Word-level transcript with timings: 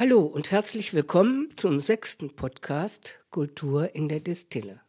Hallo 0.00 0.20
und 0.20 0.52
herzlich 0.52 0.94
willkommen 0.94 1.48
zum 1.56 1.80
sechsten 1.80 2.36
Podcast 2.36 3.18
Kultur 3.30 3.96
in 3.96 4.08
der 4.08 4.20
Destille. 4.20 4.80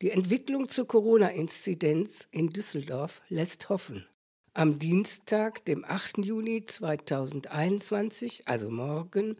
Die 0.00 0.12
Entwicklung 0.12 0.68
zur 0.68 0.86
Corona-Inzidenz 0.86 2.28
in 2.30 2.50
Düsseldorf 2.50 3.20
lässt 3.28 3.68
hoffen. 3.68 4.06
Am 4.54 4.78
Dienstag, 4.78 5.64
dem 5.64 5.84
8. 5.84 6.18
Juni 6.18 6.64
2021, 6.64 8.46
also 8.46 8.70
morgen, 8.70 9.34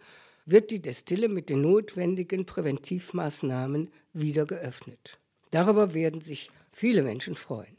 wird 0.47 0.73
die 0.73 0.83
Destille 0.83 1.29
mit 1.29 1.49
den 1.49 1.61
notwendigen 1.61 2.45
Präventivmaßnahmen 2.45 3.93
wieder 4.15 4.47
geöffnet. 4.47 5.21
Darüber 5.53 5.95
werden 5.95 6.23
sich 6.23 6.51
viele 6.73 7.05
Menschen 7.05 7.37
freuen. 7.37 7.78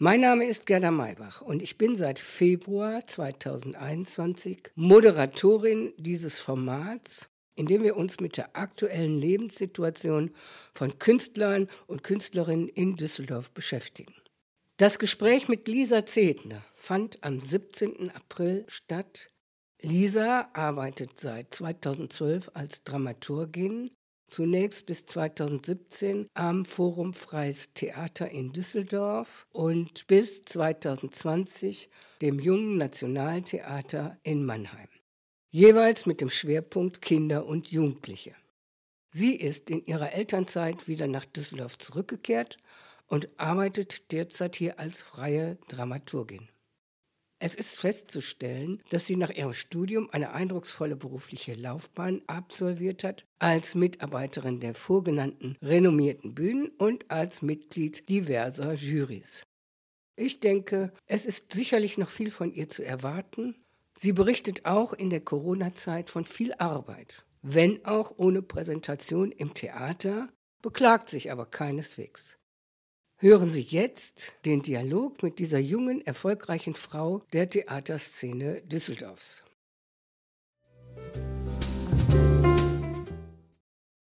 Mein 0.00 0.20
Name 0.20 0.46
ist 0.46 0.66
Gerda 0.66 0.92
Maybach 0.92 1.42
und 1.42 1.60
ich 1.60 1.76
bin 1.76 1.96
seit 1.96 2.20
Februar 2.20 3.04
2021 3.04 4.70
Moderatorin 4.76 5.92
dieses 5.96 6.38
Formats, 6.38 7.28
in 7.56 7.66
dem 7.66 7.82
wir 7.82 7.96
uns 7.96 8.20
mit 8.20 8.36
der 8.36 8.54
aktuellen 8.54 9.18
Lebenssituation 9.18 10.30
von 10.72 11.00
Künstlern 11.00 11.66
und 11.88 12.04
Künstlerinnen 12.04 12.68
in 12.68 12.94
Düsseldorf 12.94 13.50
beschäftigen. 13.50 14.14
Das 14.76 15.00
Gespräch 15.00 15.48
mit 15.48 15.66
Lisa 15.66 16.06
Zedner 16.06 16.64
fand 16.76 17.18
am 17.24 17.40
17. 17.40 18.12
April 18.12 18.66
statt. 18.68 19.32
Lisa 19.82 20.48
arbeitet 20.52 21.18
seit 21.18 21.52
2012 21.52 22.52
als 22.54 22.84
Dramaturgin 22.84 23.90
Zunächst 24.30 24.84
bis 24.84 25.06
2017 25.06 26.28
am 26.34 26.66
Forum 26.66 27.14
Freies 27.14 27.72
Theater 27.72 28.30
in 28.30 28.52
Düsseldorf 28.52 29.46
und 29.52 30.06
bis 30.06 30.44
2020 30.44 31.88
dem 32.20 32.38
Jungen 32.38 32.76
Nationaltheater 32.76 34.18
in 34.22 34.44
Mannheim. 34.44 34.88
Jeweils 35.50 36.04
mit 36.04 36.20
dem 36.20 36.28
Schwerpunkt 36.28 37.00
Kinder 37.00 37.46
und 37.46 37.68
Jugendliche. 37.68 38.34
Sie 39.10 39.34
ist 39.34 39.70
in 39.70 39.86
ihrer 39.86 40.12
Elternzeit 40.12 40.88
wieder 40.88 41.06
nach 41.06 41.24
Düsseldorf 41.24 41.78
zurückgekehrt 41.78 42.58
und 43.06 43.28
arbeitet 43.38 44.12
derzeit 44.12 44.56
hier 44.56 44.78
als 44.78 45.02
freie 45.02 45.56
Dramaturgin. 45.68 46.50
Es 47.40 47.54
ist 47.54 47.76
festzustellen, 47.76 48.82
dass 48.90 49.06
sie 49.06 49.14
nach 49.14 49.30
ihrem 49.30 49.52
Studium 49.52 50.08
eine 50.10 50.32
eindrucksvolle 50.32 50.96
berufliche 50.96 51.54
Laufbahn 51.54 52.22
absolviert 52.26 53.04
hat, 53.04 53.24
als 53.38 53.76
Mitarbeiterin 53.76 54.58
der 54.58 54.74
vorgenannten 54.74 55.56
renommierten 55.62 56.34
Bühnen 56.34 56.68
und 56.78 57.08
als 57.10 57.40
Mitglied 57.40 58.08
diverser 58.08 58.74
Jurys. 58.74 59.44
Ich 60.16 60.40
denke, 60.40 60.92
es 61.06 61.26
ist 61.26 61.52
sicherlich 61.52 61.96
noch 61.96 62.10
viel 62.10 62.32
von 62.32 62.52
ihr 62.52 62.68
zu 62.68 62.84
erwarten. 62.84 63.54
Sie 63.96 64.12
berichtet 64.12 64.64
auch 64.64 64.92
in 64.92 65.10
der 65.10 65.20
Corona-Zeit 65.20 66.10
von 66.10 66.24
viel 66.24 66.54
Arbeit, 66.54 67.24
wenn 67.42 67.84
auch 67.84 68.14
ohne 68.16 68.42
Präsentation 68.42 69.30
im 69.30 69.54
Theater, 69.54 70.28
beklagt 70.60 71.08
sich 71.08 71.30
aber 71.30 71.46
keineswegs. 71.46 72.37
Hören 73.20 73.50
Sie 73.50 73.62
jetzt 73.62 74.32
den 74.44 74.62
Dialog 74.62 75.24
mit 75.24 75.40
dieser 75.40 75.58
jungen, 75.58 76.06
erfolgreichen 76.06 76.74
Frau 76.74 77.20
der 77.32 77.50
Theaterszene 77.50 78.62
Düsseldorfs. 78.62 79.42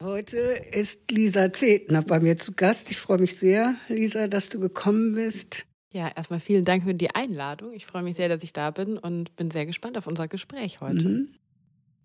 Heute 0.03 0.37
ist 0.37 1.09
Lisa 1.11 1.53
Zetner 1.53 2.01
bei 2.01 2.19
mir 2.19 2.35
zu 2.35 2.51
Gast. 2.51 2.91
Ich 2.91 2.97
freue 2.97 3.19
mich 3.19 3.37
sehr, 3.37 3.75
Lisa, 3.87 4.27
dass 4.27 4.49
du 4.49 4.59
gekommen 4.59 5.13
bist. 5.13 5.65
Ja, 5.93 6.11
erstmal 6.13 6.41
vielen 6.41 6.65
Dank 6.65 6.83
für 6.83 6.93
die 6.93 7.15
Einladung. 7.15 7.71
Ich 7.71 7.85
freue 7.85 8.03
mich 8.03 8.17
sehr, 8.17 8.27
dass 8.27 8.43
ich 8.43 8.51
da 8.51 8.71
bin 8.71 8.97
und 8.97 9.33
bin 9.37 9.49
sehr 9.49 9.65
gespannt 9.65 9.97
auf 9.97 10.07
unser 10.07 10.27
Gespräch 10.27 10.81
heute. 10.81 11.07
Mhm. 11.07 11.35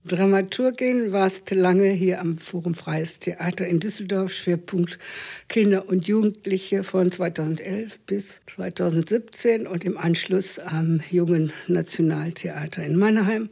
Dramaturgin 0.07 1.13
warst 1.13 1.51
lange 1.51 1.91
hier 1.91 2.23
am 2.23 2.39
Forum 2.39 2.73
Freies 2.75 3.19
Theater 3.19 3.67
in 3.67 3.81
Düsseldorf, 3.81 4.33
Schwerpunkt 4.33 4.99
Kinder 5.47 5.91
und 5.91 6.09
Jugendliche 6.09 6.85
von 6.85 7.13
2011 7.13 8.01
bis 8.07 8.41
2017 8.47 9.67
und 9.67 9.85
im 9.85 9.99
Anschluss 9.99 10.59
am 10.59 11.01
Jungen 11.11 11.53
Nationaltheater 11.69 12.83
in 12.83 12.97
Mannheim. 12.97 13.51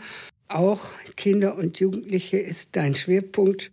Auch 0.48 0.88
Kinder 1.16 1.58
und 1.58 1.80
Jugendliche 1.80 2.38
ist 2.38 2.70
dein 2.76 2.94
Schwerpunkt. 2.94 3.70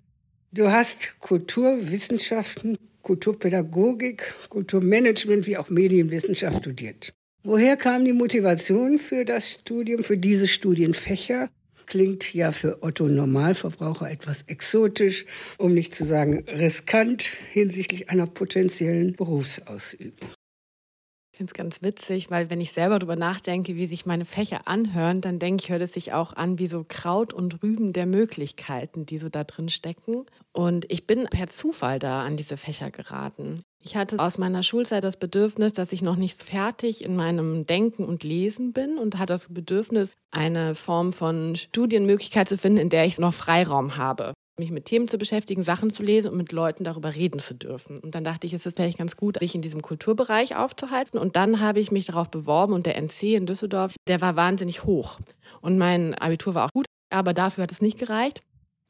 Du 0.51 0.69
hast 0.69 1.17
Kulturwissenschaften, 1.19 2.77
Kulturpädagogik, 3.03 4.33
Kulturmanagement 4.49 5.47
wie 5.47 5.55
auch 5.55 5.69
Medienwissenschaft 5.69 6.57
studiert. 6.57 7.13
Woher 7.41 7.77
kam 7.77 8.03
die 8.03 8.11
Motivation 8.11 8.99
für 8.99 9.23
das 9.23 9.53
Studium, 9.53 10.03
für 10.03 10.17
diese 10.17 10.47
Studienfächer? 10.47 11.49
Klingt 11.87 12.33
ja 12.33 12.51
für 12.51 12.83
Otto 12.83 13.07
Normalverbraucher 13.07 14.09
etwas 14.09 14.43
exotisch, 14.47 15.25
um 15.57 15.73
nicht 15.73 15.93
zu 15.95 16.03
sagen 16.03 16.45
riskant 16.47 17.23
hinsichtlich 17.51 18.09
einer 18.09 18.27
potenziellen 18.27 19.13
Berufsausübung. 19.13 20.29
Ich 21.35 21.37
finde 21.37 21.49
es 21.49 21.53
ganz 21.53 21.81
witzig, 21.81 22.31
weil 22.31 22.49
wenn 22.49 22.61
ich 22.61 22.71
selber 22.71 22.97
darüber 22.97 23.17
nachdenke, 23.17 23.75
wie 23.75 23.87
sich 23.87 24.05
meine 24.05 24.23
Fächer 24.23 24.69
anhören, 24.69 25.19
dann 25.19 25.37
denke 25.37 25.63
ich, 25.63 25.69
hört 25.69 25.81
es 25.81 25.91
sich 25.91 26.13
auch 26.13 26.31
an 26.31 26.59
wie 26.59 26.67
so 26.67 26.85
Kraut 26.87 27.33
und 27.33 27.61
Rüben 27.61 27.91
der 27.91 28.05
Möglichkeiten, 28.05 29.05
die 29.05 29.17
so 29.17 29.27
da 29.27 29.43
drin 29.43 29.67
stecken. 29.67 30.25
Und 30.53 30.85
ich 30.89 31.05
bin 31.05 31.25
per 31.25 31.47
Zufall 31.47 31.99
da 31.99 32.23
an 32.23 32.37
diese 32.37 32.55
Fächer 32.55 32.89
geraten. 32.89 33.59
Ich 33.85 33.95
hatte 33.95 34.17
aus 34.17 34.39
meiner 34.39 34.63
Schulzeit 34.63 35.03
das 35.03 35.17
Bedürfnis, 35.17 35.73
dass 35.73 35.91
ich 35.91 36.01
noch 36.01 36.15
nicht 36.15 36.41
fertig 36.41 37.03
in 37.03 37.15
meinem 37.15 37.67
Denken 37.67 38.03
und 38.03 38.23
Lesen 38.23 38.73
bin 38.73 38.97
und 38.97 39.19
hatte 39.19 39.33
das 39.33 39.53
Bedürfnis, 39.53 40.11
eine 40.31 40.73
Form 40.73 41.13
von 41.13 41.55
Studienmöglichkeit 41.55 42.49
zu 42.49 42.57
finden, 42.57 42.79
in 42.79 42.89
der 42.89 43.05
ich 43.05 43.19
noch 43.19 43.33
Freiraum 43.33 43.97
habe 43.97 44.33
mich 44.57 44.71
mit 44.71 44.85
Themen 44.85 45.07
zu 45.07 45.17
beschäftigen, 45.17 45.63
Sachen 45.63 45.91
zu 45.91 46.01
lesen 46.01 46.31
und 46.31 46.37
mit 46.37 46.51
Leuten 46.51 46.83
darüber 46.83 47.13
reden 47.13 47.39
zu 47.39 47.55
dürfen. 47.55 47.99
Und 47.99 48.15
dann 48.15 48.23
dachte 48.23 48.47
ich, 48.47 48.53
es 48.53 48.65
ist 48.65 48.77
vielleicht 48.77 48.97
ganz 48.97 49.17
gut, 49.17 49.37
sich 49.39 49.53
in 49.53 49.61
diesem 49.61 49.81
Kulturbereich 49.81 50.55
aufzuhalten. 50.55 51.19
Und 51.19 51.35
dann 51.35 51.59
habe 51.59 51.79
ich 51.79 51.91
mich 51.91 52.05
darauf 52.05 52.29
beworben 52.29 52.73
und 52.73 52.85
der 52.85 52.95
NC 52.95 53.35
in 53.35 53.45
Düsseldorf, 53.45 53.93
der 54.07 54.21
war 54.21 54.35
wahnsinnig 54.35 54.85
hoch. 54.85 55.19
Und 55.61 55.77
mein 55.77 56.13
Abitur 56.13 56.53
war 56.53 56.65
auch 56.65 56.73
gut, 56.73 56.85
aber 57.09 57.33
dafür 57.33 57.63
hat 57.63 57.71
es 57.71 57.81
nicht 57.81 57.97
gereicht. 57.97 58.41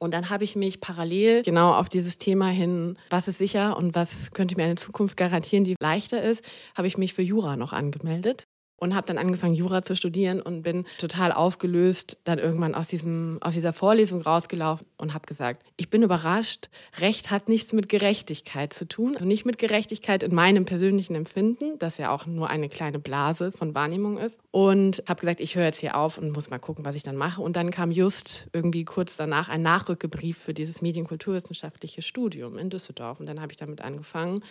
Und 0.06 0.14
dann 0.14 0.30
habe 0.30 0.44
ich 0.44 0.56
mich 0.56 0.80
parallel 0.80 1.42
genau 1.42 1.74
auf 1.74 1.90
dieses 1.90 2.20
Thema 2.20 2.48
hin, 2.48 2.98
was 3.10 3.28
ist 3.28 3.40
sicher 3.40 3.76
und 3.76 3.96
was 3.96 4.32
könnte 4.32 4.56
mir 4.56 4.64
eine 4.64 4.76
Zukunft 4.76 5.18
garantieren, 5.18 5.64
die 5.64 5.76
leichter 5.80 6.22
ist, 6.22 6.44
habe 6.78 6.88
ich 6.88 6.98
mich 6.98 7.16
für 7.16 7.24
Jura 7.24 7.58
noch 7.58 7.74
angemeldet 7.74 8.48
und 8.78 8.96
habe 8.96 9.08
dann 9.08 9.18
angefangen, 9.18 9.56
Jura 9.56 9.82
zu 9.82 9.96
studieren 9.96 10.42
und 10.42 10.64
bin 10.64 10.86
total 10.98 11.32
aufgelöst 11.32 12.18
dann 12.24 12.40
irgendwann 12.40 12.76
aus, 12.76 12.88
diesem, 12.88 13.38
aus 13.42 13.54
dieser 13.54 13.74
Vorlesung 13.74 14.22
rausgelaufen 14.22 14.86
und 14.98 15.14
habe 15.14 15.26
gesagt, 15.26 15.64
ich 15.78 15.90
bin 15.90 16.04
überrascht, 16.04 16.70
Recht 17.00 17.32
hat 17.32 17.48
nichts 17.48 17.74
mit 17.74 17.90
Gerechtigkeit 17.90 18.74
zu 18.74 18.88
tun. 18.88 19.14
Also 19.16 19.26
nicht 19.26 19.46
mit 19.46 19.58
Gerechtigkeit 19.58 20.24
in 20.24 20.36
meinem 20.36 20.66
persönlichen 20.66 21.16
Empfinden, 21.16 21.80
das 21.80 21.98
ja 21.98 22.12
auch 22.12 22.26
nur 22.26 22.50
eine 22.50 22.70
kleine 22.70 23.00
Blase 23.00 23.52
von 23.52 23.76
Wahrnehmung 23.76 24.18
ist. 24.18 24.38
Und 24.52 25.04
habe 25.08 25.22
gesagt, 25.22 25.40
ich 25.40 25.56
höre 25.56 25.66
jetzt 25.66 25.80
hier 25.80 25.96
auf 25.98 26.18
und 26.18 26.32
muss 26.32 26.50
mal 26.50 26.60
gucken, 26.60 26.86
was 26.86 26.96
ich 26.96 27.04
dann 27.04 27.16
mache. 27.16 27.42
Und 27.42 27.56
dann 27.56 27.72
kam 27.72 27.92
just 27.92 28.48
irgendwie 28.54 28.86
kurz 28.86 29.16
danach 29.16 29.50
ein 29.50 29.62
Nachrückebrief 29.62 30.38
für 30.38 30.54
dieses 30.54 30.82
medienkulturwissenschaftliche 30.82 32.02
Studium 32.02 32.58
in 32.58 32.70
Düsseldorf. 32.70 33.20
Und 33.20 33.26
dann 33.26 33.42
habe 33.42 33.52
ich 33.52 33.58
damit 33.58 33.82
angefangen 33.82 34.42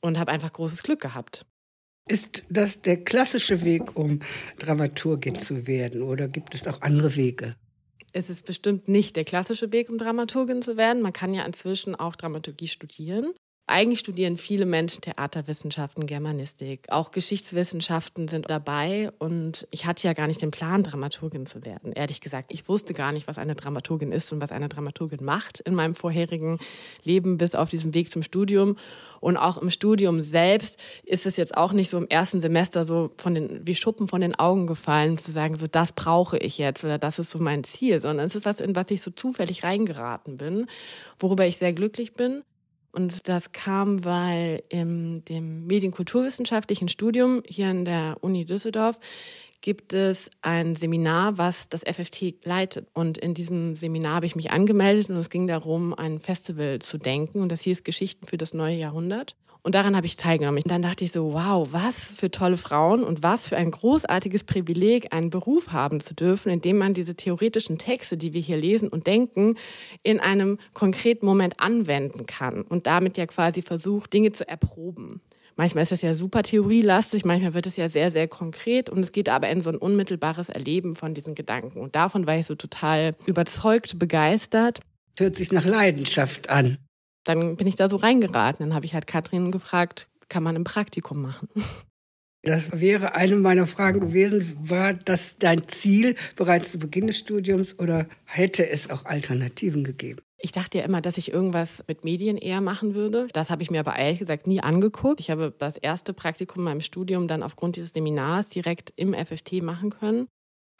und 0.00 0.18
habe 0.18 0.32
einfach 0.32 0.52
großes 0.52 0.82
Glück 0.82 1.00
gehabt. 1.00 1.44
Ist 2.08 2.42
das 2.48 2.80
der 2.80 2.96
klassische 2.96 3.64
Weg, 3.64 3.96
um 3.96 4.20
Dramaturgin 4.58 5.38
zu 5.38 5.66
werden 5.66 6.02
oder 6.02 6.26
gibt 6.26 6.54
es 6.54 6.66
auch 6.66 6.80
andere 6.80 7.16
Wege? 7.16 7.54
Es 8.14 8.30
ist 8.30 8.46
bestimmt 8.46 8.88
nicht 8.88 9.16
der 9.16 9.24
klassische 9.24 9.70
Weg, 9.72 9.90
um 9.90 9.98
Dramaturgin 9.98 10.62
zu 10.62 10.78
werden. 10.78 11.02
Man 11.02 11.12
kann 11.12 11.34
ja 11.34 11.44
inzwischen 11.44 11.94
auch 11.94 12.16
Dramaturgie 12.16 12.68
studieren. 12.68 13.34
Eigentlich 13.70 13.98
studieren 13.98 14.38
viele 14.38 14.64
Menschen 14.64 15.02
Theaterwissenschaften, 15.02 16.06
Germanistik, 16.06 16.86
auch 16.88 17.10
Geschichtswissenschaften 17.10 18.26
sind 18.26 18.48
dabei. 18.48 19.10
Und 19.18 19.68
ich 19.70 19.84
hatte 19.84 20.06
ja 20.06 20.14
gar 20.14 20.26
nicht 20.26 20.40
den 20.40 20.50
Plan, 20.50 20.82
Dramaturgin 20.82 21.44
zu 21.44 21.66
werden. 21.66 21.92
Ehrlich 21.92 22.22
gesagt, 22.22 22.50
ich 22.50 22.66
wusste 22.66 22.94
gar 22.94 23.12
nicht, 23.12 23.28
was 23.28 23.36
eine 23.36 23.54
Dramaturgin 23.54 24.10
ist 24.10 24.32
und 24.32 24.40
was 24.40 24.52
eine 24.52 24.70
Dramaturgin 24.70 25.22
macht 25.22 25.60
in 25.60 25.74
meinem 25.74 25.94
vorherigen 25.94 26.58
Leben 27.04 27.36
bis 27.36 27.54
auf 27.54 27.68
diesem 27.68 27.92
Weg 27.92 28.10
zum 28.10 28.22
Studium. 28.22 28.78
Und 29.20 29.36
auch 29.36 29.58
im 29.58 29.68
Studium 29.68 30.22
selbst 30.22 30.78
ist 31.04 31.26
es 31.26 31.36
jetzt 31.36 31.54
auch 31.54 31.74
nicht 31.74 31.90
so 31.90 31.98
im 31.98 32.08
ersten 32.08 32.40
Semester 32.40 32.86
so 32.86 33.10
von 33.18 33.34
den, 33.34 33.66
wie 33.66 33.74
Schuppen 33.74 34.08
von 34.08 34.22
den 34.22 34.34
Augen 34.34 34.66
gefallen, 34.66 35.18
zu 35.18 35.30
sagen, 35.30 35.58
so 35.58 35.66
das 35.66 35.92
brauche 35.92 36.38
ich 36.38 36.56
jetzt 36.56 36.84
oder 36.84 36.96
das 36.96 37.18
ist 37.18 37.28
so 37.28 37.38
mein 37.38 37.64
Ziel, 37.64 38.00
sondern 38.00 38.28
es 38.28 38.34
ist 38.34 38.46
das, 38.46 38.60
in 38.60 38.74
was 38.74 38.90
ich 38.90 39.02
so 39.02 39.10
zufällig 39.10 39.62
reingeraten 39.62 40.38
bin, 40.38 40.68
worüber 41.18 41.44
ich 41.44 41.58
sehr 41.58 41.74
glücklich 41.74 42.14
bin. 42.14 42.44
Und 42.92 43.28
das 43.28 43.52
kam, 43.52 44.04
weil 44.04 44.62
in 44.68 45.24
dem 45.26 45.66
medienkulturwissenschaftlichen 45.66 46.88
Studium 46.88 47.42
hier 47.46 47.68
an 47.68 47.84
der 47.84 48.16
Uni 48.20 48.44
Düsseldorf 48.44 48.98
gibt 49.60 49.92
es 49.92 50.30
ein 50.40 50.76
Seminar, 50.76 51.36
was 51.36 51.68
das 51.68 51.82
FFT 51.82 52.44
leitet. 52.44 52.88
Und 52.94 53.18
in 53.18 53.34
diesem 53.34 53.76
Seminar 53.76 54.16
habe 54.16 54.26
ich 54.26 54.36
mich 54.36 54.50
angemeldet 54.50 55.10
und 55.10 55.16
es 55.16 55.30
ging 55.30 55.46
darum, 55.46 55.94
ein 55.94 56.20
Festival 56.20 56.78
zu 56.78 56.98
denken. 56.98 57.40
Und 57.40 57.50
das 57.50 57.62
hieß 57.62 57.84
Geschichten 57.84 58.26
für 58.26 58.36
das 58.36 58.54
neue 58.54 58.76
Jahrhundert. 58.76 59.36
Und 59.62 59.74
daran 59.74 59.96
habe 59.96 60.06
ich 60.06 60.16
teilgenommen. 60.16 60.62
Und 60.62 60.70
dann 60.70 60.82
dachte 60.82 61.04
ich 61.04 61.12
so, 61.12 61.32
wow, 61.32 61.68
was 61.72 62.12
für 62.12 62.30
tolle 62.30 62.56
Frauen 62.56 63.02
und 63.02 63.22
was 63.22 63.48
für 63.48 63.56
ein 63.56 63.70
großartiges 63.70 64.44
Privileg, 64.44 65.12
einen 65.12 65.30
Beruf 65.30 65.72
haben 65.72 66.00
zu 66.00 66.14
dürfen, 66.14 66.50
in 66.50 66.60
dem 66.60 66.78
man 66.78 66.94
diese 66.94 67.16
theoretischen 67.16 67.78
Texte, 67.78 68.16
die 68.16 68.32
wir 68.32 68.40
hier 68.40 68.56
lesen 68.56 68.88
und 68.88 69.06
denken, 69.06 69.56
in 70.02 70.20
einem 70.20 70.58
konkreten 70.74 71.26
Moment 71.26 71.60
anwenden 71.60 72.26
kann 72.26 72.62
und 72.62 72.86
damit 72.86 73.18
ja 73.18 73.26
quasi 73.26 73.62
versucht, 73.62 74.12
Dinge 74.12 74.32
zu 74.32 74.48
erproben. 74.48 75.20
Manchmal 75.58 75.82
ist 75.82 75.90
es 75.90 76.02
ja 76.02 76.14
super 76.14 76.44
theorielastig, 76.44 77.24
manchmal 77.24 77.52
wird 77.52 77.66
es 77.66 77.76
ja 77.76 77.88
sehr, 77.88 78.12
sehr 78.12 78.28
konkret 78.28 78.88
und 78.88 79.00
es 79.00 79.10
geht 79.10 79.28
aber 79.28 79.48
in 79.48 79.60
so 79.60 79.70
ein 79.70 79.76
unmittelbares 79.76 80.48
Erleben 80.48 80.94
von 80.94 81.14
diesen 81.14 81.34
Gedanken. 81.34 81.80
Und 81.80 81.96
davon 81.96 82.28
war 82.28 82.36
ich 82.36 82.46
so 82.46 82.54
total 82.54 83.16
überzeugt, 83.26 83.98
begeistert. 83.98 84.78
Hört 85.18 85.34
sich 85.34 85.50
nach 85.50 85.64
Leidenschaft 85.64 86.48
an. 86.48 86.78
Dann 87.28 87.56
bin 87.56 87.66
ich 87.66 87.76
da 87.76 87.90
so 87.90 87.96
reingeraten. 87.96 88.64
Dann 88.64 88.74
habe 88.74 88.86
ich 88.86 88.94
halt 88.94 89.06
Katrin 89.06 89.52
gefragt, 89.52 90.08
kann 90.30 90.42
man 90.42 90.56
ein 90.56 90.64
Praktikum 90.64 91.20
machen? 91.20 91.48
Das 92.42 92.80
wäre 92.80 93.14
eine 93.14 93.36
meiner 93.36 93.66
Fragen 93.66 94.00
gewesen. 94.00 94.56
War 94.60 94.94
das 94.94 95.36
dein 95.38 95.68
Ziel 95.68 96.16
bereits 96.36 96.72
zu 96.72 96.78
Beginn 96.78 97.08
des 97.08 97.18
Studiums 97.18 97.78
oder 97.78 98.06
hätte 98.24 98.66
es 98.68 98.88
auch 98.88 99.04
Alternativen 99.04 99.84
gegeben? 99.84 100.20
Ich 100.40 100.52
dachte 100.52 100.78
ja 100.78 100.84
immer, 100.84 101.02
dass 101.02 101.18
ich 101.18 101.32
irgendwas 101.32 101.84
mit 101.86 102.04
Medien 102.04 102.38
eher 102.38 102.62
machen 102.62 102.94
würde. 102.94 103.26
Das 103.32 103.50
habe 103.50 103.62
ich 103.62 103.70
mir 103.70 103.80
aber 103.80 103.96
ehrlich 103.96 104.20
gesagt 104.20 104.46
nie 104.46 104.60
angeguckt. 104.60 105.20
Ich 105.20 105.30
habe 105.30 105.52
das 105.58 105.76
erste 105.76 106.14
Praktikum 106.14 106.60
in 106.60 106.64
meinem 106.64 106.80
Studium 106.80 107.28
dann 107.28 107.42
aufgrund 107.42 107.76
dieses 107.76 107.92
Seminars 107.92 108.46
direkt 108.46 108.92
im 108.96 109.12
FFT 109.12 109.60
machen 109.62 109.90
können. 109.90 110.28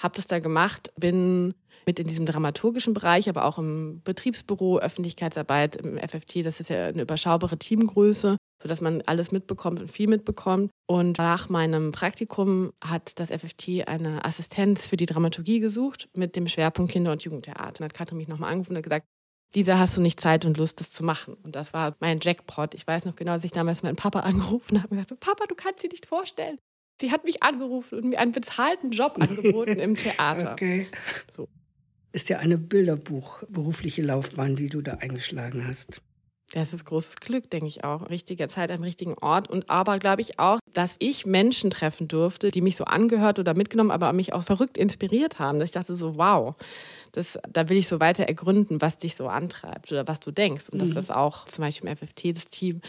Habe 0.00 0.14
das 0.14 0.28
da 0.28 0.38
gemacht, 0.38 0.92
bin 0.96 1.54
mit 1.88 1.98
in 1.98 2.06
diesem 2.06 2.26
dramaturgischen 2.26 2.92
Bereich, 2.92 3.30
aber 3.30 3.46
auch 3.46 3.56
im 3.56 4.02
Betriebsbüro, 4.04 4.78
Öffentlichkeitsarbeit 4.78 5.76
im 5.76 5.96
FFT. 5.96 6.44
Das 6.44 6.60
ist 6.60 6.68
ja 6.68 6.88
eine 6.88 7.00
überschaubare 7.00 7.56
Teamgröße, 7.56 8.36
sodass 8.62 8.82
man 8.82 9.00
alles 9.06 9.32
mitbekommt 9.32 9.80
und 9.80 9.90
viel 9.90 10.06
mitbekommt. 10.06 10.70
Und 10.86 11.16
nach 11.16 11.48
meinem 11.48 11.90
Praktikum 11.90 12.74
hat 12.84 13.18
das 13.18 13.30
FFT 13.30 13.88
eine 13.88 14.22
Assistenz 14.26 14.86
für 14.86 14.98
die 14.98 15.06
Dramaturgie 15.06 15.60
gesucht 15.60 16.10
mit 16.14 16.36
dem 16.36 16.46
Schwerpunkt 16.46 16.92
Kinder- 16.92 17.12
und 17.12 17.22
Jugendtheater. 17.22 17.80
Und 17.80 17.84
hat 17.86 17.94
Katrin 17.94 18.18
mich 18.18 18.28
nochmal 18.28 18.50
angerufen 18.50 18.76
und 18.76 18.82
gesagt, 18.82 19.06
Lisa, 19.54 19.78
hast 19.78 19.96
du 19.96 20.02
nicht 20.02 20.20
Zeit 20.20 20.44
und 20.44 20.58
Lust, 20.58 20.80
das 20.80 20.90
zu 20.90 21.02
machen? 21.02 21.38
Und 21.42 21.56
das 21.56 21.72
war 21.72 21.96
mein 22.00 22.20
Jackpot. 22.20 22.74
Ich 22.74 22.86
weiß 22.86 23.06
noch 23.06 23.16
genau, 23.16 23.32
dass 23.32 23.44
ich 23.44 23.52
damals 23.52 23.82
meinen 23.82 23.96
Papa 23.96 24.20
angerufen 24.20 24.82
habe 24.82 24.90
und 24.90 24.98
gesagt, 24.98 25.20
Papa, 25.20 25.46
du 25.46 25.54
kannst 25.54 25.82
dir 25.82 25.88
nicht 25.88 26.04
vorstellen. 26.04 26.58
Sie 27.00 27.12
hat 27.12 27.24
mich 27.24 27.42
angerufen 27.42 28.00
und 28.00 28.08
mir 28.10 28.18
einen 28.18 28.32
bezahlten 28.32 28.90
Job 28.90 29.16
angeboten 29.18 29.78
im 29.80 29.96
Theater. 29.96 30.52
Okay. 30.52 30.86
So. 31.34 31.48
Ist 32.12 32.28
ja 32.28 32.38
eine 32.38 32.58
Bilderbuch 32.58 33.42
berufliche 33.48 34.02
Laufbahn, 34.02 34.56
die 34.56 34.68
du 34.68 34.80
da 34.80 34.94
eingeschlagen 34.94 35.66
hast. 35.66 36.00
Das 36.52 36.72
ist 36.72 36.86
großes 36.86 37.16
Glück, 37.16 37.50
denke 37.50 37.66
ich 37.66 37.84
auch. 37.84 38.08
Richtige 38.08 38.48
Zeit 38.48 38.70
am 38.70 38.82
richtigen 38.82 39.14
Ort. 39.14 39.50
Und 39.50 39.68
aber 39.68 39.98
glaube 39.98 40.22
ich 40.22 40.38
auch, 40.38 40.60
dass 40.72 40.96
ich 40.98 41.26
Menschen 41.26 41.68
treffen 41.68 42.08
durfte, 42.08 42.50
die 42.50 42.62
mich 42.62 42.76
so 42.76 42.84
angehört 42.84 43.38
oder 43.38 43.54
mitgenommen, 43.54 43.90
aber 43.90 44.14
mich 44.14 44.32
auch 44.32 44.42
verrückt 44.42 44.78
inspiriert 44.78 45.38
haben. 45.38 45.58
Dass 45.58 45.68
ich 45.68 45.74
dachte 45.74 45.94
so, 45.94 46.16
wow, 46.16 46.54
das, 47.12 47.38
da 47.52 47.68
will 47.68 47.76
ich 47.76 47.86
so 47.86 48.00
weiter 48.00 48.24
ergründen, 48.24 48.80
was 48.80 48.96
dich 48.96 49.14
so 49.14 49.28
antreibt 49.28 49.92
oder 49.92 50.08
was 50.08 50.20
du 50.20 50.30
denkst. 50.30 50.70
Und 50.70 50.80
mhm. 50.80 50.86
dass 50.86 50.94
das 50.94 51.10
auch 51.10 51.44
zum 51.44 51.64
Beispiel 51.64 51.90
im 51.90 51.96
FFT 51.96 52.34
das 52.34 52.46
Team 52.46 52.80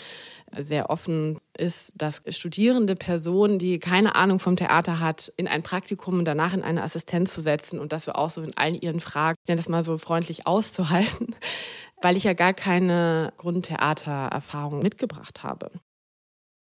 sehr 0.58 0.90
offen 0.90 1.40
ist, 1.58 1.92
dass 1.96 2.22
studierende 2.30 2.96
Personen, 2.96 3.60
die 3.60 3.80
keine 3.80 4.16
Ahnung 4.16 4.40
vom 4.40 4.56
Theater 4.56 5.00
hat, 5.00 5.32
in 5.38 5.48
ein 5.48 5.64
Praktikum 5.64 6.20
und 6.20 6.26
danach 6.26 6.54
in 6.54 6.64
eine 6.64 6.84
Assistenz 6.84 7.34
zu 7.34 7.42
setzen 7.42 7.80
und 7.80 7.92
das 7.92 8.06
so 8.06 8.14
auch 8.14 8.30
so 8.30 8.42
in 8.42 8.56
allen 8.58 8.76
ihren 8.76 9.00
Fragen, 9.00 9.38
das 9.46 9.70
mal 9.70 9.84
so 9.84 9.98
freundlich 9.98 10.48
auszuhalten, 10.48 11.36
weil 12.02 12.18
ich 12.18 12.24
ja 12.24 12.34
gar 12.34 12.54
keine 12.54 13.34
Grundtheatererfahrung 13.38 14.82
mitgebracht 14.82 15.44
habe. 15.44 15.72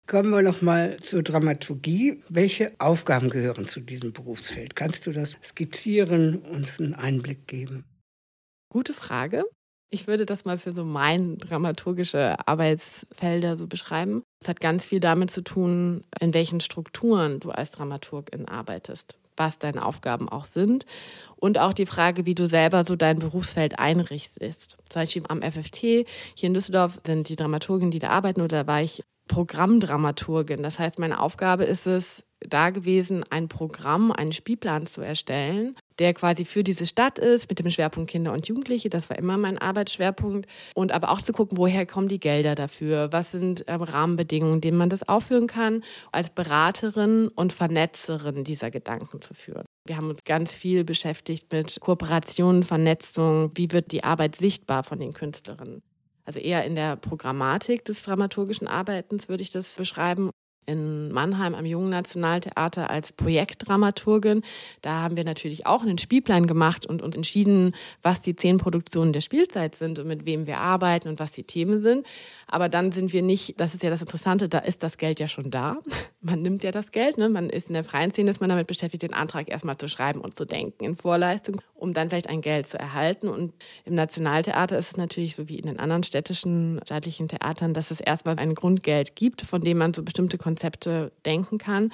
Kommen 0.06 0.30
wir 0.30 0.42
noch 0.42 0.60
mal 0.60 0.98
zur 1.00 1.22
Dramaturgie. 1.22 2.22
Welche 2.28 2.72
Aufgaben 2.78 3.30
gehören 3.30 3.66
zu 3.66 3.80
diesem 3.80 4.12
Berufsfeld? 4.12 4.76
Kannst 4.76 5.06
du 5.06 5.12
das 5.12 5.38
skizzieren 5.42 6.42
und 6.42 6.56
uns 6.56 6.78
einen 6.78 6.94
Einblick 6.94 7.46
geben? 7.46 7.84
Gute 8.68 8.92
Frage. 8.92 9.44
Ich 9.94 10.08
würde 10.08 10.26
das 10.26 10.44
mal 10.44 10.58
für 10.58 10.72
so 10.72 10.84
mein 10.84 11.38
dramaturgische 11.38 12.34
Arbeitsfelder 12.48 13.56
so 13.56 13.68
beschreiben. 13.68 14.24
Es 14.42 14.48
hat 14.48 14.58
ganz 14.58 14.84
viel 14.84 14.98
damit 14.98 15.30
zu 15.30 15.40
tun, 15.40 16.02
in 16.18 16.34
welchen 16.34 16.58
Strukturen 16.58 17.38
du 17.38 17.52
als 17.52 17.70
Dramaturgin 17.70 18.48
arbeitest, 18.48 19.16
was 19.36 19.60
deine 19.60 19.84
Aufgaben 19.84 20.28
auch 20.28 20.46
sind 20.46 20.84
und 21.36 21.60
auch 21.60 21.72
die 21.72 21.86
Frage, 21.86 22.26
wie 22.26 22.34
du 22.34 22.48
selber 22.48 22.84
so 22.84 22.96
dein 22.96 23.20
Berufsfeld 23.20 23.78
einrichtest. 23.78 24.78
Zum 24.88 25.02
Beispiel 25.02 25.22
am 25.28 25.42
FFT 25.42 25.76
hier 25.76 26.06
in 26.40 26.54
Düsseldorf 26.54 27.00
sind 27.06 27.28
die 27.28 27.36
Dramaturgen, 27.36 27.92
die 27.92 28.00
da 28.00 28.08
arbeiten, 28.08 28.40
oder 28.40 28.64
da 28.64 28.66
war 28.66 28.82
ich 28.82 29.04
Programmdramaturgin. 29.28 30.62
Das 30.62 30.78
heißt, 30.78 30.98
meine 30.98 31.20
Aufgabe 31.20 31.64
ist 31.64 31.86
es, 31.86 32.24
da 32.48 32.70
gewesen, 32.70 33.24
ein 33.30 33.48
Programm, 33.48 34.12
einen 34.12 34.32
Spielplan 34.32 34.86
zu 34.86 35.00
erstellen, 35.00 35.76
der 35.98 36.14
quasi 36.14 36.44
für 36.44 36.64
diese 36.64 36.86
Stadt 36.86 37.18
ist, 37.18 37.48
mit 37.48 37.58
dem 37.58 37.70
Schwerpunkt 37.70 38.10
Kinder 38.10 38.32
und 38.32 38.48
Jugendliche. 38.48 38.90
Das 38.90 39.08
war 39.08 39.18
immer 39.18 39.36
mein 39.36 39.58
Arbeitsschwerpunkt. 39.58 40.48
Und 40.74 40.92
aber 40.92 41.10
auch 41.10 41.22
zu 41.22 41.32
gucken, 41.32 41.58
woher 41.58 41.86
kommen 41.86 42.08
die 42.08 42.20
Gelder 42.20 42.54
dafür? 42.54 43.12
Was 43.12 43.32
sind 43.32 43.64
ähm, 43.68 43.82
Rahmenbedingungen, 43.82 44.60
denen 44.60 44.78
man 44.78 44.90
das 44.90 45.08
aufführen 45.08 45.46
kann, 45.46 45.82
als 46.12 46.30
Beraterin 46.30 47.28
und 47.28 47.52
Vernetzerin 47.52 48.44
dieser 48.44 48.70
Gedanken 48.70 49.20
zu 49.20 49.34
führen. 49.34 49.64
Wir 49.86 49.96
haben 49.96 50.08
uns 50.08 50.24
ganz 50.24 50.52
viel 50.52 50.84
beschäftigt 50.84 51.52
mit 51.52 51.78
Kooperationen, 51.80 52.62
Vernetzung. 52.62 53.52
Wie 53.54 53.70
wird 53.72 53.92
die 53.92 54.02
Arbeit 54.02 54.36
sichtbar 54.36 54.82
von 54.82 54.98
den 54.98 55.12
Künstlerinnen? 55.12 55.82
Also 56.24 56.40
eher 56.40 56.64
in 56.64 56.74
der 56.74 56.96
Programmatik 56.96 57.84
des 57.84 58.02
dramaturgischen 58.02 58.66
Arbeitens 58.66 59.28
würde 59.28 59.42
ich 59.42 59.50
das 59.50 59.74
beschreiben 59.74 60.30
in 60.66 61.12
Mannheim 61.12 61.54
am 61.54 61.66
Jungen 61.66 61.90
Nationaltheater 61.90 62.90
als 62.90 63.12
Projektdramaturgin. 63.12 64.42
Da 64.82 65.02
haben 65.02 65.16
wir 65.16 65.24
natürlich 65.24 65.66
auch 65.66 65.82
einen 65.82 65.98
Spielplan 65.98 66.46
gemacht 66.46 66.86
und, 66.86 67.02
und 67.02 67.16
entschieden, 67.16 67.74
was 68.02 68.20
die 68.20 68.36
zehn 68.36 68.58
Produktionen 68.58 69.12
der 69.12 69.20
Spielzeit 69.20 69.74
sind 69.74 69.98
und 69.98 70.06
mit 70.06 70.26
wem 70.26 70.46
wir 70.46 70.58
arbeiten 70.58 71.08
und 71.08 71.18
was 71.18 71.32
die 71.32 71.44
Themen 71.44 71.82
sind. 71.82 72.06
Aber 72.46 72.68
dann 72.68 72.92
sind 72.92 73.12
wir 73.12 73.22
nicht, 73.22 73.60
das 73.60 73.74
ist 73.74 73.82
ja 73.82 73.90
das 73.90 74.00
Interessante, 74.00 74.48
da 74.48 74.58
ist 74.58 74.82
das 74.82 74.98
Geld 74.98 75.20
ja 75.20 75.28
schon 75.28 75.50
da. 75.50 75.78
Man 76.20 76.40
nimmt 76.42 76.64
ja 76.64 76.70
das 76.70 76.90
Geld, 76.90 77.18
ne? 77.18 77.28
man 77.28 77.50
ist 77.50 77.68
in 77.68 77.74
der 77.74 77.84
freien 77.84 78.10
Szene, 78.10 78.30
ist 78.30 78.40
man 78.40 78.48
damit 78.48 78.66
beschäftigt, 78.66 79.02
den 79.02 79.12
Antrag 79.12 79.50
erstmal 79.50 79.76
zu 79.76 79.88
schreiben 79.88 80.22
und 80.22 80.38
zu 80.38 80.46
denken 80.46 80.82
in 80.82 80.96
Vorleistung, 80.96 81.60
um 81.74 81.92
dann 81.92 82.08
vielleicht 82.08 82.30
ein 82.30 82.40
Geld 82.40 82.66
zu 82.66 82.78
erhalten. 82.78 83.28
Und 83.28 83.52
im 83.84 83.94
Nationaltheater 83.94 84.78
ist 84.78 84.92
es 84.92 84.96
natürlich 84.96 85.34
so 85.34 85.50
wie 85.50 85.58
in 85.58 85.66
den 85.66 85.78
anderen 85.78 86.02
städtischen, 86.02 86.80
staatlichen 86.82 87.28
Theatern, 87.28 87.74
dass 87.74 87.90
es 87.90 88.00
erstmal 88.00 88.38
ein 88.38 88.54
Grundgeld 88.54 89.16
gibt, 89.16 89.42
von 89.42 89.60
dem 89.60 89.76
man 89.76 89.92
so 89.92 90.02
bestimmte 90.02 90.38
Konzepte 90.38 90.53
denken 91.24 91.58
kann. 91.58 91.90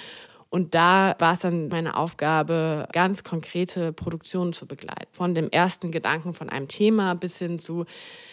Und 0.51 0.75
da 0.75 1.15
war 1.21 1.35
es 1.35 1.39
dann 1.39 1.69
meine 1.69 1.97
Aufgabe, 1.97 2.89
ganz 2.93 3.23
konkrete 3.23 3.93
Produktionen 3.93 4.53
zu 4.53 4.67
begleiten. 4.67 5.07
Von 5.13 5.33
dem 5.33 5.49
ersten 5.49 5.93
Gedanken 5.93 6.35
von 6.35 6.49
einem 6.49 6.67
Thema 6.67 7.15
bis 7.15 7.39
hin 7.39 7.61
zu, 7.61 7.85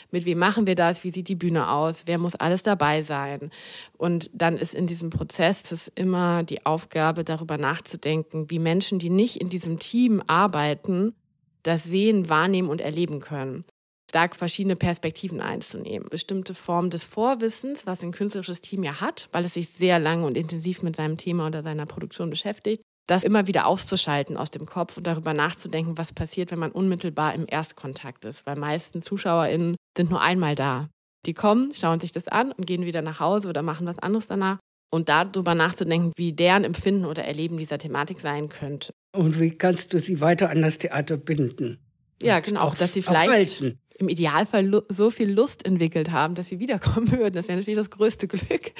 mit 0.09 0.25
wem 0.25 0.39
machen 0.39 0.65
wir 0.65 0.73
das, 0.73 1.03
wie 1.03 1.11
sieht 1.11 1.27
die 1.27 1.35
Bühne 1.35 1.69
aus, 1.69 2.03
wer 2.07 2.17
muss 2.17 2.33
alles 2.33 2.63
dabei 2.63 3.03
sein. 3.03 3.51
Und 3.97 4.31
dann 4.33 4.57
ist 4.57 4.73
in 4.73 4.87
diesem 4.87 5.11
Prozess 5.11 5.61
das 5.61 5.91
immer 5.93 6.41
die 6.41 6.65
Aufgabe, 6.65 7.23
darüber 7.23 7.59
nachzudenken, 7.59 8.49
wie 8.49 8.59
Menschen, 8.59 8.97
die 8.97 9.11
nicht 9.11 9.39
in 9.39 9.49
diesem 9.49 9.77
Team 9.77 10.23
arbeiten, 10.25 11.13
das 11.61 11.83
sehen, 11.83 12.29
wahrnehmen 12.29 12.69
und 12.69 12.81
erleben 12.81 13.19
können 13.19 13.63
da 14.11 14.27
verschiedene 14.29 14.75
Perspektiven 14.75 15.41
einzunehmen. 15.41 16.07
Bestimmte 16.09 16.53
Formen 16.53 16.89
des 16.89 17.03
Vorwissens, 17.03 17.85
was 17.85 18.01
ein 18.01 18.11
künstlerisches 18.11 18.61
Team 18.61 18.83
ja 18.83 19.01
hat, 19.01 19.29
weil 19.31 19.45
es 19.45 19.53
sich 19.53 19.69
sehr 19.69 19.99
lange 19.99 20.25
und 20.25 20.37
intensiv 20.37 20.81
mit 20.81 20.95
seinem 20.95 21.17
Thema 21.17 21.47
oder 21.47 21.63
seiner 21.63 21.85
Produktion 21.85 22.29
beschäftigt, 22.29 22.81
das 23.07 23.23
immer 23.23 23.47
wieder 23.47 23.67
auszuschalten 23.67 24.37
aus 24.37 24.51
dem 24.51 24.65
Kopf 24.65 24.97
und 24.97 25.07
darüber 25.07 25.33
nachzudenken, 25.33 25.97
was 25.97 26.13
passiert, 26.13 26.51
wenn 26.51 26.59
man 26.59 26.71
unmittelbar 26.71 27.33
im 27.33 27.45
Erstkontakt 27.47 28.25
ist. 28.25 28.45
Weil 28.45 28.57
meisten 28.57 29.01
ZuschauerInnen 29.01 29.75
sind 29.97 30.09
nur 30.09 30.21
einmal 30.21 30.55
da. 30.55 30.89
Die 31.25 31.33
kommen, 31.33 31.73
schauen 31.73 31.99
sich 31.99 32.11
das 32.11 32.27
an 32.27 32.51
und 32.51 32.67
gehen 32.67 32.85
wieder 32.85 33.01
nach 33.01 33.19
Hause 33.19 33.49
oder 33.49 33.61
machen 33.61 33.87
was 33.87 33.99
anderes 33.99 34.27
danach. 34.27 34.59
Und 34.89 35.09
darüber 35.09 35.53
nachzudenken, 35.53 36.13
wie 36.15 36.31
deren 36.31 36.63
Empfinden 36.63 37.05
oder 37.05 37.25
Erleben 37.25 37.57
dieser 37.57 37.77
Thematik 37.77 38.21
sein 38.21 38.47
könnte. 38.47 38.93
Und 39.13 39.39
wie 39.39 39.51
kannst 39.51 39.93
du 39.93 39.99
sie 39.99 40.21
weiter 40.21 40.49
an 40.49 40.61
das 40.61 40.77
Theater 40.77 41.17
binden? 41.17 41.79
Ja, 42.21 42.39
genau, 42.39 42.61
auch, 42.61 42.75
dass 42.75 42.93
sie 42.93 43.01
vielleicht 43.01 43.63
im 43.99 44.09
Idealfall 44.09 44.83
so 44.89 45.09
viel 45.09 45.31
Lust 45.31 45.65
entwickelt 45.65 46.11
haben, 46.11 46.35
dass 46.35 46.47
sie 46.47 46.59
wiederkommen 46.59 47.11
würden. 47.17 47.35
Das 47.35 47.47
wäre 47.47 47.57
natürlich 47.57 47.77
das 47.77 47.89
größte 47.89 48.27
Glück. 48.27 48.71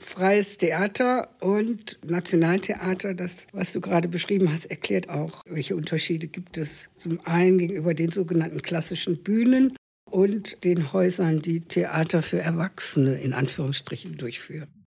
Freies 0.00 0.58
Theater 0.58 1.30
und 1.40 1.98
Nationaltheater, 2.04 3.14
das, 3.14 3.46
was 3.52 3.72
du 3.72 3.80
gerade 3.80 4.08
beschrieben 4.08 4.52
hast, 4.52 4.66
erklärt 4.66 5.08
auch, 5.08 5.40
welche 5.46 5.76
Unterschiede 5.76 6.26
gibt 6.26 6.58
es 6.58 6.90
zum 6.96 7.20
einen 7.24 7.58
gegenüber 7.58 7.94
den 7.94 8.10
sogenannten 8.10 8.60
klassischen 8.60 9.22
Bühnen 9.22 9.76
und 10.10 10.62
den 10.64 10.92
Häusern, 10.92 11.40
die 11.40 11.60
Theater 11.60 12.22
für 12.22 12.38
Erwachsene 12.38 13.14
in 13.14 13.32
Anführungsstrichen 13.32 14.16
durchführen. 14.16 14.84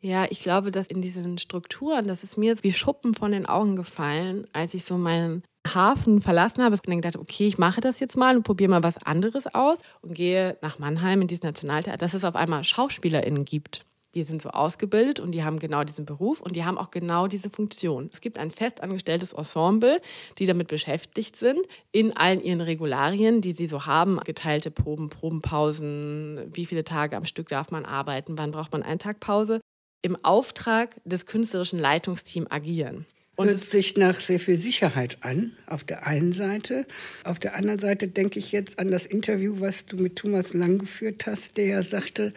Ja, 0.00 0.26
ich 0.28 0.42
glaube, 0.42 0.70
dass 0.70 0.86
in 0.86 1.00
diesen 1.00 1.38
Strukturen, 1.38 2.06
das 2.06 2.24
ist 2.24 2.36
mir 2.36 2.56
wie 2.62 2.72
Schuppen 2.72 3.14
von 3.14 3.32
den 3.32 3.46
Augen 3.46 3.76
gefallen, 3.76 4.46
als 4.52 4.74
ich 4.74 4.84
so 4.84 4.98
meinen 4.98 5.42
Hafen 5.72 6.20
verlassen 6.20 6.62
habe. 6.62 6.74
Ich 6.74 6.80
habe 6.80 6.96
gedacht, 6.96 7.16
okay, 7.16 7.46
ich 7.46 7.58
mache 7.58 7.80
das 7.80 8.00
jetzt 8.00 8.16
mal 8.16 8.36
und 8.36 8.42
probiere 8.42 8.70
mal 8.70 8.82
was 8.82 8.98
anderes 8.98 9.52
aus 9.54 9.78
und 10.02 10.14
gehe 10.14 10.58
nach 10.62 10.78
Mannheim 10.78 11.22
in 11.22 11.28
dieses 11.28 11.42
Nationaltheater, 11.42 11.98
dass 11.98 12.14
es 12.14 12.24
auf 12.24 12.36
einmal 12.36 12.64
SchauspielerInnen 12.64 13.44
gibt. 13.44 13.86
Die 14.14 14.22
sind 14.22 14.40
so 14.40 14.50
ausgebildet 14.50 15.18
und 15.18 15.32
die 15.32 15.42
haben 15.42 15.58
genau 15.58 15.82
diesen 15.82 16.04
Beruf 16.04 16.40
und 16.40 16.54
die 16.54 16.64
haben 16.64 16.78
auch 16.78 16.90
genau 16.90 17.26
diese 17.26 17.50
Funktion. 17.50 18.08
Es 18.12 18.20
gibt 18.20 18.38
ein 18.38 18.52
festangestelltes 18.52 19.32
Ensemble, 19.32 20.00
die 20.38 20.46
damit 20.46 20.68
beschäftigt 20.68 21.36
sind, 21.36 21.58
in 21.90 22.16
allen 22.16 22.42
ihren 22.42 22.60
Regularien, 22.60 23.40
die 23.40 23.52
sie 23.52 23.66
so 23.66 23.86
haben, 23.86 24.20
geteilte 24.20 24.70
Proben, 24.70 25.10
Probenpausen, 25.10 26.48
wie 26.52 26.64
viele 26.64 26.84
Tage 26.84 27.16
am 27.16 27.24
Stück 27.24 27.48
darf 27.48 27.72
man 27.72 27.84
arbeiten, 27.84 28.38
wann 28.38 28.52
braucht 28.52 28.72
man 28.72 28.84
einen 28.84 29.00
Tag 29.00 29.18
Pause, 29.18 29.60
im 30.02 30.16
Auftrag 30.22 31.00
des 31.04 31.26
künstlerischen 31.26 31.80
Leitungsteams 31.80 32.50
agieren. 32.50 33.06
Und 33.36 33.48
Hört 33.48 33.58
sich 33.58 33.96
nach 33.96 34.20
sehr 34.20 34.38
viel 34.38 34.56
Sicherheit 34.56 35.18
an, 35.22 35.56
auf 35.66 35.82
der 35.82 36.06
einen 36.06 36.32
Seite. 36.32 36.86
Auf 37.24 37.40
der 37.40 37.56
anderen 37.56 37.80
Seite 37.80 38.06
denke 38.06 38.38
ich 38.38 38.52
jetzt 38.52 38.78
an 38.78 38.90
das 38.90 39.06
Interview, 39.06 39.56
was 39.58 39.86
du 39.86 39.96
mit 39.96 40.16
Thomas 40.16 40.54
Lang 40.54 40.78
geführt 40.78 41.26
hast, 41.26 41.56
der 41.56 41.66
ja 41.66 41.82
sagte, 41.82 42.32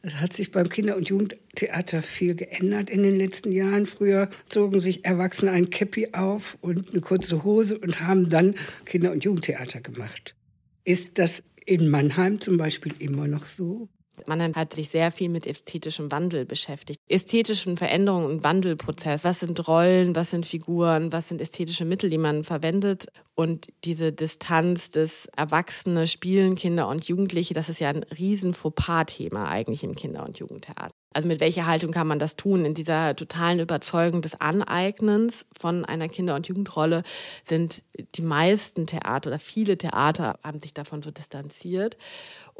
es 0.00 0.14
hat 0.20 0.32
sich 0.32 0.52
beim 0.52 0.68
Kinder- 0.68 0.96
und 0.96 1.08
Jugendtheater 1.08 2.02
viel 2.02 2.36
geändert 2.36 2.88
in 2.88 3.02
den 3.02 3.16
letzten 3.16 3.50
Jahren. 3.50 3.84
Früher 3.84 4.30
zogen 4.48 4.78
sich 4.78 5.04
Erwachsene 5.04 5.50
ein 5.50 5.70
Käppi 5.70 6.10
auf 6.12 6.56
und 6.60 6.90
eine 6.90 7.00
kurze 7.00 7.42
Hose 7.42 7.76
und 7.76 8.00
haben 8.00 8.28
dann 8.28 8.54
Kinder- 8.84 9.10
und 9.10 9.24
Jugendtheater 9.24 9.80
gemacht. 9.80 10.36
Ist 10.84 11.18
das 11.18 11.42
in 11.66 11.90
Mannheim 11.90 12.40
zum 12.40 12.58
Beispiel 12.58 12.94
immer 13.00 13.26
noch 13.26 13.44
so? 13.44 13.88
Mannheim 14.26 14.54
hat 14.54 14.74
sich 14.74 14.88
sehr 14.88 15.10
viel 15.10 15.28
mit 15.28 15.46
ästhetischem 15.46 16.10
Wandel 16.10 16.44
beschäftigt. 16.44 17.00
Ästhetischen 17.08 17.76
Veränderungen 17.76 18.26
und 18.26 18.44
Wandelprozess. 18.44 19.24
Was 19.24 19.40
sind 19.40 19.66
Rollen, 19.68 20.14
was 20.14 20.30
sind 20.30 20.46
Figuren, 20.46 21.12
was 21.12 21.28
sind 21.28 21.40
ästhetische 21.40 21.84
Mittel, 21.84 22.10
die 22.10 22.18
man 22.18 22.44
verwendet? 22.44 23.06
Und 23.34 23.68
diese 23.84 24.12
Distanz 24.12 24.90
des 24.90 25.26
Erwachsene 25.36 26.06
spielen 26.06 26.56
Kinder 26.56 26.88
und 26.88 27.06
Jugendliche, 27.06 27.54
das 27.54 27.68
ist 27.68 27.80
ja 27.80 27.88
ein 27.88 28.02
riesen 28.02 28.52
Fauxpas-Thema 28.52 29.48
eigentlich 29.48 29.84
im 29.84 29.94
Kinder- 29.94 30.24
und 30.24 30.38
Jugendtheater. 30.38 30.92
Also 31.14 31.26
mit 31.26 31.40
welcher 31.40 31.66
Haltung 31.66 31.90
kann 31.90 32.06
man 32.06 32.18
das 32.18 32.36
tun? 32.36 32.64
In 32.64 32.74
dieser 32.74 33.16
totalen 33.16 33.60
Überzeugung 33.60 34.20
des 34.22 34.40
Aneignens 34.40 35.46
von 35.58 35.84
einer 35.84 36.08
Kinder- 36.08 36.34
und 36.34 36.48
Jugendrolle 36.48 37.02
sind 37.44 37.82
die 38.14 38.22
meisten 38.22 38.86
Theater 38.86 39.30
oder 39.30 39.38
viele 39.38 39.78
Theater 39.78 40.38
haben 40.44 40.60
sich 40.60 40.74
davon 40.74 41.02
so 41.02 41.10
distanziert. 41.10 41.96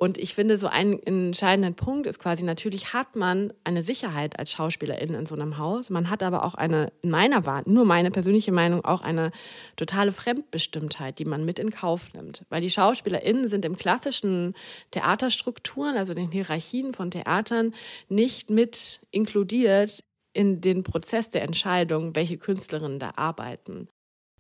Und 0.01 0.17
ich 0.17 0.37
finde, 0.37 0.59
so 0.59 0.69
ein 0.69 1.03
entscheidender 1.03 1.73
Punkt 1.73 2.07
ist 2.07 2.21
quasi, 2.21 2.45
natürlich 2.45 2.93
hat 2.93 3.17
man 3.17 3.53
eine 3.65 3.83
Sicherheit 3.83 4.39
als 4.39 4.53
Schauspielerin 4.53 5.15
in 5.15 5.27
so 5.27 5.35
einem 5.35 5.59
Haus. 5.59 5.91
Man 5.91 6.09
hat 6.09 6.23
aber 6.23 6.45
auch 6.45 6.55
eine, 6.55 6.93
in 7.03 7.11
meiner 7.11 7.47
Wahrnehmung, 7.47 7.75
nur 7.75 7.85
meine 7.85 8.13
persönliche 8.13 8.53
Meinung, 8.53 8.85
auch 8.85 9.01
eine 9.01 9.33
totale 9.75 10.13
Fremdbestimmtheit, 10.13 11.19
die 11.19 11.25
man 11.25 11.45
mit 11.45 11.59
in 11.59 11.71
Kauf 11.71 12.13
nimmt. 12.13 12.45
Weil 12.49 12.61
die 12.61 12.71
SchauspielerInnen 12.71 13.49
sind 13.49 13.65
im 13.65 13.77
klassischen 13.77 14.55
Theaterstrukturen, 14.93 15.97
also 15.97 16.15
den 16.15 16.31
Hierarchien 16.31 16.95
von 16.95 17.11
Theatern, 17.11 17.75
nicht 18.09 18.51
mit 18.51 19.01
inkludiert 19.11 20.05
in 20.33 20.61
den 20.61 20.85
Prozess 20.85 21.31
der 21.31 21.43
Entscheidung, 21.43 22.15
welche 22.15 22.39
Künstlerinnen 22.39 23.01
da 23.01 23.15
arbeiten. 23.17 23.89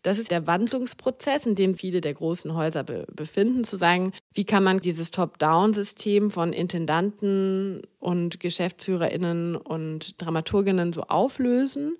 Das 0.02 0.18
ist 0.18 0.30
der 0.30 0.46
Wandlungsprozess, 0.46 1.46
in 1.46 1.54
dem 1.54 1.74
viele 1.74 2.00
der 2.00 2.14
großen 2.14 2.54
Häuser 2.54 2.84
be 2.84 3.06
befinden, 3.12 3.64
zu 3.64 3.76
sagen, 3.76 4.12
wie 4.32 4.44
kann 4.44 4.62
man 4.62 4.80
dieses 4.80 5.10
Top-Down-System 5.10 6.30
von 6.30 6.52
Intendanten 6.52 7.82
und 7.98 8.40
GeschäftsführerInnen 8.40 9.56
und 9.56 10.20
Dramaturginnen 10.22 10.92
so 10.92 11.02
auflösen 11.02 11.96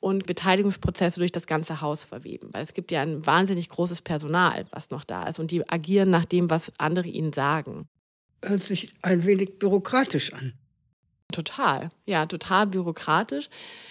und 0.00 0.26
Beteiligungsprozesse 0.26 1.20
durch 1.20 1.32
das 1.32 1.46
ganze 1.46 1.80
Haus 1.80 2.04
verweben. 2.04 2.50
Weil 2.52 2.62
es 2.62 2.74
gibt 2.74 2.92
ja 2.92 3.02
ein 3.02 3.26
wahnsinnig 3.26 3.68
großes 3.68 4.02
Personal, 4.02 4.66
was 4.70 4.90
noch 4.90 5.04
da 5.04 5.24
ist 5.24 5.40
und 5.40 5.50
die 5.50 5.68
agieren 5.68 6.10
nach 6.10 6.24
dem, 6.24 6.50
was 6.50 6.72
andere 6.78 7.08
ihnen 7.08 7.32
sagen. 7.32 7.88
Hört 8.44 8.62
sich 8.62 8.94
ein 9.02 9.24
wenig 9.24 9.58
bürokratisch 9.58 10.32
an. 10.32 10.52
Total, 11.30 11.90
ja, 12.06 12.24
total 12.24 12.66
bürokratisch. 12.66 13.50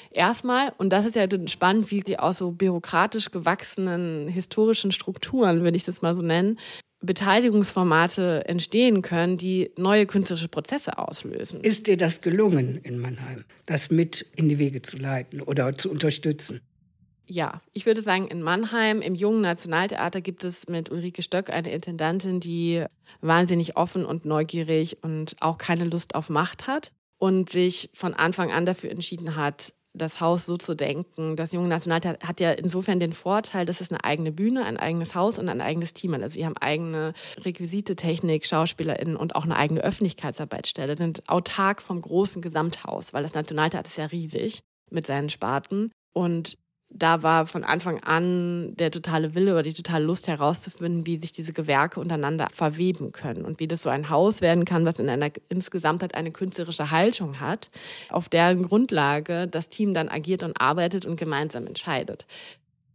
Erstmal, 0.10 0.74
und 0.80 0.90
das 0.90 1.06
ist 1.06 1.16
ja 1.16 1.28
spannend, 1.48 1.92
wie 1.92 2.02
die 2.02 2.18
aus 2.18 2.38
so 2.38 2.52
bürokratisch 2.52 3.30
gewachsenen 3.30 4.28
historischen 4.28 4.92
Strukturen, 4.92 5.62
würde 5.62 5.78
ich 5.78 5.84
das 5.84 6.02
mal 6.02 6.16
so 6.16 6.24
nennen, 6.24 6.58
Beteiligungsformate 7.02 8.46
entstehen 8.48 9.04
können, 9.04 9.38
die 9.38 9.72
neue 9.78 10.08
künstlerische 10.08 10.48
Prozesse 10.48 10.98
auslösen. 10.98 11.62
Ist 11.62 11.86
dir 11.86 11.96
das 11.96 12.22
gelungen 12.22 12.80
in 12.82 12.98
Mannheim, 12.98 13.46
das 13.68 13.92
mit 13.92 14.26
in 14.36 14.50
die 14.50 14.58
Wege 14.58 14.82
zu 14.82 14.98
leiten 14.98 15.40
oder 15.40 15.78
zu 15.78 15.92
unterstützen? 15.92 16.62
Ja, 17.28 17.62
ich 17.74 17.86
würde 17.86 18.02
sagen, 18.02 18.28
in 18.30 18.42
Mannheim 18.42 19.02
im 19.02 19.14
Jungen 19.14 19.42
Nationaltheater 19.42 20.22
gibt 20.22 20.44
es 20.44 20.68
mit 20.70 20.90
Ulrike 20.90 21.22
Stöck 21.22 21.52
eine 21.52 21.72
Intendantin, 21.72 22.40
die 22.40 22.84
wahnsinnig 23.22 23.78
offen 23.78 24.06
und 24.06 24.26
neugierig 24.26 24.98
und 25.04 25.36
auch 25.40 25.60
keine 25.60 25.84
Lust 25.84 26.16
auf 26.16 26.30
Macht 26.30 26.66
hat 26.66 26.94
und 27.18 27.50
sich 27.50 27.90
von 27.94 28.14
Anfang 28.14 28.52
an 28.52 28.66
dafür 28.66 28.92
entschieden 28.92 29.36
hat, 29.36 29.74
das 29.98 30.22
Haus 30.22 30.46
so 30.46 30.58
zu 30.58 30.76
denken. 30.76 31.36
Das 31.36 31.52
Junge 31.52 31.68
Nationaltheater 31.68 32.28
hat 32.28 32.40
ja 32.40 32.52
insofern 32.52 33.00
den 33.00 33.14
Vorteil, 33.14 33.66
dass 33.66 33.82
es 33.82 33.92
eine 33.92 34.04
eigene 34.04 34.32
Bühne, 34.32 34.66
ein 34.66 34.78
eigenes 34.78 35.16
Haus 35.16 35.40
und 35.40 35.50
ein 35.50 35.62
eigenes 35.62 35.94
Team 35.94 36.14
hat. 36.14 36.22
Also 36.22 36.36
sie 36.36 36.46
haben 36.46 36.58
eigene 36.58 37.14
Requisite, 37.38 37.96
Technik, 37.96 38.46
SchauspielerInnen 38.46 39.16
und 39.16 39.36
auch 39.36 39.44
eine 39.44 39.56
eigene 39.56 39.82
Öffentlichkeitsarbeitsstelle, 39.82 40.98
sind 40.98 41.28
autark 41.28 41.82
vom 41.82 42.02
großen 42.02 42.42
Gesamthaus, 42.42 43.14
weil 43.14 43.24
das 43.24 43.34
Nationaltheater 43.34 43.90
ist 43.90 43.98
ja 43.98 44.06
riesig 44.06 44.60
mit 44.90 45.08
seinen 45.08 45.30
Sparten. 45.30 45.92
Und 46.14 46.58
da 46.90 47.22
war 47.22 47.46
von 47.48 47.64
Anfang 47.64 48.02
an 48.04 48.76
der 48.76 48.92
totale 48.92 49.36
Wille 49.36 49.54
oder 49.54 49.64
die 49.64 49.74
totale 49.74 50.06
Lust 50.06 50.28
herauszufinden, 50.28 51.06
wie 51.06 51.18
sich 51.18 51.32
diese 51.32 51.54
Gewerke 51.54 52.00
untereinander 52.00 52.48
verweben 52.54 53.12
können 53.12 53.46
und 53.46 53.60
wie 53.60 53.68
das 53.68 53.84
so 53.84 53.90
ein 53.90 54.10
Haus 54.10 54.42
werden 54.42 54.66
kann, 54.66 54.86
was 54.86 55.00
in 55.00 55.10
einer 55.10 55.30
insgesamt 55.50 56.02
halt 56.02 56.16
eine 56.16 56.32
künstlerische 56.32 56.90
Haltung 56.90 57.40
hat, 57.40 57.70
auf 58.10 58.30
deren 58.30 58.64
Grundlage 58.64 59.48
das 59.48 59.70
Team 59.70 59.94
dann 59.94 60.10
agiert 60.10 60.44
und 60.44 60.60
arbeitet 60.60 61.06
und 61.06 61.18
gemeinsam 61.18 61.68
entscheidet. 61.68 62.26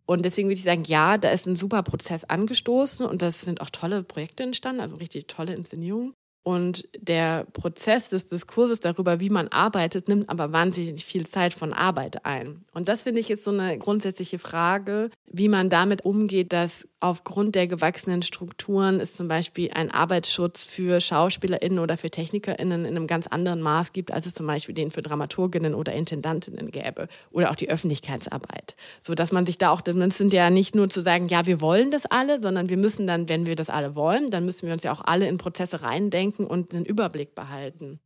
Und 0.07 0.25
deswegen 0.25 0.49
würde 0.49 0.59
ich 0.59 0.65
sagen, 0.65 0.85
ja, 0.85 1.17
da 1.19 1.31
ist 1.31 1.47
ein 1.47 1.57
super 1.57 1.83
Prozess 1.83 2.25
angestoßen 2.25 3.07
und 3.07 3.23
das 3.23 3.43
sind 3.43 3.61
auch 3.61 3.71
tolle 3.71 4.03
Projekte 4.03 4.43
entstanden, 4.43 4.81
also 4.81 4.97
richtig 4.97 5.27
tolle 5.27 5.55
Inszenierungen. 5.55 6.15
Und 6.45 6.89
der 6.99 7.45
Prozess 7.53 8.09
des 8.09 8.29
Diskurses 8.29 8.81
darüber, 8.81 9.21
wie 9.21 9.31
man 9.31 9.49
arbeitet, 9.49 10.09
nimmt 10.09 10.29
aber 10.29 10.53
wahnsinnig 10.53 11.05
viel 11.05 11.25
Zeit 11.27 11.55
von 11.55 11.73
Arbeit 11.73 12.25
ein. 12.25 12.65
Und 12.75 12.89
das 12.89 13.05
finde 13.05 13.21
ich 13.21 13.29
jetzt 13.29 13.45
so 13.45 13.53
eine 13.53 13.79
grundsätzliche 13.79 14.41
Frage, 14.41 15.11
wie 15.27 15.49
man 15.49 15.71
damit 15.71 16.05
umgeht, 16.05 16.53
dass 16.53 16.89
aufgrund 16.99 17.55
der 17.55 17.67
gewachsenen 17.67 18.23
Strukturen 18.23 19.01
es 19.01 19.17
zum 19.17 19.27
Beispiel 19.27 19.71
einen 19.73 19.91
Arbeitsschutz 19.91 20.65
für 20.65 21.01
SchauspielerInnen 21.01 21.81
oder 21.81 21.97
für 21.97 22.11
TechnikerInnen 22.11 22.85
in 22.85 22.97
einem 22.97 23.07
ganz 23.07 23.27
anderen 23.27 23.61
Maß 23.61 23.93
gibt, 23.93 24.13
als 24.13 24.27
es 24.27 24.35
zum 24.35 24.47
Beispiel 24.47 24.75
den 24.75 24.91
für 24.91 25.03
Dramaturginnen 25.03 25.75
oder 25.75 25.93
Intendantinnen 25.93 26.71
gäbe. 26.71 27.09
Oder 27.31 27.51
auch 27.51 27.57
die 27.57 27.69
Öffentlichkeitsarbeit. 27.69 28.77
So 29.01 29.15
dass 29.15 29.33
man 29.33 29.47
sich 29.47 29.59
da 29.59 29.71
auch, 29.71 29.81
das 29.81 29.97
sind 30.17 30.33
ja 30.33 30.51
nicht 30.51 30.75
nur 30.75 30.91
zu 30.91 31.01
sagen, 31.03 31.29
ja, 31.29 31.47
wir 31.47 31.61
wollen 31.61 31.91
das 31.91 32.07
alle, 32.07 32.41
sondern 32.41 32.69
wir 32.69 32.77
müssen 32.77 33.07
dann, 33.07 33.29
wenn 33.29 33.47
wir 33.47 33.57
das 33.57 33.69
alle 33.69 33.95
wollen, 33.95 34.31
dann 34.31 34.45
müssen 34.45 34.67
wir 34.67 34.73
uns 34.73 34.85
ja 34.85 34.93
auch 34.93 35.03
alle 35.05 35.27
in 35.27 35.39
Prozesse 35.39 35.83
reindenken 35.83 36.32
und 36.39 36.75
einen 36.75 36.85
Überblick 36.85 37.35
behalten. 37.35 38.01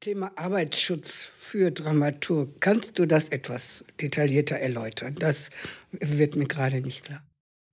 Thema 0.00 0.32
Arbeitsschutz 0.34 1.30
für 1.38 1.70
Dramaturg. 1.70 2.60
Kannst 2.60 2.98
du 2.98 3.06
das 3.06 3.28
etwas 3.28 3.84
detaillierter 4.00 4.56
erläutern? 4.56 5.14
Das 5.14 5.50
wird 5.92 6.34
mir 6.34 6.46
gerade 6.46 6.80
nicht 6.80 7.04
klar. 7.04 7.22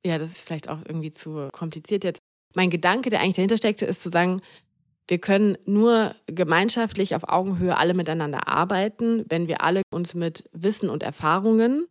Ja, 0.05 0.19
das 0.19 0.29
ist 0.31 0.45
vielleicht 0.45 0.69
auch 0.69 0.79
irgendwie 0.85 1.11
zu 1.11 1.49
kompliziert 1.51 2.03
jetzt. 2.03 2.19
Mein 2.55 2.69
Gedanke, 2.69 3.09
der 3.09 3.21
eigentlich 3.21 3.35
dahinter 3.35 3.57
steckte, 3.57 3.85
ist 3.85 4.03
zu 4.03 4.11
sagen, 4.11 4.41
wir 5.07 5.17
können 5.17 5.57
nur 5.65 6.15
gemeinschaftlich 6.27 7.15
auf 7.15 7.27
Augenhöhe 7.27 7.75
alle 7.75 7.95
miteinander 7.95 8.47
arbeiten, 8.47 9.25
wenn 9.27 9.47
wir 9.47 9.61
alle 9.63 9.81
uns 9.91 10.13
mit 10.13 10.47
Wissen 10.53 10.89
und 10.89 11.01
Erfahrungen 11.01 11.87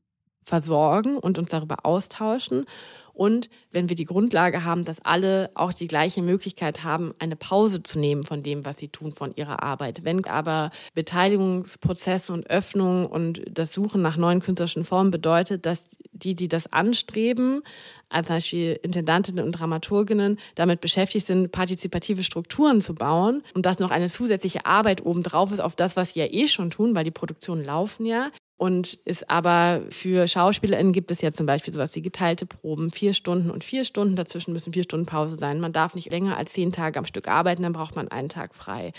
versorgen 0.48 1.16
und 1.18 1.38
uns 1.38 1.50
darüber 1.50 1.84
austauschen 1.84 2.64
und 3.18 3.50
wenn 3.72 3.88
wir 3.88 3.96
die 3.96 4.04
Grundlage 4.04 4.62
haben, 4.62 4.84
dass 4.84 5.04
alle 5.04 5.50
auch 5.54 5.72
die 5.72 5.88
gleiche 5.88 6.22
Möglichkeit 6.22 6.84
haben, 6.84 7.10
eine 7.18 7.34
Pause 7.34 7.82
zu 7.82 7.98
nehmen 7.98 8.22
von 8.22 8.44
dem, 8.44 8.64
was 8.64 8.78
sie 8.78 8.90
tun, 8.90 9.10
von 9.10 9.34
ihrer 9.34 9.60
Arbeit. 9.60 10.04
Wenn 10.04 10.24
aber 10.26 10.70
Beteiligungsprozesse 10.94 12.32
und 12.32 12.48
Öffnung 12.48 13.06
und 13.06 13.42
das 13.50 13.72
Suchen 13.72 14.02
nach 14.02 14.16
neuen 14.16 14.38
künstlerischen 14.38 14.84
Formen 14.84 15.10
bedeutet, 15.10 15.66
dass 15.66 15.88
die, 16.12 16.36
die 16.36 16.46
das 16.46 16.72
anstreben, 16.72 17.62
als 18.08 18.28
Beispiel 18.28 18.78
Intendantinnen 18.84 19.44
und 19.44 19.50
Dramaturginnen 19.50 20.38
damit 20.54 20.80
beschäftigt 20.80 21.26
sind, 21.26 21.50
partizipative 21.50 22.22
Strukturen 22.22 22.80
zu 22.80 22.94
bauen 22.94 23.42
und 23.52 23.66
das 23.66 23.80
noch 23.80 23.90
eine 23.90 24.08
zusätzliche 24.08 24.64
Arbeit 24.64 25.04
obendrauf 25.04 25.50
ist 25.50 25.60
auf 25.60 25.74
das, 25.74 25.96
was 25.96 26.12
sie 26.12 26.20
ja 26.20 26.26
eh 26.26 26.46
schon 26.46 26.70
tun, 26.70 26.94
weil 26.94 27.02
die 27.02 27.10
Produktionen 27.10 27.64
laufen 27.64 28.06
ja, 28.06 28.30
Und 28.58 28.94
ist 29.04 29.30
aber 29.30 29.82
für 29.88 30.26
SchauspielerInnen 30.26 30.92
gibt 30.92 31.12
es 31.12 31.20
ja 31.20 31.32
zum 31.32 31.46
Beispiel 31.46 31.72
sowas 31.72 31.94
wie 31.94 32.02
geteilte 32.02 32.44
Proben, 32.44 32.90
vier 32.90 33.14
Stunden 33.14 33.50
und 33.50 33.62
vier 33.62 33.84
Stunden. 33.84 34.16
Dazwischen 34.16 34.52
müssen 34.52 34.72
vier 34.72 34.82
Stunden 34.82 35.06
Pause 35.06 35.38
sein. 35.38 35.60
Man 35.60 35.72
darf 35.72 35.94
nicht 35.94 36.10
länger 36.10 36.36
als 36.36 36.52
zehn 36.52 36.72
Tage 36.72 36.98
am 36.98 37.06
Stück 37.06 37.28
arbeiten, 37.28 37.62
dann 37.62 37.72
braucht 37.72 37.94
man 37.94 38.08
einen 38.08 38.28
Tag 38.28 38.56
frei. 38.56 38.92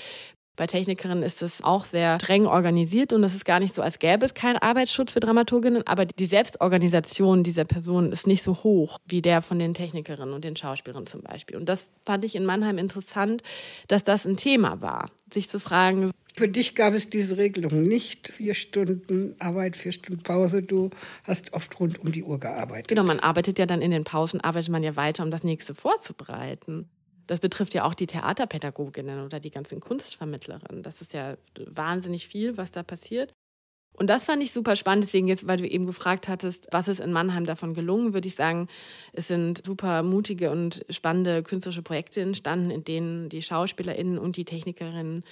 Bei 0.59 0.67
Technikerinnen 0.67 1.23
ist 1.23 1.41
es 1.41 1.63
auch 1.63 1.85
sehr 1.85 2.17
streng 2.19 2.45
organisiert 2.45 3.13
und 3.13 3.23
es 3.23 3.33
ist 3.33 3.45
gar 3.45 3.61
nicht 3.61 3.73
so, 3.73 3.81
als 3.81 3.97
gäbe 3.97 4.25
es 4.25 4.33
keinen 4.33 4.57
Arbeitsschutz 4.57 5.13
für 5.13 5.21
Dramaturginnen, 5.21 5.87
aber 5.87 6.05
die 6.05 6.25
Selbstorganisation 6.25 7.43
dieser 7.43 7.63
Personen 7.63 8.11
ist 8.11 8.27
nicht 8.27 8.43
so 8.43 8.55
hoch 8.61 8.97
wie 9.05 9.21
der 9.21 9.41
von 9.41 9.57
den 9.57 9.73
Technikerinnen 9.73 10.33
und 10.33 10.43
den 10.43 10.57
Schauspielerinnen 10.57 11.07
zum 11.07 11.21
Beispiel. 11.21 11.55
Und 11.55 11.69
das 11.69 11.87
fand 12.03 12.25
ich 12.25 12.35
in 12.35 12.45
Mannheim 12.45 12.77
interessant, 12.77 13.41
dass 13.87 14.03
das 14.03 14.25
ein 14.25 14.35
Thema 14.35 14.81
war, 14.81 15.09
sich 15.33 15.47
zu 15.47 15.61
fragen. 15.61 16.11
Für 16.39 16.47
dich 16.47 16.73
gab 16.73 16.93
es 16.93 17.09
diese 17.09 17.35
Regelung 17.35 17.83
nicht. 17.83 18.29
Vier 18.29 18.53
Stunden 18.53 19.35
Arbeit, 19.39 19.75
vier 19.75 19.91
Stunden 19.91 20.23
Pause. 20.23 20.63
Du 20.63 20.89
hast 21.25 21.51
oft 21.51 21.77
rund 21.81 21.99
um 21.99 22.13
die 22.13 22.23
Uhr 22.23 22.39
gearbeitet. 22.39 22.87
Genau, 22.87 23.03
man 23.03 23.19
arbeitet 23.19 23.59
ja 23.59 23.65
dann 23.65 23.81
in 23.81 23.91
den 23.91 24.05
Pausen, 24.05 24.39
arbeitet 24.39 24.69
man 24.69 24.81
ja 24.81 24.95
weiter, 24.95 25.21
um 25.23 25.31
das 25.31 25.43
nächste 25.43 25.75
vorzubereiten. 25.75 26.89
Das 27.27 27.41
betrifft 27.41 27.73
ja 27.73 27.83
auch 27.83 27.93
die 27.93 28.07
Theaterpädagoginnen 28.07 29.25
oder 29.25 29.41
die 29.41 29.51
ganzen 29.51 29.81
Kunstvermittlerinnen. 29.81 30.81
Das 30.81 31.01
ist 31.01 31.11
ja 31.11 31.35
wahnsinnig 31.57 32.29
viel, 32.29 32.55
was 32.55 32.71
da 32.71 32.83
passiert. 32.83 33.35
Und 33.99 34.09
das 34.09 34.23
fand 34.23 34.41
ich 34.41 34.53
super 34.53 34.77
spannend. 34.77 35.03
Deswegen 35.03 35.27
jetzt, 35.27 35.45
weil 35.45 35.57
du 35.57 35.67
eben 35.67 35.85
gefragt 35.85 36.29
hattest, 36.29 36.69
was 36.71 36.87
ist 36.87 37.01
in 37.01 37.11
Mannheim 37.11 37.45
davon 37.45 37.73
gelungen, 37.73 38.13
würde 38.13 38.29
ich 38.29 38.35
sagen, 38.35 38.67
es 39.11 39.27
sind 39.27 39.65
super 39.65 40.03
mutige 40.03 40.51
und 40.51 40.85
spannende 40.89 41.43
künstlerische 41.43 41.81
Projekte 41.81 42.21
entstanden, 42.21 42.71
in 42.71 42.85
denen 42.85 43.27
die 43.27 43.41
SchauspielerInnen 43.41 44.17
und 44.17 44.37
die 44.37 44.45
Technikerinnen 44.45 45.25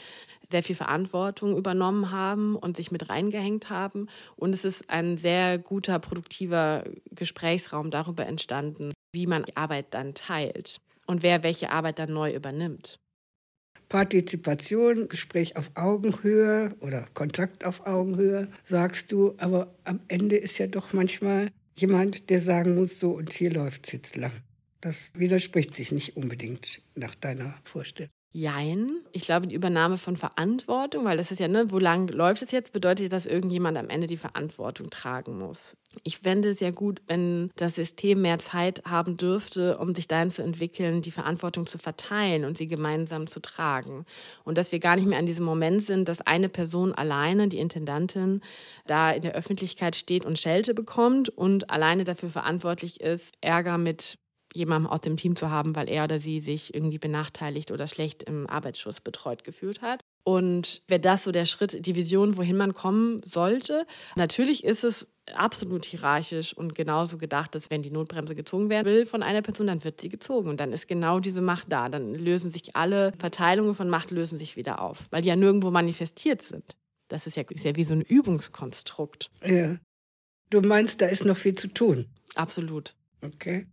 sehr 0.52 0.64
viel 0.64 0.76
Verantwortung 0.76 1.58
übernommen 1.58 2.12
haben 2.12 2.58
und 2.58 2.76
sich 2.76 2.92
mit 2.92 3.10
reingehängt 3.10 3.70
haben. 3.70 4.10
Und 4.36 4.54
es 4.54 4.66
ist 4.66 4.90
ein 4.90 5.18
sehr 5.18 5.58
guter, 5.58 6.00
produktiver 6.00 6.84
Gesprächsraum 7.12 7.90
darüber 7.90 8.26
entstanden, 8.26 8.92
wie 9.14 9.28
man 9.28 9.44
die 9.46 9.56
Arbeit 9.56 9.88
dann 9.92 10.14
teilt 10.14 10.82
und 11.06 11.24
wer 11.24 11.42
welche 11.42 11.72
Arbeit 11.72 12.00
dann 12.00 12.12
neu 12.12 12.34
übernimmt. 12.36 13.00
Partizipation, 13.90 15.08
Gespräch 15.08 15.56
auf 15.56 15.72
Augenhöhe 15.76 16.76
oder 16.82 17.08
Kontakt 17.14 17.64
auf 17.64 17.86
Augenhöhe, 17.86 18.50
sagst 18.66 19.12
du, 19.12 19.36
aber 19.38 19.74
am 19.84 20.00
Ende 20.08 20.36
ist 20.36 20.58
ja 20.58 20.68
doch 20.68 20.94
manchmal 20.94 21.52
jemand, 21.78 22.30
der 22.30 22.42
sagen 22.42 22.76
muss, 22.76 23.00
so 23.00 23.12
und 23.12 23.32
hier 23.34 23.52
läuft 23.52 23.88
es 23.88 23.94
jetzt 23.94 24.18
lang. 24.18 24.34
Das 24.82 25.12
widerspricht 25.14 25.76
sich 25.76 25.92
nicht 25.92 26.18
unbedingt 26.18 26.82
nach 26.96 27.16
deiner 27.16 27.56
Vorstellung. 27.64 28.12
Jein. 28.32 28.92
Ich 29.14 29.24
glaube, 29.24 29.48
die 29.48 29.56
Übernahme 29.56 29.98
von 29.98 30.18
Verantwortung, 30.18 31.06
weil 31.06 31.18
das 31.18 31.32
ist 31.32 31.40
ja, 31.40 31.48
ne, 31.48 31.72
wo 31.72 31.80
lang 31.80 32.10
läuft 32.10 32.42
es 32.44 32.52
jetzt, 32.52 32.74
bedeutet, 32.74 33.12
dass 33.14 33.26
irgendjemand 33.26 33.78
am 33.78 33.90
Ende 33.90 34.06
die 34.06 34.18
Verantwortung 34.18 34.90
tragen 34.90 35.40
muss. 35.40 35.78
Ich 36.04 36.20
fände 36.20 36.50
es 36.50 36.60
ja 36.60 36.70
gut, 36.72 37.02
wenn 37.08 37.50
das 37.56 37.76
System 37.76 38.22
mehr 38.22 38.38
Zeit 38.38 38.84
haben 38.86 39.16
dürfte, 39.16 39.78
um 39.78 39.96
sich 39.96 40.10
dahin 40.10 40.30
zu 40.30 40.44
entwickeln, 40.44 41.02
die 41.02 41.12
Verantwortung 41.12 41.68
zu 41.68 41.78
verteilen 41.78 42.44
und 42.44 42.58
sie 42.58 42.68
gemeinsam 42.68 43.28
zu 43.28 43.40
tragen. 43.40 44.06
Und 44.44 44.58
dass 44.58 44.74
wir 44.74 44.80
gar 44.80 44.98
nicht 44.98 45.08
mehr 45.08 45.20
an 45.20 45.26
diesem 45.26 45.46
Moment 45.46 45.84
sind, 45.84 46.10
dass 46.10 46.22
eine 46.22 46.50
Person 46.50 46.94
alleine, 46.94 47.48
die 47.48 47.60
Intendantin, 47.60 48.42
da 48.86 49.12
in 49.12 49.22
der 49.22 49.34
Öffentlichkeit 49.36 49.96
steht 49.96 50.26
und 50.26 50.38
Schelte 50.38 50.74
bekommt 50.74 51.30
und 51.30 51.70
alleine 51.70 52.04
dafür 52.04 52.30
verantwortlich 52.30 53.00
ist, 53.00 53.34
Ärger 53.40 53.78
mit 53.78 54.20
jemandem 54.54 54.90
aus 54.90 55.02
dem 55.02 55.18
Team 55.18 55.36
zu 55.36 55.50
haben, 55.50 55.76
weil 55.76 55.90
er 55.90 56.06
oder 56.06 56.20
sie 56.20 56.40
sich 56.40 56.74
irgendwie 56.74 56.98
benachteiligt 56.98 57.72
oder 57.72 57.88
schlecht 57.88 58.24
im 58.24 58.48
Arbeitsschuss 58.48 59.02
betreut 59.02 59.44
gefühlt 59.44 59.82
hat. 59.82 60.02
Und 60.24 60.82
wäre 60.88 61.00
das 61.00 61.24
so 61.24 61.32
der 61.32 61.46
Schritt, 61.46 61.86
die 61.86 61.96
Vision, 61.96 62.36
wohin 62.36 62.58
man 62.58 62.74
kommen 62.74 63.22
sollte? 63.24 63.86
Natürlich 64.16 64.64
ist 64.64 64.84
es 64.84 65.08
absolut 65.34 65.86
hierarchisch 65.86 66.54
und 66.54 66.76
genauso 66.76 67.18
gedacht, 67.18 67.56
dass 67.56 67.70
wenn 67.70 67.82
die 67.82 67.92
Notbremse 67.92 68.36
gezogen 68.36 68.70
werden 68.70 68.88
will 68.88 69.06
von 69.06 69.24
einer 69.24 69.42
Person, 69.42 69.68
dann 69.68 69.84
wird 69.84 70.02
sie 70.02 70.10
gezogen 70.10 70.50
und 70.50 70.60
dann 70.60 70.74
ist 70.74 70.88
genau 70.88 71.20
diese 71.20 71.42
Macht 71.42 71.72
da. 71.72 71.88
Dann 71.90 72.14
lösen 72.14 72.52
sich 72.52 72.76
alle 72.76 73.14
Verteilungen 73.20 73.74
von 73.74 73.90
Macht 73.90 74.12
lösen 74.12 74.38
sich 74.38 74.58
wieder 74.58 74.82
auf, 74.82 75.06
weil 75.12 75.22
die 75.22 75.30
ja 75.30 75.36
nirgendwo 75.36 75.72
manifestiert 75.72 76.42
sind. 76.42 76.76
Das 77.08 77.26
ist 77.26 77.38
ja, 77.38 77.44
ist 77.50 77.64
ja 77.64 77.76
wie 77.78 77.86
so 77.86 77.94
ein 77.94 78.02
Übungskonstrukt. 78.02 79.32
Ja. 79.46 79.78
Du 80.50 80.62
meinst, 80.62 81.02
da 81.02 81.08
ist 81.08 81.24
noch 81.24 81.38
viel 81.38 81.56
zu 81.56 81.70
tun? 81.70 82.06
Absolut. 82.36 82.96
Okay 83.22 83.66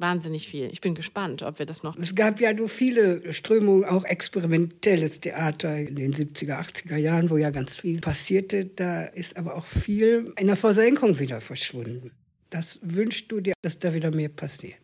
wahnsinnig 0.00 0.48
viel. 0.48 0.68
Ich 0.72 0.80
bin 0.80 0.94
gespannt, 0.94 1.42
ob 1.42 1.58
wir 1.58 1.66
das 1.66 1.82
noch. 1.82 1.96
Es 1.96 2.14
gab 2.14 2.40
ja 2.40 2.52
nur 2.52 2.68
viele 2.68 3.32
Strömungen, 3.32 3.84
auch 3.84 4.04
experimentelles 4.04 5.20
Theater 5.20 5.76
in 5.76 5.96
den 5.96 6.14
70er, 6.14 6.58
80er 6.58 6.96
Jahren, 6.96 7.30
wo 7.30 7.36
ja 7.36 7.50
ganz 7.50 7.74
viel 7.74 8.00
passierte. 8.00 8.64
Da 8.64 9.04
ist 9.04 9.36
aber 9.36 9.56
auch 9.56 9.66
viel 9.66 10.32
in 10.38 10.46
der 10.46 10.56
Versenkung 10.56 11.18
wieder 11.18 11.40
verschwunden. 11.40 12.10
Das 12.50 12.80
wünschst 12.82 13.30
du 13.30 13.40
dir, 13.40 13.54
dass 13.62 13.78
da 13.78 13.94
wieder 13.94 14.10
mehr 14.10 14.28
passiert? 14.28 14.79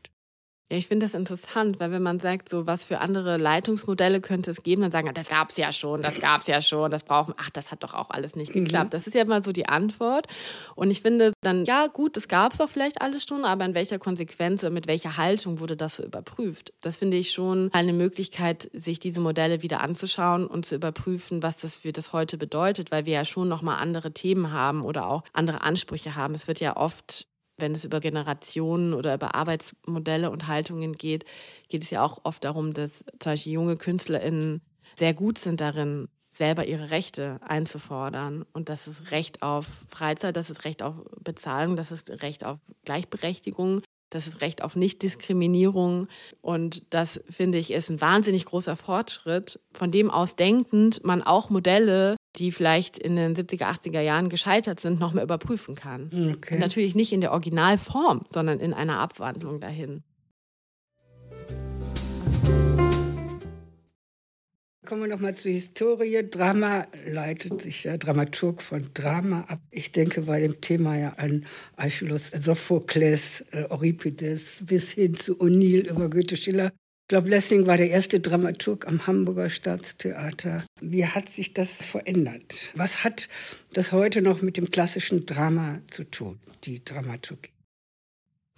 Ja, 0.71 0.79
ich 0.79 0.89
finde 0.89 1.07
das 1.07 1.15
interessant, 1.15 1.79
weil 1.79 1.93
wenn 1.93 2.03
man 2.03 2.19
sagt, 2.19 2.49
so 2.49 2.67
was 2.67 2.83
für 2.83 2.99
andere 2.99 3.37
Leitungsmodelle 3.37 4.21
könnte 4.21 4.51
es 4.51 4.65
geben, 4.65 4.83
dann 4.83 4.91
sagen, 4.91 5.09
das 5.15 5.29
gab 5.29 5.51
es 5.51 5.57
ja 5.57 5.71
schon, 5.71 6.03
das 6.03 6.19
gab 6.19 6.41
es 6.41 6.49
ja 6.49 6.61
schon, 6.61 6.91
das 6.91 7.05
brauchen, 7.05 7.35
ach, 7.37 7.51
das 7.51 7.71
hat 7.71 7.85
doch 7.85 7.95
auch 7.95 8.11
alles 8.11 8.35
nicht 8.35 8.53
mhm. 8.53 8.65
geklappt. 8.65 8.87
Mhm. 8.87 8.91
Das 8.91 9.07
ist 9.07 9.15
ja 9.15 9.23
immer 9.23 9.45
so 9.45 9.53
die 9.53 9.69
Antwort. 9.69 10.27
Und 10.75 10.91
ich 10.91 11.03
finde 11.03 11.33
dann, 11.41 11.65
ja 11.67 11.87
gut, 11.87 12.17
das 12.17 12.27
gab 12.27 12.51
es 12.51 12.59
doch 12.59 12.69
vielleicht 12.69 13.01
alles 13.01 13.23
schon, 13.23 13.45
aber 13.45 13.65
in 13.65 13.75
welcher 13.75 14.01
Konsequenz 14.01 14.65
oder 14.65 14.73
mit 14.73 14.89
welcher 14.89 15.17
Haltung 15.17 15.61
wurde 15.61 15.77
das 15.77 15.97
so 15.97 16.03
überprüft? 16.03 16.73
Das 16.81 16.97
finde 16.97 17.17
ich 17.17 17.31
schon 17.31 17.71
eine 17.73 17.93
Möglichkeit, 17.93 18.69
sich 18.73 18.99
diese 18.99 19.21
Modelle 19.21 19.63
wieder 19.63 19.83
anzuschauen 19.83 20.49
und 20.49 20.67
zu 20.67 20.75
überprüfen, 20.75 21.45
was 21.45 21.59
das 21.59 21.77
für 21.77 21.93
das 21.93 22.13
heute 22.13 22.39
bedeutet, 22.39 22.91
weil 22.91 23.07
wir 23.07 23.13
ja 23.13 23.25
schon 23.25 23.49
nochmal 23.49 23.79
andere 23.79 24.11
Themen 24.11 24.51
haben 24.51 24.83
oder 24.83 25.07
auch 25.07 25.23
andere 25.33 25.61
Ansprüche 25.61 26.17
haben. 26.17 26.35
Es 26.35 26.49
wird 26.49 26.59
ja 26.59 26.77
oft 26.77 27.29
wenn 27.59 27.73
es 27.73 27.85
über 27.85 28.01
Generationen 28.01 28.95
oder 28.95 29.15
über 29.15 29.35
Arbeitsmodelle 29.35 30.31
und 30.31 30.47
Haltungen 30.47 30.93
geht, 30.93 31.25
geht 31.69 31.83
es 31.83 31.91
ja 31.91 32.05
auch 32.05 32.21
oft 32.25 32.45
darum, 32.45 32.75
dass 32.75 33.05
zum 33.19 33.33
Beispiel 33.33 33.53
junge 33.53 33.77
KünstlerInnen 33.77 34.61
sehr 34.95 35.15
gut 35.15 35.39
sind 35.39 35.61
darin, 35.61 36.09
selber 36.31 36.67
ihre 36.67 36.91
Rechte 36.91 37.41
einzufordern. 37.43 38.45
Und 38.53 38.69
das 38.69 38.87
ist 38.87 39.11
Recht 39.11 39.43
auf 39.43 39.67
Freizeit, 39.89 40.37
das 40.37 40.51
ist 40.51 40.65
Recht 40.65 40.83
auf 40.83 40.95
Bezahlung, 41.23 41.77
das 41.77 41.91
ist 41.91 42.11
Recht 42.23 42.45
auf 42.45 42.59
Gleichberechtigung, 42.85 43.81
das 44.11 44.27
ist 44.27 44.41
Recht 44.41 44.63
auf 44.63 44.77
Nichtdiskriminierung. 44.77 46.07
Und 46.43 46.93
das, 46.93 47.21
finde 47.29 47.59
ich, 47.59 47.73
ist 47.73 47.91
ein 47.91 48.01
wahnsinnig 48.01 48.45
großer 48.45 48.77
Fortschritt, 48.77 49.61
von 49.73 49.91
dem 49.91 50.11
aus 50.11 50.37
denkend 50.37 51.05
man 51.05 51.23
auch 51.23 51.51
Modelle 51.51 52.16
die 52.39 52.53
vielleicht 52.53 52.99
in 52.99 53.17
den 53.17 53.35
70er, 53.35 53.65
80er 53.65 54.01
Jahren 54.01 54.29
gescheitert 54.29 54.81
sind, 54.81 55.01
nochmal 55.01 55.25
überprüfen 55.25 55.75
kann. 55.75 56.35
Okay. 56.37 56.59
Natürlich 56.59 56.95
nicht 56.95 57.13
in 57.13 57.21
der 57.21 57.33
Originalform, 57.33 58.23
sondern 58.31 58.61
in 58.61 58.73
einer 58.73 58.99
Abwandlung 58.99 59.61
dahin. 59.61 60.03
Kommen 64.87 65.03
wir 65.03 65.09
nochmal 65.09 65.35
zur 65.35 65.51
Historie. 65.51 66.23
Drama 66.31 66.87
leitet 67.07 67.61
sich 67.61 67.83
ja 67.83 67.97
Dramaturg 67.97 68.63
von 68.63 68.91
Drama 68.95 69.41
ab. 69.49 69.61
Ich 69.73 69.91
denke 69.91 70.23
bei 70.23 70.39
dem 70.39 70.61
Thema 70.61 70.97
ja 70.97 71.09
an 71.15 71.45
Aeschylus, 71.75 72.31
Sophokles, 72.31 73.45
äh, 73.51 73.65
Euripides 73.69 74.59
bis 74.65 74.93
hin 74.93 75.15
zu 75.15 75.41
O'Neill 75.41 75.91
über 75.91 76.09
Goethe 76.09 76.37
Schiller. 76.37 76.71
Ich 77.07 77.09
glaube, 77.09 77.29
Lessing 77.29 77.69
war 77.69 77.77
der 77.77 77.89
erste 77.89 78.19
Dramaturg 78.19 78.89
am 78.89 79.07
Hamburger 79.07 79.49
Staatstheater. 79.49 80.67
Wie 80.81 81.07
hat 81.07 81.29
sich 81.29 81.55
das 81.55 81.81
verändert? 81.81 82.71
Was 82.75 83.05
hat 83.05 83.29
das 83.73 83.93
heute 83.93 84.23
noch 84.23 84.43
mit 84.43 84.57
dem 84.57 84.73
klassischen 84.73 85.25
Drama 85.25 85.79
zu 85.87 86.03
tun, 86.03 86.41
die 86.65 86.85
Dramaturgie? 86.85 87.53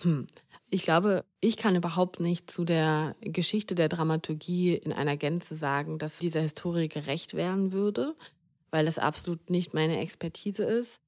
Hm. 0.01 0.27
Ich 0.71 0.81
glaube, 0.81 1.27
ich 1.43 1.59
kann 1.59 1.77
überhaupt 1.77 2.21
nicht 2.21 2.51
zu 2.51 2.65
der 2.65 3.17
Geschichte 3.21 3.75
der 3.75 3.91
Dramaturgie 3.91 4.77
in 4.77 4.95
einer 4.95 5.19
Gänze 5.19 5.55
sagen, 5.55 5.99
dass 5.99 6.17
dieser 6.17 6.41
Historie 6.41 6.89
gerecht 6.89 7.35
werden 7.35 7.73
würde, 7.73 8.17
weil 8.71 8.87
das 8.87 8.99
absolut 8.99 9.51
nicht 9.51 9.75
meine 9.75 10.01
Expertise 10.01 10.65
ist. 10.65 11.03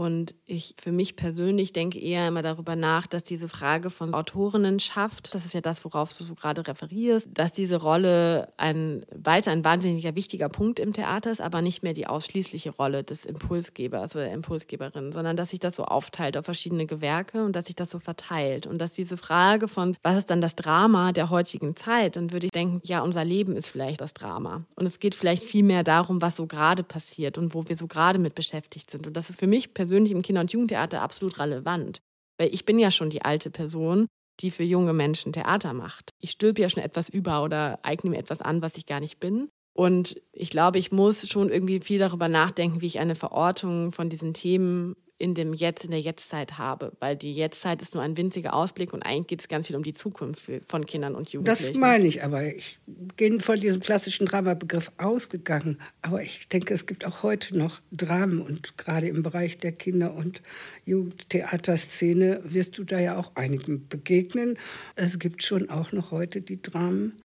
Und 0.00 0.34
ich 0.46 0.76
für 0.82 0.92
mich 0.92 1.14
persönlich 1.14 1.74
denke 1.74 2.00
eher 2.00 2.26
immer 2.26 2.40
darüber 2.40 2.74
nach, 2.74 3.06
dass 3.06 3.22
diese 3.22 3.50
Frage 3.50 3.90
von 3.90 4.14
Autorinnenschaft, 4.14 5.34
das 5.34 5.44
ist 5.44 5.52
ja 5.52 5.60
das, 5.60 5.84
worauf 5.84 6.16
du 6.16 6.24
so 6.24 6.34
gerade 6.34 6.66
referierst, 6.66 7.28
dass 7.34 7.52
diese 7.52 7.76
Rolle 7.76 8.50
ein 8.56 9.04
weiter 9.14 9.50
ein 9.50 9.62
wahnsinniger 9.62 10.14
wichtiger 10.14 10.48
Punkt 10.48 10.80
im 10.80 10.94
Theater 10.94 11.30
ist, 11.30 11.42
aber 11.42 11.60
nicht 11.60 11.82
mehr 11.82 11.92
die 11.92 12.06
ausschließliche 12.06 12.70
Rolle 12.70 13.04
des 13.04 13.26
Impulsgebers 13.26 14.16
oder 14.16 14.24
der 14.24 14.32
Impulsgeberin, 14.32 15.12
sondern 15.12 15.36
dass 15.36 15.50
sich 15.50 15.60
das 15.60 15.76
so 15.76 15.84
aufteilt 15.84 16.38
auf 16.38 16.46
verschiedene 16.46 16.86
Gewerke 16.86 17.44
und 17.44 17.54
dass 17.54 17.66
sich 17.66 17.76
das 17.76 17.90
so 17.90 17.98
verteilt. 17.98 18.66
Und 18.66 18.78
dass 18.78 18.92
diese 18.92 19.18
Frage 19.18 19.68
von, 19.68 19.98
was 20.02 20.16
ist 20.16 20.30
dann 20.30 20.40
das 20.40 20.56
Drama 20.56 21.12
der 21.12 21.28
heutigen 21.28 21.76
Zeit, 21.76 22.16
dann 22.16 22.32
würde 22.32 22.46
ich 22.46 22.52
denken, 22.52 22.80
ja, 22.84 23.02
unser 23.02 23.26
Leben 23.26 23.54
ist 23.54 23.66
vielleicht 23.66 24.00
das 24.00 24.14
Drama. 24.14 24.64
Und 24.76 24.86
es 24.86 24.98
geht 24.98 25.14
vielleicht 25.14 25.44
viel 25.44 25.62
mehr 25.62 25.84
darum, 25.84 26.22
was 26.22 26.36
so 26.36 26.46
gerade 26.46 26.84
passiert 26.84 27.36
und 27.36 27.52
wo 27.52 27.68
wir 27.68 27.76
so 27.76 27.86
gerade 27.86 28.18
mit 28.18 28.34
beschäftigt 28.34 28.90
sind. 28.90 29.06
Und 29.06 29.14
das 29.14 29.28
ist 29.28 29.38
für 29.38 29.46
mich 29.46 29.74
persönlich 29.74 29.89
persönlich 29.90 30.12
im 30.12 30.22
Kinder- 30.22 30.42
und 30.42 30.52
Jugendtheater 30.52 31.02
absolut 31.02 31.40
relevant. 31.40 31.98
Weil 32.38 32.54
ich 32.54 32.64
bin 32.64 32.78
ja 32.78 32.92
schon 32.92 33.10
die 33.10 33.22
alte 33.22 33.50
Person, 33.50 34.06
die 34.38 34.52
für 34.52 34.62
junge 34.62 34.92
Menschen 34.92 35.32
Theater 35.32 35.72
macht. 35.72 36.12
Ich 36.20 36.30
stülpe 36.30 36.62
ja 36.62 36.70
schon 36.70 36.82
etwas 36.82 37.08
über 37.08 37.42
oder 37.42 37.80
eigne 37.82 38.10
mir 38.10 38.18
etwas 38.18 38.40
an, 38.40 38.62
was 38.62 38.76
ich 38.76 38.86
gar 38.86 39.00
nicht 39.00 39.18
bin. 39.18 39.48
Und 39.74 40.20
ich 40.32 40.50
glaube, 40.50 40.78
ich 40.78 40.92
muss 40.92 41.28
schon 41.28 41.50
irgendwie 41.50 41.80
viel 41.80 41.98
darüber 41.98 42.28
nachdenken, 42.28 42.80
wie 42.80 42.86
ich 42.86 43.00
eine 43.00 43.16
Verortung 43.16 43.90
von 43.90 44.08
diesen 44.08 44.32
Themen 44.32 44.94
in 45.20 45.34
dem 45.34 45.52
Jetzt, 45.52 45.84
in 45.84 45.90
der 45.90 46.00
Jetztzeit 46.00 46.56
habe, 46.56 46.92
weil 46.98 47.14
die 47.14 47.32
Jetztzeit 47.32 47.82
ist 47.82 47.94
nur 47.94 48.02
ein 48.02 48.16
winziger 48.16 48.54
Ausblick 48.54 48.94
und 48.94 49.02
eigentlich 49.02 49.26
geht 49.26 49.40
es 49.40 49.48
ganz 49.48 49.66
viel 49.66 49.76
um 49.76 49.82
die 49.82 49.92
Zukunft 49.92 50.50
von 50.64 50.86
Kindern 50.86 51.14
und 51.14 51.30
Jugendlichen. 51.30 51.74
Das 51.74 51.76
meine 51.76 52.06
ich, 52.06 52.24
aber 52.24 52.42
ich 52.42 52.78
bin 52.86 53.40
von 53.40 53.60
diesem 53.60 53.80
klassischen 53.80 54.26
Dramabegriff 54.26 54.90
ausgegangen. 54.96 55.78
Aber 56.00 56.22
ich 56.22 56.48
denke, 56.48 56.72
es 56.72 56.86
gibt 56.86 57.06
auch 57.06 57.22
heute 57.22 57.56
noch 57.56 57.80
Dramen 57.92 58.40
und 58.40 58.78
gerade 58.78 59.08
im 59.08 59.22
Bereich 59.22 59.58
der 59.58 59.72
Kinder- 59.72 60.14
und 60.14 60.40
Jugendtheaterszene 60.86 62.40
wirst 62.44 62.78
du 62.78 62.84
da 62.84 62.98
ja 62.98 63.18
auch 63.18 63.32
einigen 63.36 63.88
begegnen. 63.88 64.58
Es 64.96 65.18
gibt 65.18 65.42
schon 65.42 65.68
auch 65.68 65.92
noch 65.92 66.12
heute 66.12 66.40
die 66.40 66.62
Dramen. 66.62 67.20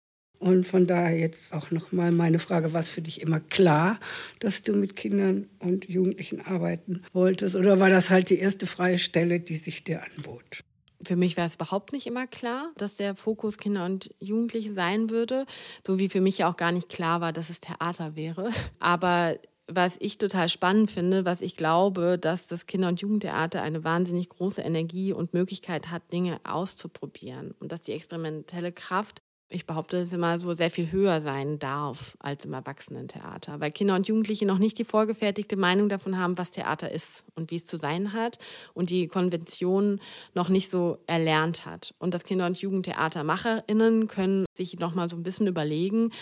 Und 0.40 0.66
von 0.66 0.86
daher 0.86 1.18
jetzt 1.18 1.52
auch 1.52 1.70
nochmal 1.70 2.12
meine 2.12 2.38
Frage, 2.38 2.72
war 2.72 2.80
es 2.80 2.88
für 2.88 3.02
dich 3.02 3.20
immer 3.20 3.40
klar, 3.40 4.00
dass 4.40 4.62
du 4.62 4.72
mit 4.72 4.96
Kindern 4.96 5.50
und 5.58 5.86
Jugendlichen 5.86 6.40
arbeiten 6.40 7.02
wolltest? 7.12 7.56
Oder 7.56 7.78
war 7.78 7.90
das 7.90 8.08
halt 8.08 8.30
die 8.30 8.38
erste 8.38 8.66
freie 8.66 8.96
Stelle, 8.96 9.40
die 9.40 9.56
sich 9.56 9.84
dir 9.84 10.02
anbot? 10.02 10.64
Für 11.06 11.16
mich 11.16 11.36
war 11.36 11.44
es 11.44 11.56
überhaupt 11.56 11.92
nicht 11.92 12.06
immer 12.06 12.26
klar, 12.26 12.72
dass 12.78 12.96
der 12.96 13.16
Fokus 13.16 13.58
Kinder 13.58 13.84
und 13.84 14.14
Jugendliche 14.18 14.72
sein 14.72 15.10
würde, 15.10 15.44
so 15.86 15.98
wie 15.98 16.08
für 16.08 16.22
mich 16.22 16.38
ja 16.38 16.50
auch 16.50 16.56
gar 16.56 16.72
nicht 16.72 16.88
klar 16.88 17.20
war, 17.20 17.34
dass 17.34 17.50
es 17.50 17.60
Theater 17.60 18.16
wäre. 18.16 18.50
Aber 18.78 19.36
was 19.66 19.96
ich 20.00 20.16
total 20.16 20.48
spannend 20.48 20.90
finde, 20.90 21.26
was 21.26 21.42
ich 21.42 21.54
glaube, 21.54 22.18
dass 22.18 22.46
das 22.46 22.66
Kinder- 22.66 22.88
und 22.88 23.02
Jugendtheater 23.02 23.62
eine 23.62 23.84
wahnsinnig 23.84 24.30
große 24.30 24.62
Energie 24.62 25.12
und 25.12 25.34
Möglichkeit 25.34 25.90
hat, 25.90 26.10
Dinge 26.12 26.40
auszuprobieren 26.44 27.54
und 27.60 27.72
dass 27.72 27.82
die 27.82 27.92
experimentelle 27.92 28.72
Kraft 28.72 29.20
ich 29.50 29.66
behaupte, 29.66 30.02
dass 30.02 30.12
immer 30.12 30.40
so 30.40 30.54
sehr 30.54 30.70
viel 30.70 30.92
höher 30.92 31.20
sein 31.20 31.58
darf 31.58 32.16
als 32.20 32.44
im 32.44 32.52
Erwachsenentheater, 32.52 33.58
weil 33.60 33.72
Kinder 33.72 33.96
und 33.96 34.06
Jugendliche 34.06 34.46
noch 34.46 34.58
nicht 34.58 34.78
die 34.78 34.84
vorgefertigte 34.84 35.56
Meinung 35.56 35.88
davon 35.88 36.16
haben, 36.16 36.38
was 36.38 36.52
Theater 36.52 36.90
ist 36.90 37.24
und 37.34 37.50
wie 37.50 37.56
es 37.56 37.66
zu 37.66 37.76
sein 37.76 38.12
hat 38.12 38.38
und 38.74 38.90
die 38.90 39.08
Konvention 39.08 40.00
noch 40.34 40.48
nicht 40.48 40.70
so 40.70 40.98
erlernt 41.06 41.66
hat. 41.66 41.94
Und 41.98 42.14
das 42.14 42.24
Kinder- 42.24 42.46
und 42.46 42.60
Jugendtheatermacherinnen 42.60 44.06
können 44.06 44.46
sich 44.52 44.78
noch 44.78 44.94
mal 44.94 45.10
so 45.10 45.16
ein 45.16 45.24
bisschen 45.24 45.48
überlegen, 45.48 46.12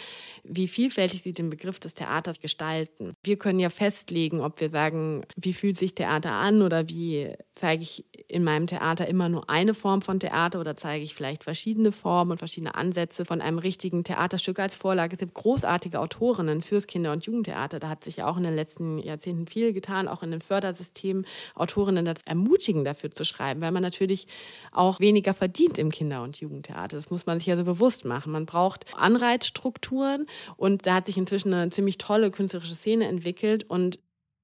wie 0.42 0.66
vielfältig 0.66 1.22
sie 1.22 1.34
den 1.34 1.50
Begriff 1.50 1.78
des 1.78 1.94
Theaters 1.94 2.40
gestalten. 2.40 3.12
Wir 3.22 3.36
können 3.36 3.60
ja 3.60 3.68
festlegen, 3.68 4.40
ob 4.40 4.60
wir 4.60 4.70
sagen, 4.70 5.24
wie 5.36 5.52
fühlt 5.52 5.76
sich 5.76 5.94
Theater 5.94 6.32
an 6.32 6.62
oder 6.62 6.88
wie 6.88 7.34
zeige 7.52 7.82
ich 7.82 8.06
in 8.28 8.44
meinem 8.44 8.66
Theater 8.66 9.06
immer 9.06 9.28
nur 9.28 9.50
eine 9.50 9.74
Form 9.74 10.00
von 10.00 10.18
Theater 10.18 10.60
oder 10.60 10.76
zeige 10.76 11.04
ich 11.04 11.14
vielleicht 11.14 11.44
verschiedene 11.44 11.92
Formen 11.92 12.32
und 12.32 12.38
verschiedene 12.38 12.74
Ansätze 12.74 13.17
von 13.24 13.40
einem 13.40 13.59
richtigen 13.59 14.04
Theaterstück 14.04 14.59
als 14.59 14.74
Vorlage. 14.74 15.14
Es 15.14 15.20
gibt 15.20 15.35
großartige 15.35 16.00
Autorinnen 16.00 16.62
fürs 16.62 16.87
Kinder- 16.87 17.12
und 17.12 17.24
Jugendtheater. 17.26 17.78
Da 17.78 17.88
hat 17.88 18.04
sich 18.04 18.16
ja 18.16 18.26
auch 18.26 18.37
in 18.37 18.42
den 18.42 18.54
letzten 18.54 18.98
Jahrzehnten 18.98 19.46
viel 19.46 19.72
getan, 19.72 20.09
auch 20.09 20.22
in 20.22 20.31
den 20.31 20.40
Fördersystemen 20.40 21.26
Autorinnen 21.54 22.04
dazu 22.04 22.22
ermutigen, 22.24 22.85
dafür 22.85 23.11
zu 23.11 23.24
schreiben, 23.24 23.61
weil 23.61 23.72
man 23.72 23.83
natürlich 23.83 24.26
auch 24.72 25.00
weniger 25.00 25.35
verdient 25.35 25.78
im 25.78 25.90
Kinder- 25.90 26.22
und 26.22 26.40
Jugendtheater. 26.40 26.96
Das 26.96 27.11
muss 27.11 27.26
man 27.26 27.38
sich 27.38 27.46
ja 27.46 27.57
so 27.57 27.64
bewusst 27.64 28.04
machen. 28.04 28.33
Man 28.33 28.46
braucht 28.46 28.87
Anreizstrukturen 28.96 30.26
und 30.57 30.87
da 30.87 30.94
hat 30.94 31.07
sich 31.07 31.16
inzwischen 31.16 31.52
eine 31.54 31.70
ziemlich 31.70 31.98
tolle 31.98 32.31
künstlerische 32.31 32.74
Szene 32.74 33.09
entwickelt 33.09 33.64
und 33.68 33.98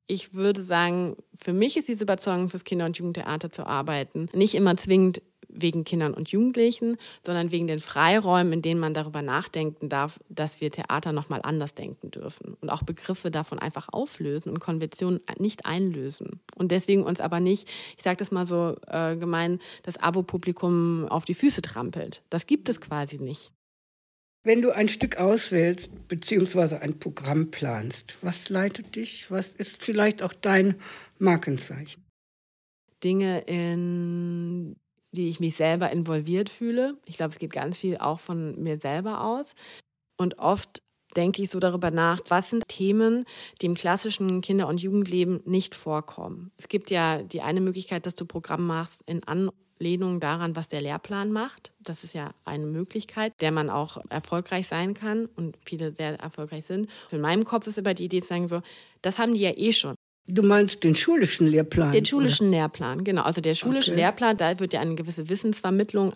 ich 0.07 0.35
würde 0.35 0.63
sagen, 0.63 1.17
für 1.41 1.53
mich 1.53 1.77
ist 1.77 1.89
diese 1.89 2.05
Überzeugung, 2.05 2.51
fürs 2.51 2.65
Kinder- 2.65 2.85
und 2.85 2.99
Jugendtheater 2.99 3.51
zu 3.51 3.67
arbeiten, 3.67 4.29
nicht 4.33 4.55
immer 4.55 4.77
zwingend 4.77 5.23
wegen 5.49 5.85
Kindern 5.85 6.15
und 6.15 6.31
Jugendlichen, 6.31 6.97
sondern 7.25 7.51
wegen 7.51 7.67
den 7.67 7.79
Freiräumen, 7.79 8.53
in 8.53 8.63
denen 8.63 8.81
man 8.81 8.95
darüber 8.95 9.23
nachdenken 9.23 9.89
darf, 9.89 10.21
dass 10.29 10.61
wir 10.61 10.71
Theater 10.71 11.13
nochmal 11.13 11.41
anders 11.43 11.75
denken 11.75 12.11
dürfen 12.11 12.57
und 12.61 12.71
auch 12.71 12.83
Begriffe 12.83 13.31
davon 13.31 13.59
einfach 13.59 13.89
auflösen 13.93 14.51
und 14.51 14.61
Konventionen 14.61 15.21
nicht 15.39 15.67
einlösen. 15.67 16.41
Und 16.57 16.71
deswegen 16.71 17.05
uns 17.05 17.21
aber 17.21 17.41
nicht, 17.41 17.69
ich 17.97 18.03
sage 18.03 18.17
das 18.17 18.31
mal 18.31 18.47
so 18.47 18.77
äh, 18.87 19.17
gemein, 19.17 19.61
das 19.83 19.97
Abo-Publikum 19.97 21.09
auf 21.09 21.25
die 21.25 21.35
Füße 21.35 21.63
trampelt. 21.63 22.23
Das 22.31 22.47
gibt 22.47 22.69
es 22.69 22.81
quasi 22.81 23.19
nicht. 23.19 23.53
Wenn 24.47 24.61
du 24.61 24.73
ein 24.73 24.89
Stück 24.89 25.17
auswählst, 25.17 26.07
beziehungsweise 26.07 26.83
ein 26.83 26.99
Programm 26.99 27.51
planst, 27.51 28.19
was 28.21 28.51
leitet 28.51 28.95
dich? 28.95 29.31
Was 29.31 29.53
ist 29.53 29.83
vielleicht 29.83 30.23
auch 30.23 30.35
dein 30.35 30.75
Markenzeichen? 31.19 32.05
Dinge, 33.03 33.41
in 33.47 34.77
die 35.15 35.29
ich 35.29 35.41
mich 35.41 35.57
selber 35.57 35.91
involviert 35.91 36.51
fühle. 36.51 36.97
Ich 37.07 37.17
glaube, 37.17 37.31
es 37.31 37.39
geht 37.39 37.53
ganz 37.53 37.79
viel 37.79 37.99
auch 37.99 38.21
von 38.21 38.61
mir 38.63 38.79
selber 38.79 39.25
aus. 39.25 39.55
Und 40.17 40.39
oft 40.39 40.83
denke 41.17 41.43
ich 41.43 41.51
so 41.51 41.61
darüber 41.61 41.91
nach, 41.91 42.21
was 42.29 42.51
sind 42.51 42.67
Themen, 42.69 43.25
die 43.61 43.67
im 43.67 43.75
klassischen 43.75 44.41
Kinder- 44.41 44.69
und 44.69 44.83
Jugendleben 44.83 45.41
nicht 45.45 45.75
vorkommen. 45.75 46.51
Es 46.57 46.69
gibt 46.69 46.91
ja 46.91 47.23
die 47.23 47.41
eine 47.41 47.61
Möglichkeit, 47.61 48.07
dass 48.07 48.15
du 48.15 48.27
Programm 48.27 48.67
machst 48.67 49.03
in 49.07 49.23
Anlehnung 49.25 50.21
daran, 50.21 50.57
was 50.57 50.69
der 50.69 50.81
Lehrplan 50.81 51.33
macht. 51.33 51.73
Das 51.81 52.05
ist 52.05 52.15
ja 52.15 52.35
eine 52.45 52.67
Möglichkeit, 52.67 53.33
der 53.41 53.53
man 53.53 53.71
auch 53.71 53.99
erfolgreich 54.11 54.67
sein 54.67 54.95
kann 54.95 55.27
und 55.27 55.57
viele 55.65 55.93
sehr 55.95 56.19
erfolgreich 56.19 56.67
sind. 56.67 56.91
In 57.11 57.21
meinem 57.21 57.45
Kopf 57.45 57.67
ist 57.67 57.79
immer 57.79 57.95
die 57.95 58.05
Idee 58.05 58.21
zu 58.21 58.29
sagen, 58.29 58.49
so, 58.49 58.63
das 59.03 59.19
haben 59.19 59.35
die 59.35 59.43
ja 59.43 59.53
eh 59.57 59.73
schon. 59.73 59.95
Du 60.27 60.43
meinst 60.43 60.83
den 60.85 60.95
schulischen 60.95 61.47
Lehrplan? 61.47 61.93
Den 61.93 62.07
schulischen 62.07 62.49
oder? 62.49 62.59
Lehrplan, 62.59 63.05
genau. 63.05 63.23
Also 63.23 63.43
der 63.43 63.55
schulische 63.55 63.91
okay. 63.91 64.01
Lehrplan, 64.01 64.37
da 64.39 64.59
wird 64.59 64.73
ja 64.73 64.81
eine 64.81 64.95
gewisse 64.95 65.29
Wissensvermittlung 65.29 66.15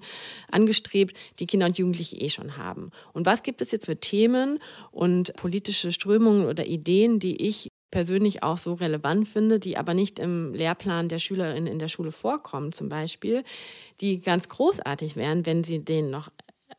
angestrebt, 0.51 1.17
die 1.39 1.47
Kinder 1.47 1.67
und 1.67 1.77
Jugendliche 1.77 2.17
eh 2.17 2.31
schon 2.31 2.57
haben. 2.57 2.91
Und 3.13 3.27
was 3.27 3.43
gibt 3.43 3.61
es 3.61 3.71
jetzt 3.71 3.85
für 3.85 4.01
Themen 4.01 4.61
und 4.93 5.35
politische 5.37 5.93
Strömungen 5.93 6.47
oder 6.47 6.65
Ideen, 6.65 7.19
die 7.19 7.47
ich 7.47 7.71
persönlich 7.91 8.43
auch 8.43 8.57
so 8.57 8.75
relevant 8.75 9.29
finde, 9.29 9.59
die 9.59 9.77
aber 9.77 9.93
nicht 9.93 10.19
im 10.19 10.55
Lehrplan 10.55 11.09
der 11.09 11.19
Schülerinnen 11.19 11.67
in 11.67 11.79
der 11.79 11.89
Schule 11.89 12.13
vorkommen, 12.13 12.73
zum 12.73 12.89
Beispiel, 12.89 13.45
die 14.01 14.21
ganz 14.21 14.49
großartig 14.49 15.17
wären, 15.17 15.45
wenn 15.45 15.65
sie 15.65 15.85
den 15.85 16.11
noch 16.11 16.31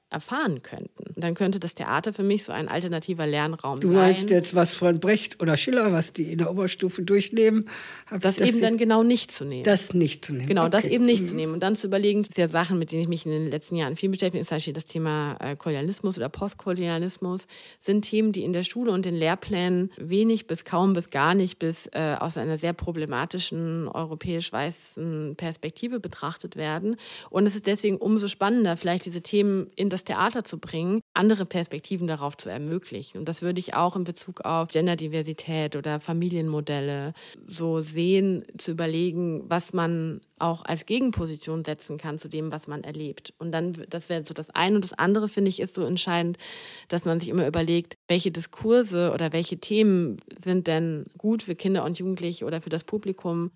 erfahren 0.09 0.63
könnten. 0.63 1.13
Dann 1.15 1.35
könnte 1.35 1.59
das 1.59 1.75
Theater 1.75 2.13
für 2.13 2.23
mich 2.23 2.43
so 2.43 2.51
ein 2.51 2.67
alternativer 2.67 3.27
Lernraum 3.27 3.79
du 3.79 3.89
sein. 3.89 3.95
Du 3.95 4.01
meinst 4.01 4.29
jetzt 4.31 4.55
was 4.55 4.73
von 4.73 4.99
Brecht 4.99 5.39
oder 5.39 5.55
Schiller, 5.55 5.93
was 5.93 6.13
die 6.13 6.31
in 6.31 6.39
der 6.39 6.49
Oberstufe 6.49 7.03
durchnehmen? 7.03 7.69
Das, 8.09 8.37
das 8.37 8.49
eben 8.49 8.59
dann 8.59 8.77
genau 8.77 9.03
nicht 9.03 9.31
zu 9.31 9.45
nehmen. 9.45 9.63
Das 9.63 9.93
nicht 9.93 10.25
zu 10.25 10.33
nehmen. 10.33 10.47
Genau, 10.47 10.61
okay. 10.61 10.71
das 10.71 10.85
eben 10.85 11.05
nicht 11.05 11.23
mhm. 11.23 11.27
zu 11.27 11.35
nehmen. 11.35 11.53
Und 11.53 11.61
dann 11.61 11.75
zu 11.75 11.85
überlegen, 11.85 12.25
der 12.37 12.49
Sachen, 12.49 12.79
mit 12.79 12.91
denen 12.91 13.03
ich 13.03 13.07
mich 13.07 13.25
in 13.27 13.31
den 13.31 13.51
letzten 13.51 13.75
Jahren 13.75 13.95
viel 13.95 14.09
beschäftige, 14.09 14.43
zum 14.43 14.55
Beispiel 14.55 14.73
das 14.73 14.85
Thema 14.85 15.37
äh, 15.39 15.55
Kolonialismus 15.55 16.17
oder 16.17 16.29
Postkolonialismus, 16.29 17.45
sind 17.79 18.01
Themen, 18.01 18.31
die 18.31 18.43
in 18.43 18.53
der 18.53 18.63
Schule 18.63 18.91
und 18.91 19.05
den 19.05 19.15
Lehrplänen 19.15 19.91
wenig 19.97 20.47
bis 20.47 20.65
kaum 20.65 20.93
bis 20.93 21.11
gar 21.11 21.35
nicht 21.35 21.59
bis 21.59 21.85
äh, 21.87 22.15
aus 22.19 22.37
einer 22.37 22.57
sehr 22.57 22.73
problematischen 22.73 23.87
europäisch-weißen 23.87 25.35
Perspektive 25.37 25.99
betrachtet 25.99 26.55
werden. 26.55 26.95
Und 27.29 27.45
es 27.45 27.55
ist 27.55 27.67
deswegen 27.67 27.97
umso 27.97 28.27
spannender, 28.27 28.75
vielleicht 28.75 29.05
diese 29.05 29.21
Themen 29.21 29.67
in 29.75 29.89
das 29.89 29.98
das 29.99 30.05
Theater 30.05 30.43
zu 30.43 30.57
bringen, 30.57 31.01
andere 31.13 31.45
Perspektiven 31.45 32.07
darauf 32.07 32.37
zu 32.37 32.49
ermöglichen. 32.49 33.19
Und 33.19 33.27
das 33.27 33.41
würde 33.41 33.59
ich 33.59 33.73
auch 33.73 33.95
in 33.95 34.05
Bezug 34.05 34.41
auf 34.41 34.69
Genderdiversität 34.69 35.75
oder 35.75 35.99
Familienmodelle 35.99 37.13
so 37.47 37.81
sehen, 37.81 38.45
zu 38.57 38.71
überlegen, 38.71 39.43
was 39.49 39.73
man 39.73 40.21
auch 40.37 40.63
als 40.63 40.85
Gegenposition 40.85 41.65
setzen 41.65 41.97
kann 41.97 42.17
zu 42.17 42.29
dem, 42.29 42.51
was 42.51 42.67
man 42.67 42.83
erlebt. 42.83 43.33
Und 43.39 43.51
dann, 43.51 43.73
das 43.89 44.07
wäre 44.07 44.23
so 44.23 44.33
das 44.33 44.49
eine. 44.51 44.75
Und 44.75 44.85
das 44.85 44.93
andere, 44.93 45.27
finde 45.27 45.49
ich, 45.49 45.59
ist 45.59 45.75
so 45.75 45.83
entscheidend, 45.83 46.37
dass 46.87 47.03
man 47.03 47.19
sich 47.19 47.29
immer 47.29 47.45
überlegt, 47.45 47.97
welche 48.07 48.31
Diskurse 48.31 49.11
oder 49.13 49.33
welche 49.33 49.57
Themen 49.57 50.21
sind 50.41 50.67
denn 50.67 51.07
gut 51.17 51.43
für 51.43 51.55
Kinder 51.55 51.83
und 51.83 51.99
Jugendliche 51.99 52.45
oder 52.45 52.61
für 52.61 52.69
das 52.69 52.85
Publikum, 52.85 53.51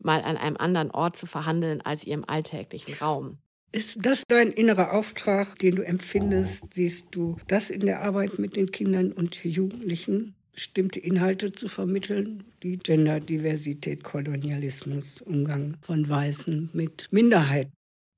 mal 0.00 0.22
an 0.22 0.36
einem 0.36 0.56
anderen 0.56 0.90
Ort 0.90 1.16
zu 1.16 1.26
verhandeln 1.26 1.80
als 1.80 2.04
ihrem 2.04 2.24
alltäglichen 2.26 2.94
Raum. 2.94 3.38
Ist 3.74 4.06
das 4.06 4.22
dein 4.28 4.52
innerer 4.52 4.92
Auftrag, 4.92 5.58
den 5.58 5.74
du 5.74 5.82
empfindest? 5.82 6.74
Siehst 6.74 7.08
du 7.10 7.38
das 7.48 7.70
in 7.70 7.80
der 7.80 8.02
Arbeit 8.02 8.38
mit 8.38 8.54
den 8.54 8.70
Kindern 8.70 9.10
und 9.10 9.44
Jugendlichen? 9.44 10.36
Bestimmte 10.52 11.00
Inhalte 11.00 11.50
zu 11.50 11.66
vermitteln, 11.66 12.44
die 12.62 12.76
Genderdiversität, 12.76 14.04
Kolonialismus, 14.04 15.22
Umgang 15.22 15.76
von 15.82 16.08
Weißen 16.08 16.70
mit 16.72 17.08
Minderheiten. 17.10 17.72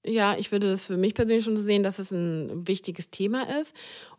Ja, 0.06 0.36
ich 0.38 0.52
würde 0.52 0.68
das 0.68 0.84
für 0.84 0.98
mich 0.98 1.14
persönlich 1.14 1.44
schon 1.44 1.56
sehen, 1.56 1.82
dass 1.82 1.98
es 1.98 2.10
ein 2.10 2.68
wichtiges 2.68 3.08
Thema 3.08 3.58
ist 3.58 3.72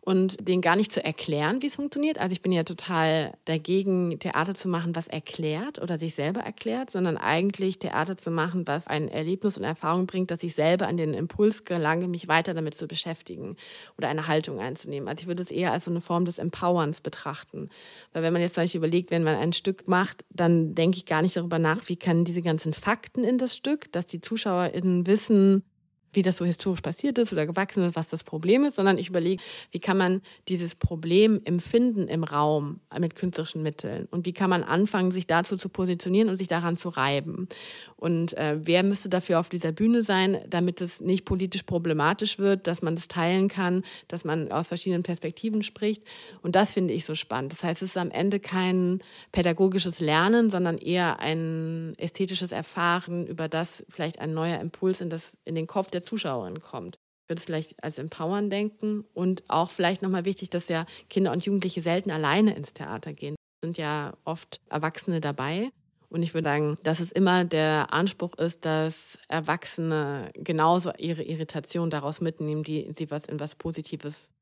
und 0.08 0.48
den 0.48 0.62
gar 0.62 0.74
nicht 0.74 0.90
zu 0.90 1.04
erklären, 1.04 1.60
wie 1.60 1.66
es 1.66 1.74
funktioniert. 1.74 2.16
Also 2.16 2.32
ich 2.32 2.40
bin 2.40 2.50
ja 2.50 2.62
total 2.62 3.34
dagegen, 3.44 4.18
Theater 4.18 4.54
zu 4.54 4.66
machen, 4.66 4.96
was 4.96 5.06
erklärt 5.06 5.82
oder 5.82 5.98
sich 5.98 6.14
selber 6.14 6.40
erklärt, 6.40 6.90
sondern 6.90 7.18
eigentlich 7.18 7.78
Theater 7.78 8.16
zu 8.16 8.30
machen, 8.30 8.66
was 8.66 8.86
ein 8.86 9.08
Erlebnis 9.08 9.58
und 9.58 9.64
Erfahrung 9.64 10.06
bringt, 10.06 10.30
dass 10.30 10.42
ich 10.42 10.54
selber 10.54 10.86
an 10.86 10.96
den 10.96 11.12
Impuls 11.12 11.66
gelange, 11.66 12.08
mich 12.08 12.26
weiter 12.26 12.54
damit 12.54 12.74
zu 12.74 12.88
beschäftigen 12.88 13.56
oder 13.98 14.08
eine 14.08 14.28
Haltung 14.28 14.60
einzunehmen. 14.60 15.10
Also 15.10 15.20
ich 15.20 15.28
würde 15.28 15.42
es 15.42 15.50
eher 15.50 15.72
als 15.72 15.84
so 15.84 15.90
eine 15.90 16.00
Form 16.00 16.24
des 16.24 16.38
Empowerns 16.38 17.02
betrachten. 17.02 17.68
Weil 18.14 18.22
wenn 18.22 18.32
man 18.32 18.40
jetzt 18.40 18.54
zum 18.54 18.64
überlegt, 18.76 19.10
wenn 19.10 19.24
man 19.24 19.36
ein 19.36 19.52
Stück 19.52 19.88
macht, 19.88 20.24
dann 20.30 20.74
denke 20.74 20.96
ich 20.96 21.04
gar 21.04 21.20
nicht 21.20 21.36
darüber 21.36 21.58
nach, 21.58 21.86
wie 21.90 21.96
kann 21.96 22.24
diese 22.24 22.40
ganzen 22.40 22.72
Fakten 22.72 23.24
in 23.24 23.36
das 23.36 23.54
Stück, 23.54 23.92
dass 23.92 24.06
die 24.06 24.22
ZuschauerInnen 24.22 25.06
wissen, 25.06 25.64
wie 26.12 26.22
das 26.22 26.36
so 26.36 26.44
historisch 26.44 26.80
passiert 26.80 27.18
ist 27.18 27.32
oder 27.32 27.46
gewachsen 27.46 27.84
ist, 27.84 27.96
was 27.96 28.08
das 28.08 28.24
Problem 28.24 28.64
ist, 28.64 28.76
sondern 28.76 28.98
ich 28.98 29.08
überlege, 29.08 29.42
wie 29.70 29.80
kann 29.80 29.96
man 29.96 30.22
dieses 30.48 30.74
Problem 30.74 31.40
empfinden 31.44 32.08
im 32.08 32.24
Raum 32.24 32.80
mit 32.98 33.14
künstlerischen 33.14 33.62
Mitteln 33.62 34.08
und 34.10 34.26
wie 34.26 34.32
kann 34.32 34.50
man 34.50 34.62
anfangen, 34.62 35.12
sich 35.12 35.26
dazu 35.26 35.56
zu 35.56 35.68
positionieren 35.68 36.28
und 36.28 36.36
sich 36.36 36.48
daran 36.48 36.76
zu 36.76 36.88
reiben. 36.88 37.48
Und 37.96 38.36
äh, 38.36 38.56
wer 38.62 38.84
müsste 38.84 39.08
dafür 39.08 39.40
auf 39.40 39.48
dieser 39.48 39.72
Bühne 39.72 40.02
sein, 40.04 40.38
damit 40.48 40.80
es 40.80 41.00
nicht 41.00 41.24
politisch 41.24 41.64
problematisch 41.64 42.38
wird, 42.38 42.68
dass 42.68 42.80
man 42.80 42.94
das 42.94 43.08
teilen 43.08 43.48
kann, 43.48 43.82
dass 44.06 44.24
man 44.24 44.52
aus 44.52 44.68
verschiedenen 44.68 45.02
Perspektiven 45.02 45.64
spricht. 45.64 46.04
Und 46.40 46.54
das 46.54 46.72
finde 46.72 46.94
ich 46.94 47.04
so 47.04 47.16
spannend. 47.16 47.52
Das 47.52 47.64
heißt, 47.64 47.82
es 47.82 47.90
ist 47.90 47.96
am 47.96 48.12
Ende 48.12 48.38
kein 48.38 49.00
pädagogisches 49.32 49.98
Lernen, 49.98 50.50
sondern 50.50 50.78
eher 50.78 51.18
ein 51.18 51.94
ästhetisches 51.98 52.52
Erfahren, 52.52 53.26
über 53.26 53.48
das 53.48 53.84
vielleicht 53.88 54.20
ein 54.20 54.32
neuer 54.32 54.60
Impuls 54.60 55.00
in, 55.00 55.10
das, 55.10 55.32
in 55.44 55.56
den 55.56 55.66
Kopf 55.66 55.90
der 55.90 55.97
Zuschauerin 56.04 56.60
kommt. 56.60 56.96
Ich 56.96 57.30
würde 57.30 57.40
es 57.40 57.44
vielleicht 57.44 57.84
als 57.84 57.98
Empowern 57.98 58.50
denken 58.50 59.04
und 59.14 59.44
auch 59.48 59.70
vielleicht 59.70 60.02
nochmal 60.02 60.24
wichtig, 60.24 60.50
dass 60.50 60.68
ja 60.68 60.86
Kinder 61.10 61.32
und 61.32 61.44
Jugendliche 61.44 61.82
selten 61.82 62.10
alleine 62.10 62.56
ins 62.56 62.72
Theater 62.72 63.12
gehen. 63.12 63.34
Es 63.60 63.66
sind 63.66 63.78
ja 63.78 64.14
oft 64.24 64.60
Erwachsene 64.70 65.20
dabei. 65.20 65.70
Und 66.10 66.22
ich 66.22 66.32
würde 66.32 66.48
sagen, 66.48 66.76
dass 66.84 67.00
es 67.00 67.12
immer 67.12 67.44
der 67.44 67.92
Anspruch 67.92 68.34
ist, 68.38 68.64
dass 68.64 69.18
Erwachsene 69.28 70.30
genauso 70.34 70.92
ihre 70.94 71.22
Irritation 71.22 71.90
daraus 71.90 72.20
mitnehmen, 72.22 72.62
die 72.62 72.90
sie 72.96 73.10
was 73.10 73.26
in 73.26 73.40
was 73.40 73.54
Positives 73.54 74.32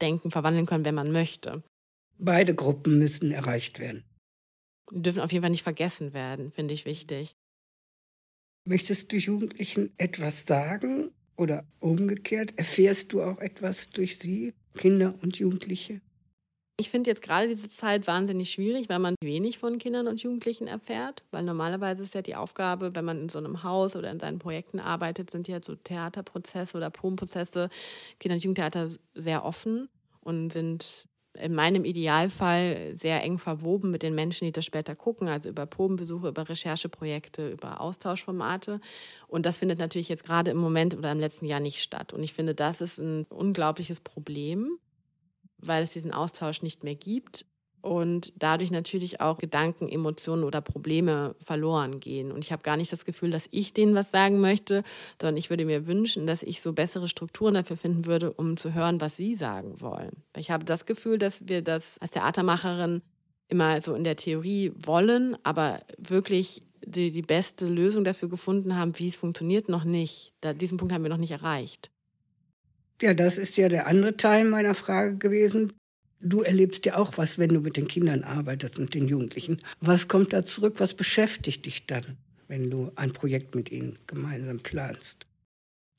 denken, 0.00 0.30
verwandeln 0.30 0.66
können, 0.66 0.84
wenn 0.84 0.94
man 0.94 1.10
möchte. 1.10 1.64
Beide 2.18 2.54
Gruppen 2.54 2.98
müssen 2.98 3.32
erreicht 3.32 3.80
werden. 3.80 4.04
Die 4.92 5.02
dürfen 5.02 5.20
auf 5.20 5.32
jeden 5.32 5.42
Fall 5.42 5.50
nicht 5.50 5.64
vergessen 5.64 6.12
werden, 6.12 6.52
finde 6.52 6.74
ich 6.74 6.84
wichtig. 6.84 7.34
Möchtest 8.68 9.10
du 9.12 9.16
Jugendlichen 9.16 9.94
etwas 9.96 10.42
sagen 10.44 11.10
oder 11.38 11.64
umgekehrt? 11.80 12.52
Erfährst 12.58 13.14
du 13.14 13.22
auch 13.22 13.38
etwas 13.38 13.88
durch 13.88 14.18
sie, 14.18 14.52
Kinder 14.76 15.14
und 15.22 15.38
Jugendliche? 15.38 16.02
Ich 16.78 16.90
finde 16.90 17.08
jetzt 17.08 17.22
gerade 17.22 17.48
diese 17.48 17.70
Zeit 17.70 18.06
wahnsinnig 18.06 18.50
schwierig, 18.50 18.90
weil 18.90 18.98
man 18.98 19.14
wenig 19.22 19.56
von 19.56 19.78
Kindern 19.78 20.06
und 20.06 20.22
Jugendlichen 20.22 20.66
erfährt, 20.66 21.24
weil 21.30 21.44
normalerweise 21.44 22.02
ist 22.02 22.14
ja 22.14 22.20
die 22.20 22.36
Aufgabe, 22.36 22.94
wenn 22.94 23.06
man 23.06 23.22
in 23.22 23.28
so 23.30 23.38
einem 23.38 23.62
Haus 23.62 23.96
oder 23.96 24.10
in 24.10 24.20
seinen 24.20 24.38
Projekten 24.38 24.80
arbeitet, 24.80 25.30
sind 25.30 25.48
ja 25.48 25.62
so 25.62 25.74
Theaterprozesse 25.74 26.76
oder 26.76 26.90
Probenprozesse, 26.90 27.70
Kinder- 28.20 28.34
und 28.34 28.44
Jugendtheater 28.44 28.90
sehr 29.14 29.46
offen 29.46 29.88
und 30.20 30.52
sind 30.52 31.08
in 31.40 31.54
meinem 31.54 31.84
Idealfall 31.84 32.92
sehr 32.96 33.22
eng 33.22 33.38
verwoben 33.38 33.90
mit 33.90 34.02
den 34.02 34.14
Menschen, 34.14 34.44
die 34.44 34.52
das 34.52 34.64
später 34.64 34.94
gucken, 34.94 35.28
also 35.28 35.48
über 35.48 35.66
Probenbesuche, 35.66 36.28
über 36.28 36.48
Rechercheprojekte, 36.48 37.50
über 37.50 37.80
Austauschformate. 37.80 38.80
Und 39.26 39.46
das 39.46 39.58
findet 39.58 39.78
natürlich 39.78 40.08
jetzt 40.08 40.24
gerade 40.24 40.50
im 40.50 40.58
Moment 40.58 40.96
oder 40.96 41.12
im 41.12 41.20
letzten 41.20 41.46
Jahr 41.46 41.60
nicht 41.60 41.80
statt. 41.82 42.12
Und 42.12 42.22
ich 42.22 42.34
finde, 42.34 42.54
das 42.54 42.80
ist 42.80 42.98
ein 42.98 43.24
unglaubliches 43.28 44.00
Problem, 44.00 44.78
weil 45.58 45.82
es 45.82 45.90
diesen 45.90 46.12
Austausch 46.12 46.62
nicht 46.62 46.84
mehr 46.84 46.94
gibt 46.94 47.44
und 47.80 48.32
dadurch 48.36 48.70
natürlich 48.70 49.20
auch 49.20 49.38
Gedanken, 49.38 49.88
Emotionen 49.88 50.44
oder 50.44 50.60
Probleme 50.60 51.34
verloren 51.42 52.00
gehen. 52.00 52.32
Und 52.32 52.44
ich 52.44 52.52
habe 52.52 52.62
gar 52.62 52.76
nicht 52.76 52.92
das 52.92 53.04
Gefühl, 53.04 53.30
dass 53.30 53.48
ich 53.50 53.72
denen 53.72 53.94
was 53.94 54.10
sagen 54.10 54.40
möchte, 54.40 54.82
sondern 55.20 55.36
ich 55.36 55.50
würde 55.50 55.64
mir 55.64 55.86
wünschen, 55.86 56.26
dass 56.26 56.42
ich 56.42 56.60
so 56.60 56.72
bessere 56.72 57.08
Strukturen 57.08 57.54
dafür 57.54 57.76
finden 57.76 58.06
würde, 58.06 58.32
um 58.32 58.56
zu 58.56 58.74
hören, 58.74 59.00
was 59.00 59.16
sie 59.16 59.34
sagen 59.34 59.80
wollen. 59.80 60.22
Ich 60.36 60.50
habe 60.50 60.64
das 60.64 60.86
Gefühl, 60.86 61.18
dass 61.18 61.48
wir 61.48 61.62
das 61.62 61.98
als 61.98 62.10
Theatermacherin 62.10 63.02
immer 63.48 63.80
so 63.80 63.94
in 63.94 64.04
der 64.04 64.16
Theorie 64.16 64.72
wollen, 64.84 65.36
aber 65.42 65.80
wirklich 65.96 66.62
die, 66.84 67.10
die 67.10 67.22
beste 67.22 67.66
Lösung 67.66 68.04
dafür 68.04 68.28
gefunden 68.28 68.76
haben, 68.76 68.98
wie 68.98 69.08
es 69.08 69.16
funktioniert, 69.16 69.68
noch 69.68 69.84
nicht. 69.84 70.32
Da, 70.40 70.52
diesen 70.52 70.78
Punkt 70.78 70.92
haben 70.92 71.02
wir 71.02 71.10
noch 71.10 71.16
nicht 71.16 71.32
erreicht. 71.32 71.90
Ja, 73.00 73.14
das 73.14 73.38
ist 73.38 73.56
ja 73.56 73.68
der 73.68 73.86
andere 73.86 74.16
Teil 74.16 74.44
meiner 74.44 74.74
Frage 74.74 75.16
gewesen. 75.18 75.72
Du 76.20 76.42
erlebst 76.42 76.84
ja 76.86 76.96
auch 76.96 77.16
was, 77.16 77.38
wenn 77.38 77.50
du 77.50 77.60
mit 77.60 77.76
den 77.76 77.86
Kindern 77.86 78.24
arbeitest 78.24 78.78
und 78.78 78.94
den 78.94 79.08
Jugendlichen. 79.08 79.58
Was 79.80 80.08
kommt 80.08 80.32
da 80.32 80.44
zurück? 80.44 80.74
Was 80.78 80.94
beschäftigt 80.94 81.66
dich 81.66 81.86
dann, 81.86 82.16
wenn 82.48 82.70
du 82.70 82.90
ein 82.96 83.12
Projekt 83.12 83.54
mit 83.54 83.70
ihnen 83.70 83.98
gemeinsam 84.06 84.58
planst? 84.58 85.26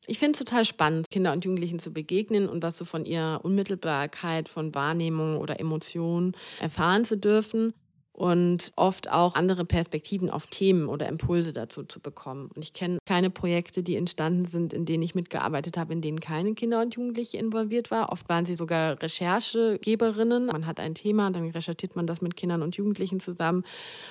Ich 0.08 0.20
finde 0.20 0.34
es 0.34 0.40
total 0.40 0.66
spannend, 0.66 1.06
Kinder 1.10 1.32
und 1.32 1.46
Jugendlichen 1.46 1.80
zu 1.80 1.94
begegnen 1.94 2.50
und 2.50 2.64
was 2.64 2.78
so 2.78 2.84
von 2.84 3.06
ihrer 3.06 3.46
Unmittelbarkeit, 3.46 4.50
von 4.50 4.74
Wahrnehmung 4.74 5.38
oder 5.38 5.60
Emotionen 5.60 6.36
erfahren 6.60 7.06
zu 7.06 7.16
dürfen 7.16 7.74
und 8.20 8.74
oft 8.76 9.10
auch 9.10 9.36
andere 9.36 9.64
Perspektiven 9.64 10.30
auf 10.30 10.48
Themen 10.48 10.90
oder 10.90 11.08
Impulse 11.08 11.54
dazu 11.54 11.86
zu 11.86 12.02
bekommen. 12.02 12.50
Und 12.54 12.62
ich 12.62 12.74
kenne 12.74 12.98
keine 13.06 13.30
Projekte, 13.30 13.82
die 13.82 13.96
entstanden 13.96 14.44
sind, 14.44 14.74
in 14.74 14.84
denen 14.84 15.04
ich 15.04 15.16
mitgearbeitet 15.16 15.78
habe, 15.78 15.94
in 15.94 16.02
denen 16.02 16.20
keine 16.20 16.54
Kinder 16.54 16.82
und 16.82 16.96
Jugendliche 16.96 17.38
involviert 17.38 17.92
war. 17.92 18.12
Oft 18.12 18.28
waren 18.28 18.46
sie 18.46 18.58
sogar 18.58 19.02
Recherchegeberinnen. 19.02 20.48
Man 20.48 20.66
hat 20.66 20.82
ein 20.82 20.96
Thema, 20.96 21.32
dann 21.32 21.50
recherchiert 21.52 21.96
man 21.96 22.08
das 22.08 22.22
mit 22.22 22.36
Kindern 22.36 22.62
und 22.62 22.76
Jugendlichen 22.76 23.22
zusammen. 23.22 23.64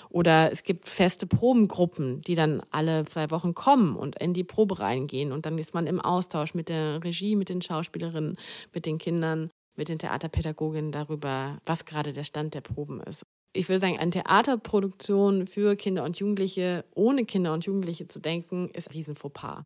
Oder 0.09 0.51
es 0.51 0.63
gibt 0.63 0.89
feste 0.89 1.27
Probengruppen, 1.27 2.21
die 2.21 2.35
dann 2.35 2.63
alle 2.71 3.05
zwei 3.05 3.31
Wochen 3.31 3.53
kommen 3.53 3.95
und 3.95 4.19
in 4.19 4.33
die 4.33 4.45
Probe 4.45 4.81
reingehen. 4.81 5.33
Und 5.33 5.45
dann 5.45 5.59
ist 5.59 5.75
man 5.75 5.87
im 5.87 6.01
Austausch 6.01 6.55
mit 6.55 6.71
der 6.71 7.05
Regie, 7.05 7.37
mit 7.37 7.51
den 7.51 7.61
Schauspielerinnen, 7.61 8.39
mit 8.73 8.87
den 8.87 8.97
Kindern 8.97 9.51
mit 9.77 9.89
den 9.89 10.01
Theaterpädagoginnen 10.01 10.91
darüber, 10.91 11.59
was 11.65 11.85
gerade 11.85 12.13
der 12.13 12.25
Stand 12.25 12.55
der 12.55 12.63
Proben 12.63 13.01
ist 13.01 13.25
ich 13.59 13.69
würde 13.69 13.81
sagen, 13.81 13.99
eine 13.99 14.13
Theaterproduktion 14.13 15.49
für 15.49 15.75
Kinder 15.75 16.05
und 16.05 16.19
Jugendliche, 16.19 16.85
ohne 16.95 17.25
Kinder 17.25 17.53
und 17.53 17.65
Jugendliche 17.65 18.07
zu 18.07 18.21
denken, 18.21 18.71
ist 18.73 18.89
ein 18.89 18.93
riesen 18.93 19.17
Fauxpas. 19.17 19.65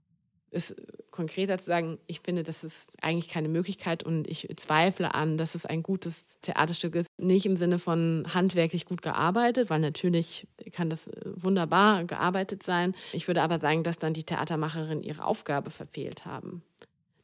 Ist 0.51 0.75
konkreter 1.11 1.59
zu 1.59 1.67
sagen, 1.67 1.99
ich 2.07 2.21
finde, 2.21 2.43
das 2.43 2.65
ist 2.65 3.03
eigentlich 3.03 3.29
keine 3.29 3.49
Möglichkeit 3.49 4.03
und 4.03 4.27
ich 4.29 4.49
zweifle 4.57 5.15
an, 5.15 5.37
dass 5.37 5.55
es 5.55 5.67
ein 5.67 5.83
gutes 5.83 6.41
Theaterstück 6.41 6.95
ist. 6.95 7.07
Nicht 7.19 7.45
im 7.45 7.57
Sinne 7.57 7.79
von 7.79 8.27
handwerklich 8.33 8.87
gut 8.87 9.03
gearbeitet, 9.03 9.69
weil 9.69 9.81
natürlich 9.81 10.47
kann 10.73 10.89
das 10.89 11.11
wunderbar 11.25 12.05
gearbeitet 12.05 12.63
sein. 12.63 12.95
Ich 13.13 13.29
würde 13.29 13.43
aber 13.43 13.61
sagen, 13.61 13.83
dass 13.83 13.99
dann 13.99 14.15
die 14.15 14.25
Theatermacherinnen 14.25 15.03
ihre 15.03 15.25
Aufgabe 15.25 15.71
verfehlt 15.71 16.25
haben. 16.25 16.63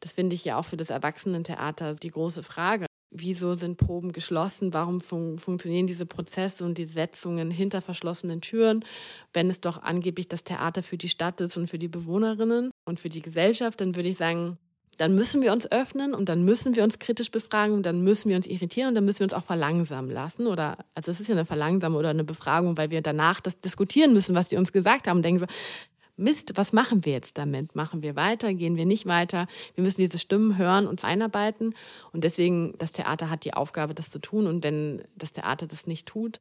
Das 0.00 0.12
finde 0.12 0.35
ich 0.35 0.44
ja 0.44 0.59
auch 0.59 0.64
für 0.64 0.76
das 0.76 0.90
Erwachsenentheater 0.90 1.94
die 1.94 2.11
große 2.11 2.42
Frage 2.42 2.88
wieso 3.20 3.54
sind 3.54 3.76
Proben 3.76 4.12
geschlossen, 4.12 4.74
warum 4.74 5.00
fun 5.00 5.38
funktionieren 5.38 5.87
diese 5.87 6.07
Prozesse 6.07 6.64
und 6.64 6.78
die 6.78 6.87
Setzungen 6.87 7.50
hinter 7.50 7.81
verschlossenen 7.81 8.40
Türen, 8.40 8.85
wenn 9.33 9.50
es 9.50 9.61
doch 9.61 9.83
angeblich 9.83 10.28
das 10.28 10.44
Theater 10.44 10.83
für 10.83 10.98
die 10.98 11.09
Stadt 11.09 11.40
ist 11.40 11.57
und 11.57 11.68
für 11.68 11.78
die 11.78 11.88
Bewohnerinnen 11.88 12.70
und 12.85 13.00
für 13.00 13.09
die 13.09 13.22
Gesellschaft, 13.22 13.81
dann 13.81 13.96
würde 13.96 14.09
ich 14.09 14.16
sagen, 14.16 14.59
dann 14.98 15.14
müssen 15.14 15.42
wir 15.42 15.52
uns 15.52 15.70
öffnen 15.70 16.12
und 16.12 16.28
dann 16.28 16.44
müssen 16.44 16.74
wir 16.74 16.83
uns 16.83 16.98
kritisch 16.98 17.31
befragen 17.31 17.74
und 17.74 17.87
dann 17.87 18.02
müssen 18.02 18.28
wir 18.28 18.37
uns 18.37 18.46
irritieren 18.46 18.88
und 18.88 18.94
dann 18.96 19.04
müssen 19.04 19.20
wir 19.20 19.24
uns 19.26 19.33
auch 19.33 19.44
verlangsamen 19.44 20.11
lassen 20.11 20.46
oder 20.46 20.76
also 20.94 21.11
es 21.11 21.20
ist 21.20 21.28
ja 21.28 21.35
eine 21.35 21.44
Verlangsamung 21.44 22.00
oder 22.00 22.11
eine 22.11 22.24
Befragung, 22.24 22.76
weil 22.76 22.90
wir 22.90 23.00
danach 23.00 23.40
das 23.40 23.61
diskutieren 23.61 24.12
müssen, 24.12 24.35
was 24.35 24.48
die 24.48 24.57
uns 24.57 24.72
gesagt 24.72 25.07
haben, 25.07 25.22
denken 25.22 25.40
so, 25.40 25.46
Mist, 26.18 26.52
was 26.57 26.72
machen 26.72 27.04
wir 27.04 27.12
jetzt 27.12 27.38
damit? 27.38 27.74
Machen 27.74 28.02
wir 28.02 28.16
weiter? 28.16 28.52
Gehen 28.52 28.76
wir 28.76 28.87
nicht 28.87 29.07
weiter? 29.07 29.46
Wir 29.74 29.85
müssen 29.85 30.00
diese 30.00 30.18
Stimmen 30.18 30.59
hören 30.59 30.87
und 30.87 31.04
einarbeiten. 31.04 31.74
Und 32.12 32.24
deswegen, 32.24 32.74
das 32.78 32.92
Theater 32.92 33.31
hat 33.31 33.44
die 33.44 33.54
Aufgabe, 33.54 33.94
das 33.94 34.11
zu 34.11 34.18
tun. 34.18 34.46
Und 34.46 34.64
wenn 34.64 35.02
das 35.16 35.33
Theater 35.33 35.66
das 35.66 35.87
nicht 35.87 36.07
tut, 36.07 36.40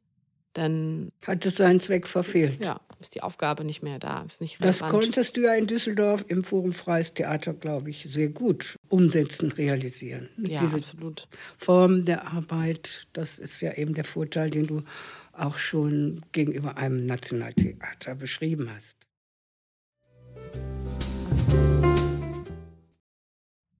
dann 0.54 1.12
hat 1.24 1.46
es 1.46 1.56
seinen 1.56 1.78
Zweck 1.78 2.06
verfehlt. 2.06 2.64
Ja, 2.64 2.80
ist 3.00 3.14
die 3.14 3.22
Aufgabe 3.22 3.64
nicht 3.64 3.82
mehr 3.82 3.98
da, 3.98 4.22
ist 4.22 4.40
nicht 4.40 4.60
relevant. 4.60 4.80
Das 4.82 4.90
konntest 4.90 5.36
du 5.36 5.42
ja 5.42 5.54
in 5.54 5.66
Düsseldorf 5.66 6.24
im 6.28 6.42
Forum 6.42 6.72
Freies 6.72 7.14
Theater, 7.14 7.54
glaube 7.54 7.90
ich, 7.90 8.08
sehr 8.10 8.28
gut 8.28 8.76
umsetzen, 8.88 9.52
realisieren. 9.52 10.28
Ja, 10.38 10.60
Diese 10.60 10.78
absolut. 10.78 11.28
Form 11.56 12.04
der 12.04 12.26
Arbeit, 12.26 13.06
das 13.12 13.38
ist 13.38 13.60
ja 13.60 13.74
eben 13.74 13.94
der 13.94 14.04
Vorteil, 14.04 14.50
den 14.50 14.66
du 14.66 14.82
auch 15.32 15.58
schon 15.58 16.18
gegenüber 16.32 16.76
einem 16.76 17.06
Nationaltheater 17.06 18.16
beschrieben 18.16 18.70
hast. 18.74 18.97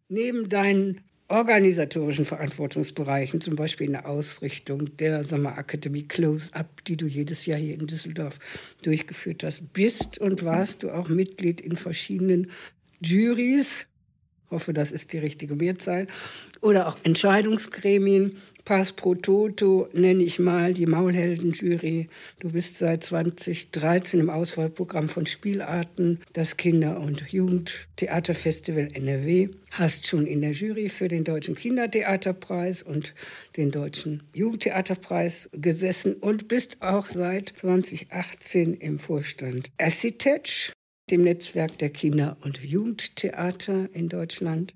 Neben 0.09 0.49
deinen 0.49 1.03
organisatorischen 1.29 2.25
Verantwortungsbereichen, 2.25 3.41
zum 3.41 3.55
Beispiel 3.55 3.87
in 3.87 3.93
der 3.93 4.09
Ausrichtung 4.09 4.97
der 4.97 5.25
Sommerakademie 5.25 6.05
Close-Up, 6.05 6.85
die 6.87 6.97
du 6.97 7.07
jedes 7.07 7.45
Jahr 7.45 7.59
hier 7.59 7.75
in 7.75 7.87
Düsseldorf 7.87 8.39
durchgeführt 8.83 9.45
hast, 9.45 9.73
bist 9.75 10.19
und 10.19 10.45
warst 10.45 10.83
du 10.83 10.91
auch 10.91 11.09
Mitglied 11.09 11.61
in 11.61 11.77
verschiedenen 11.77 12.51
Juries, 13.01 13.87
hoffe, 14.51 14.73
das 14.73 14.91
ist 14.91 15.13
die 15.13 15.19
richtige 15.19 15.55
Mehrzahl, 15.55 16.07
oder 16.63 16.89
auch 16.89 16.97
Entscheidungsgremien 17.03 18.39
Pass 18.69 18.93
pro 18.93 19.15
Toto 19.15 19.89
nenne 19.95 20.23
ich 20.23 20.39
mal 20.39 20.75
die 20.75 20.85
Maulhelden-Jury. 20.85 22.11
Du 22.39 22.53
bist 22.53 22.77
seit 22.77 23.03
2013 23.03 24.21
im 24.21 24.29
Auswahlprogramm 24.29 25.09
von 25.09 25.25
Spielarten, 25.25 26.21
das 26.35 26.59
Kinder- 26.59 27.01
und 27.01 27.33
Jugendtheaterfestival 27.33 28.89
NRW. 28.93 29.49
Hast 29.71 30.07
schon 30.07 30.27
in 30.27 30.43
der 30.43 30.51
Jury 30.51 30.91
für 30.91 31.09
den 31.09 31.25
Deutschen 31.25 31.55
Kindertheaterpreis 31.55 32.83
und 32.83 33.15
den 33.57 33.71
Deutschen 33.71 34.23
Jugendtheaterpreis 34.35 35.49
gesessen 35.55 36.17
und 36.17 36.49
bist 36.49 36.83
auch 36.83 37.07
seit 37.07 37.49
2018 37.57 38.75
im 38.75 38.99
Vorstand 38.99 39.71
Acitech 39.79 40.75
dem 41.11 41.23
Netzwerk 41.23 41.79
der 41.79 41.89
Kinder- 41.89 42.37
und 42.43 42.63
Jugendtheater 42.63 43.89
in 43.95 44.11
Deutschland, 44.11 44.75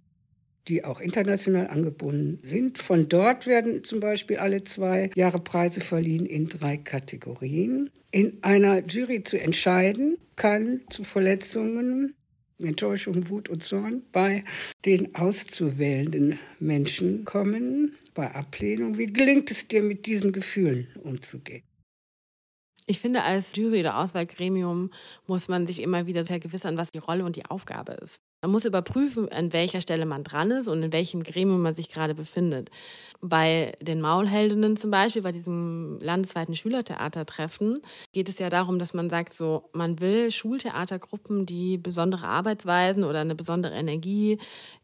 die 0.68 0.84
auch 0.84 1.00
international 1.00 1.68
angebunden 1.68 2.38
sind. 2.42 2.78
Von 2.78 3.08
dort 3.08 3.46
werden 3.46 3.84
zum 3.84 4.00
Beispiel 4.00 4.36
alle 4.36 4.64
zwei 4.64 5.10
Jahre 5.14 5.40
Preise 5.40 5.80
verliehen 5.80 6.26
in 6.26 6.48
drei 6.48 6.76
Kategorien. 6.76 7.90
In 8.10 8.38
einer 8.42 8.86
Jury 8.86 9.22
zu 9.22 9.40
entscheiden 9.40 10.18
kann 10.36 10.82
zu 10.90 11.04
Verletzungen, 11.04 12.14
Enttäuschung, 12.58 13.28
Wut 13.28 13.48
und 13.48 13.62
Zorn 13.62 14.02
bei 14.12 14.44
den 14.84 15.14
auszuwählenden 15.14 16.38
Menschen 16.60 17.24
kommen, 17.24 17.96
bei 18.14 18.30
Ablehnung. 18.34 18.98
Wie 18.98 19.06
gelingt 19.06 19.50
es 19.50 19.68
dir, 19.68 19.82
mit 19.82 20.06
diesen 20.06 20.32
Gefühlen 20.32 20.88
umzugehen? 21.02 21.62
Ich 22.86 23.00
finde, 23.00 23.22
als 23.22 23.54
Jury- 23.56 23.80
oder 23.80 23.98
Auswahlgremium 23.98 24.90
muss 25.26 25.48
man 25.48 25.66
sich 25.66 25.80
immer 25.80 26.06
wieder 26.06 26.24
vergewissern, 26.24 26.76
was 26.76 26.90
die 26.90 26.98
Rolle 26.98 27.24
und 27.24 27.36
die 27.36 27.46
Aufgabe 27.46 27.92
ist. 27.92 28.20
Man 28.42 28.50
muss 28.50 28.64
überprüfen, 28.64 29.28
an 29.30 29.52
welcher 29.52 29.80
Stelle 29.80 30.04
man 30.04 30.24
dran 30.24 30.50
ist 30.50 30.66
und 30.66 30.82
in 30.82 30.92
welchem 30.92 31.22
Gremium 31.22 31.62
man 31.62 31.76
sich 31.76 31.88
gerade 31.88 32.12
befindet. 32.16 32.72
Bei 33.20 33.76
den 33.80 34.00
Maulheldinnen 34.00 34.76
zum 34.76 34.90
Beispiel, 34.90 35.22
bei 35.22 35.30
diesem 35.30 35.96
landesweiten 36.02 36.56
Schülertheatertreffen, 36.56 37.78
geht 38.12 38.28
es 38.28 38.40
ja 38.40 38.50
darum, 38.50 38.80
dass 38.80 38.94
man 38.94 39.08
sagt, 39.08 39.32
so, 39.32 39.70
man 39.72 40.00
will 40.00 40.32
Schultheatergruppen, 40.32 41.46
die 41.46 41.78
besondere 41.78 42.26
Arbeitsweisen 42.26 43.04
oder 43.04 43.20
eine 43.20 43.36
besondere 43.36 43.74
Energie 43.74 44.38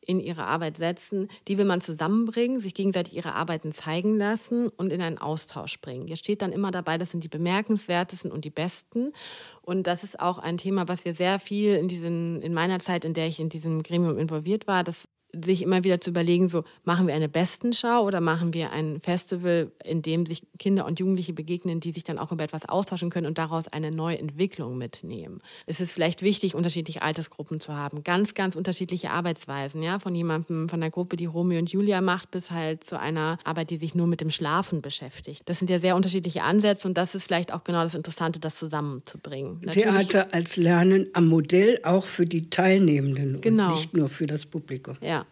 in 0.09 0.21
ihre 0.21 0.45
Arbeit 0.45 0.79
setzen, 0.79 1.29
die 1.47 1.59
will 1.59 1.67
man 1.67 1.83
zusammenbringen, 1.83 2.61
sich 2.61 2.73
gegenseitig 2.73 3.15
ihre 3.15 3.35
Arbeiten 3.35 3.73
zeigen 3.73 4.17
lassen 4.17 4.69
und 4.69 4.91
in 4.91 5.03
einen 5.03 5.19
Austausch 5.19 5.81
bringen. 5.83 6.07
Hier 6.07 6.17
steht 6.17 6.41
dann 6.41 6.51
immer 6.51 6.71
dabei, 6.71 6.97
das 6.97 7.11
sind 7.11 7.25
die 7.25 7.29
bemerkenswertesten 7.29 8.33
und 8.33 8.47
die 8.47 8.51
besten. 8.51 9.13
Und 9.61 9.87
das 9.87 10.05
ist 10.05 10.19
auch 10.19 10.39
ein 10.39 10.57
Thema, 10.57 10.89
was 10.89 11.05
wir 11.05 11.13
sehr 11.13 11.39
viel 11.39 11.75
in, 11.75 11.89
diesen, 11.89 12.41
in 12.41 12.55
meiner 12.55 12.79
Zeit, 12.79 13.05
in 13.05 13.13
der 13.13 13.27
ich 13.27 13.39
in 13.39 13.51
diesem 13.51 13.83
Gremium 13.83 14.19
involviert 14.19 14.67
war, 14.67 14.83
das 14.83 15.07
sich 15.33 15.63
immer 15.63 15.85
wieder 15.85 16.01
zu 16.01 16.11
überlegen, 16.11 16.49
so 16.49 16.65
machen 16.85 17.07
wir 17.07 17.15
eine 17.15 17.29
Bestenschau 17.29 18.03
oder 18.03 18.21
machen 18.21 18.55
wir 18.55 18.71
ein 18.71 19.01
Festival, 19.01 19.71
in 19.85 20.01
dem 20.03 20.25
sich 20.25 20.43
Kinder 20.59 20.87
und 20.87 21.01
Jugendliche 21.01 21.33
begegnen, 21.33 21.81
die 21.81 21.93
sich 21.93 22.05
dann 22.05 22.19
auch 22.19 22.33
über 22.33 22.45
etwas 22.45 22.69
austauschen 22.69 23.11
können 23.11 23.27
und 23.27 23.39
daraus 23.39 23.69
eine 23.69 23.91
neue 23.91 24.19
Entwicklung 24.19 24.79
mitnehmen. 24.79 25.41
Es 25.67 25.81
ist 25.81 25.93
vielleicht 25.93 26.23
wichtig, 26.23 26.55
unterschiedliche 26.55 27.03
Altersgruppen 27.03 27.61
zu 27.61 27.75
haben, 27.75 28.05
ganz, 28.05 28.35
ganz 28.35 28.57
unterschiedliche 28.57 29.11
Arbeitsweisen, 29.11 29.83
ja, 29.83 29.99
von 29.99 30.15
jemandem, 30.15 30.69
von 30.69 30.81
der 30.81 30.91
Gruppe, 30.91 31.17
die 31.17 31.27
Romeo 31.27 31.59
und 31.59 31.71
Julia 31.71 32.01
macht, 32.01 32.31
bis 32.31 32.51
halt 32.51 32.85
zu 32.85 32.99
einer 32.99 33.39
Arbeit, 33.45 33.71
die 33.71 33.77
sich 33.77 33.95
nur 33.95 34.07
mit 34.07 34.21
dem 34.21 34.31
Schlafen 34.31 34.81
beschäftigt. 34.81 35.43
Das 35.47 35.59
sind 35.59 35.69
ja 35.69 35.79
sehr 35.79 35.95
unterschiedliche 35.95 36.43
Ansätze 36.43 36.89
und 36.89 36.97
das 36.97 37.15
ist 37.15 37.25
vielleicht 37.25 37.53
auch 37.53 37.65
genau 37.65 37.83
das 37.83 37.95
Interessante, 37.95 38.41
das 38.41 38.57
zusammenzubringen. 38.57 39.61
Natürlich, 39.63 40.09
Theater 40.09 40.29
als 40.33 40.57
Lernen 40.57 41.09
am 41.13 41.29
Modell 41.29 41.81
auch 41.85 42.07
für 42.07 42.25
die 42.25 42.49
Teilnehmenden 42.49 43.41
genau. 43.41 43.69
und 43.69 43.75
nicht 43.75 43.95
nur 43.95 44.09
für 44.09 44.27
das 44.27 44.47
Publikum. 44.47 44.97
Ja, 45.01 45.27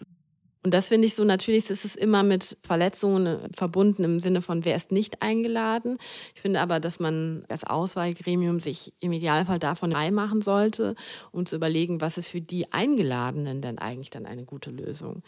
und 0.67 0.75
das 0.75 0.89
finde 0.89 1.07
ich 1.07 1.15
so, 1.15 1.23
natürlich 1.23 1.71
ist 1.71 1.85
es 1.85 1.95
immer 1.95 2.25
mit 2.25 2.59
Verletzungen 2.65 3.27
äh, 3.27 3.39
verbunden 3.57 4.03
im 4.03 4.19
Sinne 4.19 4.43
von, 4.43 4.65
wer 4.65 4.75
ist 4.75 4.91
nicht 4.91 5.23
eingeladen. 5.23 5.97
Ich 6.35 6.41
finde 6.41 6.61
aber, 6.61 6.81
dass 6.81 6.99
man 6.99 7.45
als 7.49 7.63
Auswahlgremium 7.63 8.59
sich 8.59 8.93
im 8.99 9.13
Idealfall 9.13 9.61
davon 9.61 9.93
frei 9.93 10.11
machen 10.11 10.43
sollte, 10.43 10.97
um 11.31 11.47
zu 11.47 11.55
überlegen, 11.55 12.01
was 12.01 12.19
ist 12.19 12.31
für 12.31 12.41
die 12.41 12.73
Eingeladenen 12.73 13.63
denn 13.63 13.79
eigentlich 13.79 14.11
dann 14.11 14.27
eine 14.27 14.45
gute 14.45 14.73
Lösung. 14.73 15.23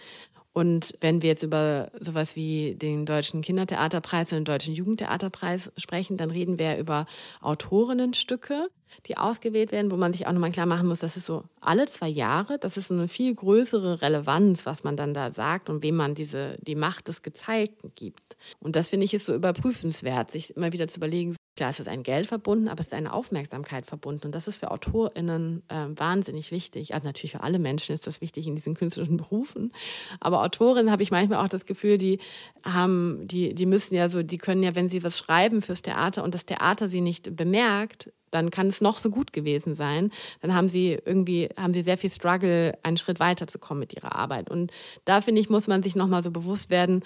Und 0.59 0.97
wenn 1.01 1.23
wir 1.23 1.29
jetzt 1.29 1.45
über 1.45 1.89
sowas 2.01 2.35
wie 2.35 2.75
den 2.75 3.07
Deutschen 3.07 3.43
Kindertheaterpreis 3.43 4.33
und 4.33 4.39
den 4.39 4.45
Deutschen 4.45 4.75
Jugendtheaterpreis 4.75 5.71
sprechen, 5.77 6.17
dann 6.17 6.33
reden 6.33 6.59
wir 6.59 6.79
über 6.79 7.07
Autorinnenstücke, 7.41 8.69
die 9.07 9.17
ausgewählt 9.17 9.71
werden, 9.71 9.93
wo 9.93 9.97
man 9.97 10.13
sich 10.13 10.27
auch 10.27 10.33
nochmal 10.33 10.51
klar 10.51 10.67
machen 10.67 10.89
muss, 10.89 10.99
das 10.99 11.17
ist 11.17 11.27
so 11.27 11.45
alle 11.61 11.87
zwei 11.87 12.09
Jahre, 12.09 12.59
das 12.59 12.77
ist 12.77 12.89
so 12.89 12.95
eine 12.95 13.07
viel 13.07 13.37
größere 13.37 14.03
Relevanz, 14.03 14.67
was 14.67 14.83
man 14.83 14.97
dann 14.97 15.15
da 15.15 15.31
sagt 15.31 15.71
und 15.71 15.85
wem 15.85 15.95
man 15.95 16.17
diese, 16.17 16.57
die 16.61 16.75
Macht 16.75 17.07
des 17.07 17.23
Gezeigten 17.23 17.93
gibt. 17.95 18.37
Und 18.59 18.75
das 18.75 18.89
finde 18.89 19.05
ich 19.05 19.15
ist 19.15 19.27
so 19.27 19.35
überprüfenswert, 19.35 20.33
sich 20.33 20.57
immer 20.57 20.73
wieder 20.73 20.89
zu 20.89 20.97
überlegen, 20.97 21.37
Klar, 21.59 21.71
es 21.71 21.81
ist 21.81 21.89
ein 21.89 22.05
Geld 22.05 22.29
verbunden, 22.29 22.69
aber 22.69 22.79
es 22.79 22.87
ist 22.87 22.95
eine 22.95 23.13
Aufmerksamkeit 23.13 23.85
verbunden. 23.85 24.27
Und 24.27 24.33
das 24.37 24.47
ist 24.47 24.59
für 24.59 24.71
AutorInnen 24.71 25.65
äh, 25.67 25.87
wahnsinnig 25.89 26.53
wichtig. 26.53 26.95
Also 26.95 27.09
natürlich 27.09 27.33
für 27.33 27.43
alle 27.43 27.59
Menschen 27.59 27.97
ist 27.97 28.07
das 28.07 28.21
wichtig 28.21 28.47
in 28.47 28.55
diesen 28.55 28.75
künstlerischen 28.75 29.17
Berufen. 29.17 29.73
Aber 30.21 30.45
Autorinnen 30.45 30.93
habe 30.93 31.03
ich 31.03 31.11
manchmal 31.11 31.45
auch 31.45 31.49
das 31.49 31.67
Gefühl, 31.67 31.99
die 31.99 32.21
haben, 32.63 33.27
die, 33.27 33.57
die 33.57 33.67
müssen 33.67 33.97
ja 33.97 34.09
so, 34.09 34.23
die 34.23 34.39
können 34.39 34.63
ja, 34.63 34.77
wenn 34.77 34.89
sie 34.89 35.03
was 35.03 35.19
schreiben 35.19 35.61
fürs 35.61 35.83
Theater 35.83 36.23
und 36.23 36.33
das 36.33 36.47
Theater 36.47 36.89
sie 36.89 37.01
nicht 37.01 37.35
bemerkt, 37.35 38.13
dann 38.31 38.53
kann 38.53 38.69
es 38.69 38.81
noch 38.81 38.99
so 38.99 39.11
gut 39.11 39.33
gewesen 39.33 39.75
sein. 39.75 40.13
Dann 40.41 40.55
haben 40.55 40.69
sie 40.69 40.97
irgendwie, 41.05 41.49
haben 41.57 41.75
sie 41.75 41.83
sehr 41.83 41.99
viel 41.99 42.13
Struggle, 42.13 42.79
einen 42.85 42.99
Schritt 42.99 43.19
weiterzukommen 43.19 43.81
mit 43.81 43.95
ihrer 43.95 44.15
Arbeit. 44.15 44.49
Und 44.49 44.71
da 45.05 45.21
finde 45.21 45.41
ich, 45.41 45.51
muss 45.51 45.67
man 45.67 45.83
sich 45.83 45.97
nochmal 45.97 46.23
so 46.23 46.31
bewusst 46.31 46.71
werden, 46.71 47.03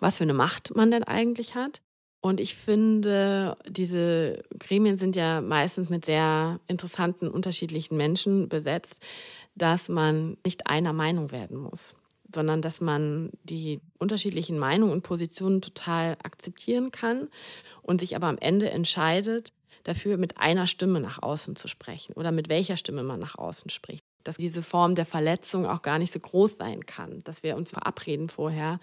was 0.00 0.16
für 0.16 0.24
eine 0.24 0.34
Macht 0.34 0.74
man 0.74 0.90
denn 0.90 1.04
eigentlich 1.04 1.54
hat 1.54 1.82
und 2.24 2.40
ich 2.40 2.56
finde, 2.56 3.54
diese 3.68 4.42
Gremien 4.58 4.96
sind 4.96 5.14
ja 5.14 5.42
meistens 5.42 5.90
mit 5.90 6.06
sehr 6.06 6.58
interessanten, 6.68 7.28
unterschiedlichen 7.28 7.98
Menschen 7.98 8.48
besetzt, 8.48 8.98
dass 9.56 9.90
man 9.90 10.38
nicht 10.42 10.66
einer 10.66 10.94
Meinung 10.94 11.32
werden 11.32 11.58
muss, 11.58 11.94
sondern 12.34 12.62
dass 12.62 12.80
man 12.80 13.28
die 13.42 13.82
unterschiedlichen 13.98 14.58
Meinungen 14.58 14.90
und 14.90 15.02
Positionen 15.02 15.60
total 15.60 16.16
akzeptieren 16.22 16.90
kann 16.90 17.28
und 17.82 18.00
sich 18.00 18.16
aber 18.16 18.28
am 18.28 18.38
Ende 18.38 18.70
entscheidet, 18.70 19.52
dafür 19.82 20.16
mit 20.16 20.38
einer 20.38 20.66
Stimme 20.66 21.00
nach 21.00 21.22
außen 21.22 21.56
zu 21.56 21.68
sprechen 21.68 22.14
oder 22.14 22.32
mit 22.32 22.48
welcher 22.48 22.78
Stimme 22.78 23.02
man 23.02 23.20
nach 23.20 23.36
außen 23.36 23.68
spricht. 23.68 24.06
Dass 24.22 24.38
diese 24.38 24.62
Form 24.62 24.94
der 24.94 25.04
Verletzung 25.04 25.66
auch 25.66 25.82
gar 25.82 25.98
nicht 25.98 26.14
so 26.14 26.20
groß 26.20 26.56
sein 26.58 26.86
kann, 26.86 27.22
dass 27.24 27.42
wir 27.42 27.54
uns 27.54 27.72
verabreden 27.72 28.30
vorher, 28.30 28.80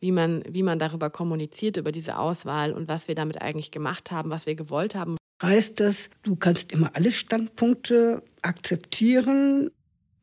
wie 0.00 0.12
man, 0.12 0.42
wie 0.48 0.62
man 0.62 0.78
darüber 0.78 1.10
kommuniziert, 1.10 1.76
über 1.76 1.92
diese 1.92 2.18
Auswahl 2.18 2.72
und 2.72 2.88
was 2.88 3.08
wir 3.08 3.14
damit 3.14 3.40
eigentlich 3.40 3.70
gemacht 3.70 4.10
haben, 4.10 4.30
was 4.30 4.46
wir 4.46 4.54
gewollt 4.54 4.94
haben. 4.94 5.16
Heißt 5.42 5.80
das, 5.80 6.10
du 6.22 6.36
kannst 6.36 6.72
immer 6.72 6.90
alle 6.94 7.12
Standpunkte 7.12 8.22
akzeptieren? 8.42 9.70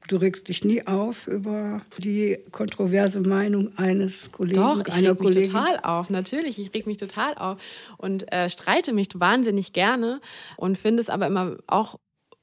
Du 0.08 0.18
regst 0.18 0.48
dich 0.48 0.64
nie 0.64 0.86
auf 0.88 1.28
über 1.28 1.82
die 1.98 2.38
kontroverse 2.52 3.20
Meinung 3.20 3.78
eines 3.78 4.32
Kollegen, 4.32 4.62
Doch, 4.62 4.86
ich 4.88 4.96
reg 4.96 5.20
mich 5.20 5.48
total 5.48 5.80
auf. 5.82 6.10
Natürlich, 6.10 6.60
ich 6.60 6.74
reg 6.74 6.88
mich 6.88 6.98
total 6.98 7.36
auf 7.36 7.58
und 7.98 8.32
äh, 8.32 8.50
streite 8.50 8.94
mich 8.94 9.10
wahnsinnig 9.16 9.74
gerne 9.74 10.22
und 10.56 10.78
finde 10.78 11.02
es 11.02 11.10
aber 11.10 11.28
immer 11.28 11.58
auch 11.68 12.00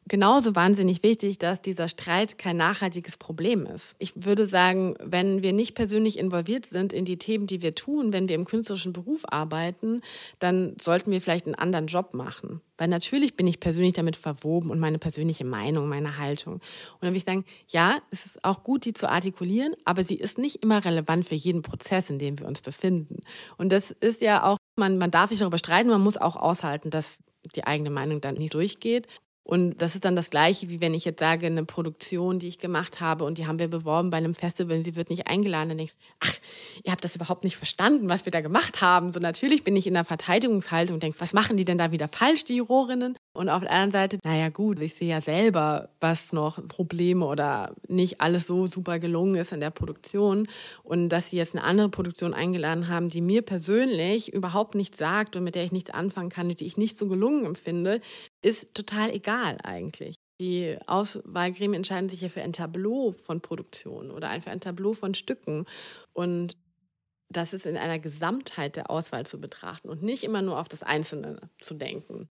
genauso 0.08 0.54
wahnsinnig 0.54 1.02
wichtig, 1.02 1.38
dass 1.38 1.62
dieser 1.62 1.88
Streit 1.88 2.38
kein 2.38 2.56
nachhaltiges 2.56 3.16
Problem 3.16 3.66
ist. 3.66 3.94
Ich 3.98 4.12
würde 4.14 4.46
sagen, 4.46 4.94
wenn 5.02 5.42
wir 5.42 5.52
nicht 5.52 5.74
persönlich 5.74 6.18
involviert 6.18 6.66
sind 6.66 6.92
in 6.92 7.04
die 7.04 7.16
Themen, 7.16 7.46
die 7.46 7.62
wir 7.62 7.74
tun, 7.74 8.12
wenn 8.12 8.28
wir 8.28 8.34
im 8.34 8.44
künstlerischen 8.44 8.92
Beruf 8.92 9.22
arbeiten, 9.26 10.02
dann 10.38 10.76
sollten 10.80 11.10
wir 11.10 11.20
vielleicht 11.20 11.46
einen 11.46 11.54
anderen 11.54 11.86
Job 11.86 12.14
machen. 12.14 12.60
Weil 12.76 12.88
natürlich 12.88 13.36
bin 13.36 13.46
ich 13.46 13.60
persönlich 13.60 13.94
damit 13.94 14.16
verwoben 14.16 14.70
und 14.70 14.80
meine 14.80 14.98
persönliche 14.98 15.44
Meinung, 15.44 15.88
meine 15.88 16.18
Haltung. 16.18 16.54
Und 16.54 16.62
dann 17.00 17.10
würde 17.10 17.18
ich 17.18 17.24
sagen, 17.24 17.44
ja, 17.68 17.98
es 18.10 18.26
ist 18.26 18.44
auch 18.44 18.62
gut, 18.64 18.84
die 18.84 18.94
zu 18.94 19.08
artikulieren, 19.08 19.74
aber 19.84 20.04
sie 20.04 20.16
ist 20.16 20.38
nicht 20.38 20.62
immer 20.62 20.84
relevant 20.84 21.24
für 21.24 21.36
jeden 21.36 21.62
Prozess, 21.62 22.10
in 22.10 22.18
dem 22.18 22.38
wir 22.38 22.46
uns 22.46 22.60
befinden. 22.60 23.20
Und 23.56 23.70
das 23.72 23.90
ist 23.90 24.20
ja 24.20 24.44
auch, 24.44 24.58
man, 24.76 24.98
man 24.98 25.10
darf 25.10 25.30
sich 25.30 25.38
darüber 25.38 25.58
streiten, 25.58 25.88
man 25.88 26.02
muss 26.02 26.16
auch 26.16 26.36
aushalten, 26.36 26.90
dass 26.90 27.18
die 27.54 27.64
eigene 27.64 27.90
Meinung 27.90 28.20
dann 28.20 28.34
nicht 28.34 28.54
durchgeht. 28.54 29.06
Und 29.44 29.82
das 29.82 29.94
ist 29.94 30.06
dann 30.06 30.16
das 30.16 30.30
Gleiche, 30.30 30.70
wie 30.70 30.80
wenn 30.80 30.94
ich 30.94 31.04
jetzt 31.04 31.20
sage, 31.20 31.46
eine 31.46 31.66
Produktion, 31.66 32.38
die 32.38 32.48
ich 32.48 32.58
gemacht 32.58 33.00
habe 33.00 33.24
und 33.24 33.36
die 33.36 33.46
haben 33.46 33.58
wir 33.58 33.68
beworben 33.68 34.08
bei 34.08 34.16
einem 34.16 34.34
Festival 34.34 34.82
sie 34.82 34.96
wird 34.96 35.10
nicht 35.10 35.26
eingeladen. 35.26 35.68
Dann 35.68 35.78
denke 35.78 35.92
ich, 35.92 36.14
ach, 36.20 36.34
ihr 36.82 36.90
habt 36.90 37.04
das 37.04 37.14
überhaupt 37.14 37.44
nicht 37.44 37.58
verstanden, 37.58 38.08
was 38.08 38.24
wir 38.24 38.32
da 38.32 38.40
gemacht 38.40 38.80
haben. 38.80 39.12
So 39.12 39.20
natürlich 39.20 39.62
bin 39.62 39.76
ich 39.76 39.86
in 39.86 39.94
der 39.94 40.04
Verteidigungshaltung 40.04 40.94
und 40.94 41.02
denke, 41.02 41.20
was 41.20 41.34
machen 41.34 41.58
die 41.58 41.66
denn 41.66 41.76
da 41.76 41.92
wieder 41.92 42.08
falsch, 42.08 42.44
die 42.44 42.56
Jurorinnen? 42.56 43.18
Und 43.34 43.50
auf 43.50 43.62
der 43.62 43.72
anderen 43.72 43.90
Seite, 43.90 44.18
naja 44.24 44.48
gut, 44.48 44.80
ich 44.80 44.94
sehe 44.94 45.08
ja 45.08 45.20
selber, 45.20 45.90
was 46.00 46.32
noch 46.32 46.66
Probleme 46.66 47.26
oder 47.26 47.74
nicht 47.86 48.22
alles 48.22 48.46
so 48.46 48.66
super 48.66 48.98
gelungen 48.98 49.34
ist 49.34 49.52
in 49.52 49.60
der 49.60 49.70
Produktion. 49.70 50.48
Und 50.84 51.10
dass 51.10 51.30
sie 51.30 51.36
jetzt 51.36 51.54
eine 51.54 51.64
andere 51.64 51.90
Produktion 51.90 52.32
eingeladen 52.32 52.88
haben, 52.88 53.10
die 53.10 53.20
mir 53.20 53.42
persönlich 53.42 54.32
überhaupt 54.32 54.74
nichts 54.74 54.98
sagt 54.98 55.36
und 55.36 55.44
mit 55.44 55.54
der 55.54 55.64
ich 55.64 55.72
nichts 55.72 55.90
anfangen 55.90 56.30
kann 56.30 56.48
und 56.48 56.60
die 56.60 56.66
ich 56.66 56.78
nicht 56.78 56.96
so 56.96 57.08
gelungen 57.08 57.44
empfinde, 57.44 58.00
ist 58.44 58.74
total 58.74 59.10
egal 59.10 59.58
eigentlich. 59.62 60.16
Die 60.40 60.76
Auswahlgremien 60.86 61.78
entscheiden 61.78 62.08
sich 62.08 62.20
ja 62.20 62.28
für 62.28 62.42
ein 62.42 62.52
Tableau 62.52 63.12
von 63.12 63.40
Produktionen 63.40 64.10
oder 64.10 64.28
für 64.40 64.50
ein 64.50 64.60
Tableau 64.60 64.92
von 64.92 65.14
Stücken. 65.14 65.64
Und 66.12 66.56
das 67.30 67.52
ist 67.52 67.66
in 67.66 67.76
einer 67.76 67.98
Gesamtheit 67.98 68.76
der 68.76 68.90
Auswahl 68.90 69.24
zu 69.26 69.40
betrachten 69.40 69.88
und 69.88 70.02
nicht 70.02 70.24
immer 70.24 70.42
nur 70.42 70.58
auf 70.60 70.68
das 70.68 70.82
Einzelne 70.82 71.38
zu 71.60 71.74
denken. 71.74 72.28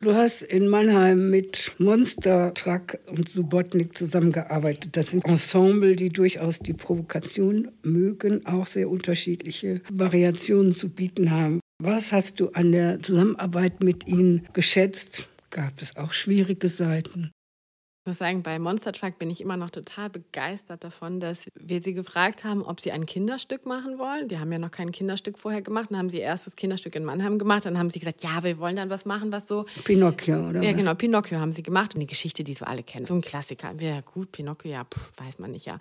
Du 0.00 0.14
hast 0.14 0.42
in 0.42 0.68
Mannheim 0.68 1.30
mit 1.30 1.72
Monster 1.78 2.52
Truck 2.54 2.98
und 3.06 3.28
Subotnik 3.28 3.96
zusammengearbeitet. 3.96 4.96
Das 4.96 5.10
sind 5.10 5.24
Ensemble, 5.24 5.96
die 5.96 6.10
durchaus 6.10 6.58
die 6.58 6.74
Provokation 6.74 7.70
mögen, 7.82 8.44
auch 8.44 8.66
sehr 8.66 8.90
unterschiedliche 8.90 9.80
Variationen 9.90 10.72
zu 10.72 10.90
bieten 10.90 11.30
haben. 11.30 11.60
Was 11.86 12.12
hast 12.12 12.40
du 12.40 12.48
an 12.54 12.72
der 12.72 13.02
Zusammenarbeit 13.02 13.82
mit 13.82 14.06
ihnen 14.06 14.48
geschätzt, 14.54 15.28
gab 15.50 15.82
es 15.82 15.94
auch 15.96 16.12
schwierige 16.12 16.70
Seiten. 16.70 17.24
Ich 17.24 18.06
muss 18.06 18.16
sagen, 18.16 18.42
bei 18.42 18.58
Monster 18.58 18.92
Truck 18.92 19.18
bin 19.18 19.28
ich 19.28 19.42
immer 19.42 19.58
noch 19.58 19.68
total 19.68 20.08
begeistert 20.08 20.82
davon, 20.82 21.20
dass 21.20 21.46
wir 21.54 21.82
sie 21.82 21.92
gefragt 21.92 22.42
haben, 22.42 22.62
ob 22.62 22.80
sie 22.80 22.90
ein 22.90 23.04
Kinderstück 23.04 23.66
machen 23.66 23.98
wollen. 23.98 24.28
Die 24.28 24.38
haben 24.38 24.50
ja 24.50 24.58
noch 24.58 24.70
kein 24.70 24.92
Kinderstück 24.92 25.38
vorher 25.38 25.60
gemacht. 25.60 25.90
Dann 25.90 25.98
haben 25.98 26.08
sie 26.08 26.20
ihr 26.20 26.22
erstes 26.22 26.56
Kinderstück 26.56 26.94
in 26.94 27.04
Mannheim 27.04 27.38
gemacht. 27.38 27.66
Dann 27.66 27.76
haben 27.76 27.90
sie 27.90 27.98
gesagt, 27.98 28.24
ja, 28.24 28.42
wir 28.42 28.58
wollen 28.58 28.76
dann 28.76 28.88
was 28.88 29.04
machen, 29.04 29.30
was 29.30 29.46
so. 29.46 29.66
Pinocchio, 29.84 30.48
oder? 30.48 30.62
Ja, 30.62 30.70
was? 30.70 30.78
genau, 30.78 30.94
Pinocchio 30.94 31.38
haben 31.38 31.52
sie 31.52 31.62
gemacht. 31.62 31.92
Und 31.92 32.00
die 32.00 32.06
Geschichte, 32.06 32.44
die 32.44 32.54
so 32.54 32.64
alle 32.64 32.82
kennen. 32.82 33.04
So 33.04 33.12
ein 33.12 33.20
Klassiker. 33.20 33.74
Ja, 33.78 34.00
gut, 34.00 34.32
Pinocchio, 34.32 34.70
ja, 34.70 34.84
pff, 34.84 35.12
weiß 35.18 35.38
man 35.38 35.50
nicht, 35.50 35.66
ja. 35.66 35.78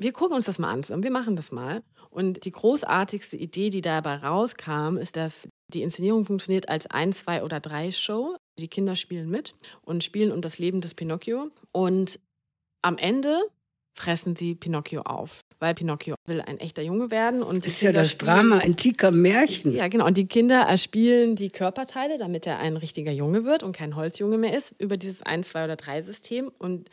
Wir 0.00 0.12
gucken 0.12 0.36
uns 0.36 0.44
das 0.44 0.60
mal 0.60 0.70
an 0.70 1.02
wir 1.02 1.10
machen 1.10 1.34
das 1.34 1.50
mal. 1.50 1.82
Und 2.10 2.44
die 2.44 2.52
großartigste 2.52 3.36
Idee, 3.36 3.70
die 3.70 3.80
dabei 3.80 4.16
rauskam, 4.16 4.96
ist, 4.96 5.16
dass 5.16 5.48
die 5.72 5.82
Inszenierung 5.82 6.24
funktioniert 6.24 6.68
als 6.68 6.86
ein, 6.86 7.12
zwei 7.12 7.42
oder 7.42 7.58
drei 7.58 7.90
Show. 7.90 8.36
Die 8.58 8.68
Kinder 8.68 8.94
spielen 8.94 9.28
mit 9.28 9.54
und 9.82 10.04
spielen 10.04 10.32
um 10.32 10.40
das 10.40 10.58
Leben 10.58 10.80
des 10.80 10.94
Pinocchio. 10.94 11.50
Und 11.72 12.20
am 12.80 12.96
Ende 12.96 13.40
fressen 13.98 14.36
sie 14.36 14.54
Pinocchio 14.54 15.02
auf, 15.02 15.40
weil 15.58 15.74
Pinocchio 15.74 16.14
will 16.26 16.40
ein 16.40 16.58
echter 16.58 16.82
Junge 16.82 17.10
werden. 17.10 17.42
Und 17.42 17.64
das 17.64 17.72
ist 17.72 17.82
ja 17.82 17.92
das 17.92 18.16
Drama 18.16 18.58
antiker 18.58 19.10
Märchen. 19.10 19.72
Ja, 19.72 19.88
genau. 19.88 20.06
Und 20.06 20.16
die 20.16 20.26
Kinder 20.26 20.62
erspielen 20.62 21.36
die 21.36 21.48
Körperteile, 21.48 22.16
damit 22.18 22.46
er 22.46 22.58
ein 22.58 22.76
richtiger 22.76 23.12
Junge 23.12 23.44
wird 23.44 23.62
und 23.62 23.72
kein 23.72 23.96
Holzjunge 23.96 24.38
mehr 24.38 24.56
ist, 24.56 24.74
über 24.78 24.96
dieses 24.96 25.22
1, 25.22 25.48
2 25.48 25.64
oder 25.64 25.76
3 25.76 26.02
System. 26.02 26.50
Und 26.58 26.88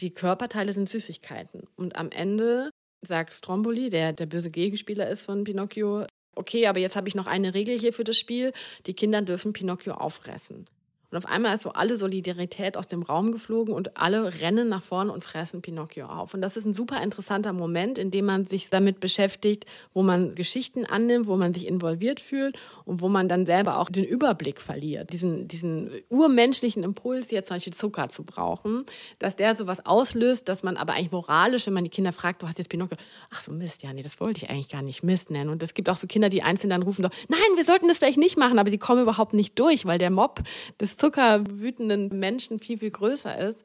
die 0.00 0.14
Körperteile 0.14 0.72
sind 0.72 0.88
Süßigkeiten. 0.88 1.64
Und 1.76 1.96
am 1.96 2.10
Ende 2.10 2.70
sagt 3.06 3.32
Stromboli, 3.32 3.90
der 3.90 4.12
der 4.12 4.26
böse 4.26 4.50
Gegenspieler 4.50 5.08
ist 5.08 5.22
von 5.22 5.44
Pinocchio, 5.44 6.06
okay, 6.34 6.66
aber 6.66 6.78
jetzt 6.78 6.96
habe 6.96 7.08
ich 7.08 7.14
noch 7.14 7.26
eine 7.26 7.54
Regel 7.54 7.78
hier 7.78 7.92
für 7.92 8.04
das 8.04 8.16
Spiel, 8.16 8.52
die 8.86 8.94
Kinder 8.94 9.22
dürfen 9.22 9.52
Pinocchio 9.52 9.94
auffressen. 9.94 10.64
Und 11.10 11.18
auf 11.18 11.26
einmal 11.26 11.54
ist 11.54 11.62
so 11.62 11.72
alle 11.72 11.96
Solidarität 11.96 12.76
aus 12.76 12.88
dem 12.88 13.02
Raum 13.02 13.32
geflogen 13.32 13.74
und 13.74 13.96
alle 13.96 14.40
rennen 14.40 14.68
nach 14.68 14.82
vorne 14.82 15.12
und 15.12 15.22
fressen 15.22 15.62
Pinocchio 15.62 16.06
auf. 16.06 16.34
Und 16.34 16.40
das 16.40 16.56
ist 16.56 16.64
ein 16.64 16.72
super 16.72 17.02
interessanter 17.02 17.52
Moment, 17.52 17.98
in 17.98 18.10
dem 18.10 18.26
man 18.26 18.46
sich 18.46 18.70
damit 18.70 19.00
beschäftigt, 19.00 19.66
wo 19.94 20.02
man 20.02 20.34
Geschichten 20.34 20.84
annimmt, 20.84 21.26
wo 21.26 21.36
man 21.36 21.54
sich 21.54 21.66
involviert 21.66 22.20
fühlt 22.20 22.58
und 22.84 23.00
wo 23.00 23.08
man 23.08 23.28
dann 23.28 23.46
selber 23.46 23.78
auch 23.78 23.88
den 23.88 24.04
Überblick 24.04 24.60
verliert. 24.60 25.12
Diesen, 25.12 25.46
diesen 25.48 25.90
urmenschlichen 26.08 26.82
Impuls, 26.82 27.30
jetzt 27.30 27.48
zum 27.48 27.56
Beispiel 27.56 27.74
Zucker 27.74 28.08
zu 28.08 28.24
brauchen, 28.24 28.84
dass 29.18 29.36
der 29.36 29.54
sowas 29.56 29.84
auslöst, 29.86 30.48
dass 30.48 30.62
man 30.62 30.76
aber 30.76 30.94
eigentlich 30.94 31.12
moralisch, 31.12 31.66
wenn 31.66 31.74
man 31.74 31.84
die 31.84 31.90
Kinder 31.90 32.12
fragt, 32.12 32.42
du 32.42 32.48
hast 32.48 32.58
jetzt 32.58 32.68
Pinocchio, 32.68 32.96
ach 33.30 33.42
so 33.42 33.52
Mist, 33.52 33.82
ja, 33.82 33.92
nee, 33.92 34.02
das 34.02 34.20
wollte 34.20 34.44
ich 34.44 34.50
eigentlich 34.50 34.68
gar 34.68 34.82
nicht 34.82 35.02
Mist 35.02 35.30
nennen. 35.30 35.50
Und 35.50 35.62
es 35.62 35.74
gibt 35.74 35.88
auch 35.88 35.96
so 35.96 36.06
Kinder, 36.06 36.28
die 36.28 36.42
einzeln 36.42 36.70
dann 36.70 36.82
rufen, 36.82 37.02
nein, 37.28 37.40
wir 37.54 37.64
sollten 37.64 37.88
das 37.88 37.98
vielleicht 37.98 38.18
nicht 38.18 38.36
machen, 38.36 38.58
aber 38.58 38.70
sie 38.70 38.78
kommen 38.78 39.02
überhaupt 39.02 39.34
nicht 39.34 39.58
durch, 39.58 39.86
weil 39.86 39.98
der 39.98 40.10
Mob 40.10 40.42
des 40.80 40.95
zuckerwütenden 40.96 42.08
Menschen 42.18 42.58
viel, 42.58 42.78
viel 42.78 42.90
größer 42.90 43.36
ist. 43.38 43.62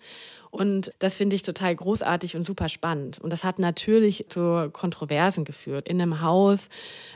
Und 0.51 0.93
das 0.99 1.15
finde 1.15 1.37
ich 1.37 1.43
total 1.43 1.73
großartig 1.73 2.35
und 2.35 2.45
super 2.45 2.67
spannend. 2.67 3.19
Und 3.19 3.31
das 3.31 3.45
hat 3.45 3.57
natürlich 3.57 4.25
zu 4.27 4.69
Kontroversen 4.73 5.45
geführt. 5.45 5.87
In 5.87 6.01
einem 6.01 6.21
Haus, 6.21 6.67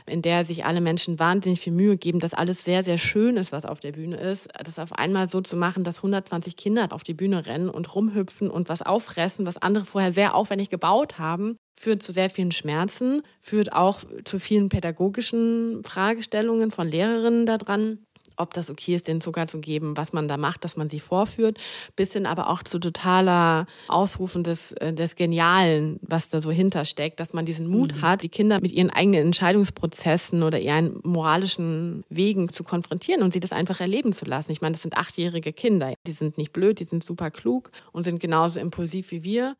in 0.06 0.22
der 0.22 0.46
sich 0.46 0.64
alle 0.64 0.80
Menschen 0.80 1.18
wahnsinnig 1.18 1.60
viel 1.60 1.74
Mühe 1.74 1.98
geben, 1.98 2.18
dass 2.18 2.32
alles 2.32 2.64
sehr, 2.64 2.82
sehr 2.82 2.96
schön 2.96 3.36
ist, 3.36 3.52
was 3.52 3.66
auf 3.66 3.78
der 3.78 3.92
Bühne 3.92 4.16
ist. 4.16 4.48
Das 4.64 4.78
auf 4.78 4.92
einmal 4.92 5.28
so 5.28 5.42
zu 5.42 5.54
machen, 5.54 5.84
dass 5.84 5.98
120 5.98 6.56
Kinder 6.56 6.88
auf 6.92 7.04
die 7.04 7.12
Bühne 7.12 7.44
rennen 7.44 7.68
und 7.68 7.94
rumhüpfen 7.94 8.50
und 8.50 8.70
was 8.70 8.80
auffressen, 8.80 9.44
was 9.44 9.58
andere 9.58 9.84
vorher 9.84 10.12
sehr 10.12 10.34
aufwendig 10.34 10.70
gebaut 10.70 11.18
haben, 11.18 11.58
führt 11.78 12.02
zu 12.02 12.12
sehr 12.12 12.30
vielen 12.30 12.52
Schmerzen, 12.52 13.20
führt 13.38 13.74
auch 13.74 14.00
zu 14.24 14.38
vielen 14.38 14.70
pädagogischen 14.70 15.84
Fragestellungen 15.84 16.70
von 16.70 16.88
Lehrerinnen 16.88 17.44
daran 17.44 18.05
ob 18.36 18.54
das 18.54 18.70
okay 18.70 18.94
ist, 18.94 19.08
den 19.08 19.20
Zucker 19.20 19.46
zu 19.46 19.60
geben, 19.60 19.96
was 19.96 20.12
man 20.12 20.28
da 20.28 20.36
macht, 20.36 20.64
dass 20.64 20.76
man 20.76 20.90
sie 20.90 21.00
vorführt, 21.00 21.58
bis 21.94 22.12
hin 22.12 22.26
aber 22.26 22.50
auch 22.50 22.62
zu 22.62 22.78
totaler 22.78 23.66
Ausrufen 23.88 24.42
des, 24.42 24.72
äh, 24.72 24.92
des 24.92 25.16
Genialen, 25.16 25.98
was 26.02 26.28
da 26.28 26.40
so 26.40 26.50
hintersteckt, 26.50 27.20
dass 27.20 27.32
man 27.32 27.46
diesen 27.46 27.66
Mut 27.66 27.94
mhm. 27.96 28.02
hat, 28.02 28.22
die 28.22 28.28
Kinder 28.28 28.60
mit 28.60 28.72
ihren 28.72 28.90
eigenen 28.90 29.26
Entscheidungsprozessen 29.26 30.42
oder 30.42 30.60
ihren 30.60 31.00
moralischen 31.02 32.04
Wegen 32.08 32.48
zu 32.48 32.64
konfrontieren 32.64 33.22
und 33.22 33.32
sie 33.32 33.40
das 33.40 33.52
einfach 33.52 33.80
erleben 33.80 34.12
zu 34.12 34.24
lassen. 34.24 34.52
Ich 34.52 34.60
meine, 34.60 34.72
das 34.72 34.82
sind 34.82 34.96
achtjährige 34.96 35.52
Kinder, 35.52 35.94
die 36.06 36.12
sind 36.12 36.38
nicht 36.38 36.52
blöd, 36.52 36.80
die 36.80 36.84
sind 36.84 37.04
super 37.04 37.30
klug 37.30 37.70
und 37.92 38.04
sind 38.04 38.20
genauso 38.20 38.60
impulsiv 38.60 39.10
wie 39.10 39.24
wir. 39.24 39.56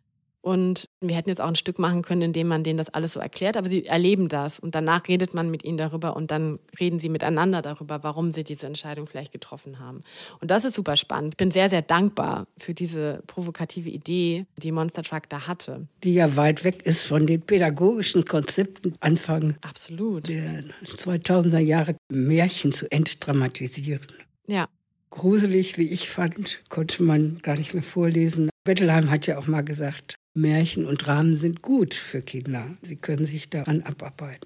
Und 0.47 0.88
wir 1.01 1.16
hätten 1.16 1.28
jetzt 1.28 1.40
auch 1.40 1.49
ein 1.49 1.57
Stück 1.57 1.80
machen 1.80 2.03
können, 2.03 2.22
in 2.22 2.32
dem 2.32 2.47
man 2.47 2.62
denen 2.62 2.76
das 2.76 2.88
alles 2.90 3.14
so 3.14 3.18
erklärt, 3.18 3.57
aber 3.57 3.68
sie 3.68 3.84
erleben 3.84 4.28
das 4.28 4.61
und 4.61 4.76
danach 4.76 5.09
redet 5.09 5.34
man 5.34 5.51
mit 5.51 5.64
ihnen 5.64 5.76
darüber 5.76 6.14
und 6.14 6.30
dann 6.30 6.61
reden 6.78 7.01
sie 7.01 7.09
miteinander 7.09 7.62
darüber, 7.62 8.05
warum 8.05 8.32
sie 8.32 8.44
diese 8.44 8.64
Entscheidung 8.64 9.09
vielleicht 9.09 9.32
getroffen 9.32 9.80
haben. 9.80 10.05
Und 10.40 10.53
das 10.53 10.64
ist 10.64 10.76
super 10.76 10.94
spannend. 10.94 11.34
Ich 11.34 11.36
bin 11.36 11.51
sehr, 11.51 11.68
sehr 11.68 11.82
dankbar 11.82 12.47
für 12.59 12.74
diese 12.74 13.24
provokative 13.26 13.88
Idee, 13.88 14.47
die 14.57 14.70
Monster 14.70 15.03
Truck 15.03 15.28
da 15.28 15.49
hatte. 15.49 15.88
Die 16.05 16.14
ja 16.14 16.36
weit 16.36 16.62
weg 16.62 16.86
ist 16.86 17.03
von 17.03 17.26
den 17.26 17.40
pädagogischen 17.40 18.24
Konzepten 18.24 18.94
Anfang 19.01 19.57
Absolut. 19.62 20.28
der 20.28 20.62
2000er 20.84 21.59
Jahre 21.59 21.97
Märchen 22.09 22.70
zu 22.70 22.88
entdramatisieren. 22.92 24.07
Ja. 24.47 24.68
Gruselig, 25.11 25.76
wie 25.76 25.88
ich 25.88 26.09
fand, 26.09 26.62
konnte 26.68 27.03
man 27.03 27.40
gar 27.42 27.57
nicht 27.57 27.74
mehr 27.74 27.82
vorlesen. 27.82 28.49
Bettelheim 28.62 29.11
hat 29.11 29.26
ja 29.26 29.38
auch 29.38 29.49
mal 29.49 29.62
gesagt, 29.62 30.14
Märchen 30.37 30.87
und 30.87 31.07
Dramen 31.07 31.37
sind 31.37 31.62
gut 31.62 31.95
für 31.95 32.22
Kinder. 32.22 32.76
Sie 32.82 32.97
können 32.97 33.26
sich 33.26 33.51
daran 33.51 33.82
abarbeiten. 33.82 34.45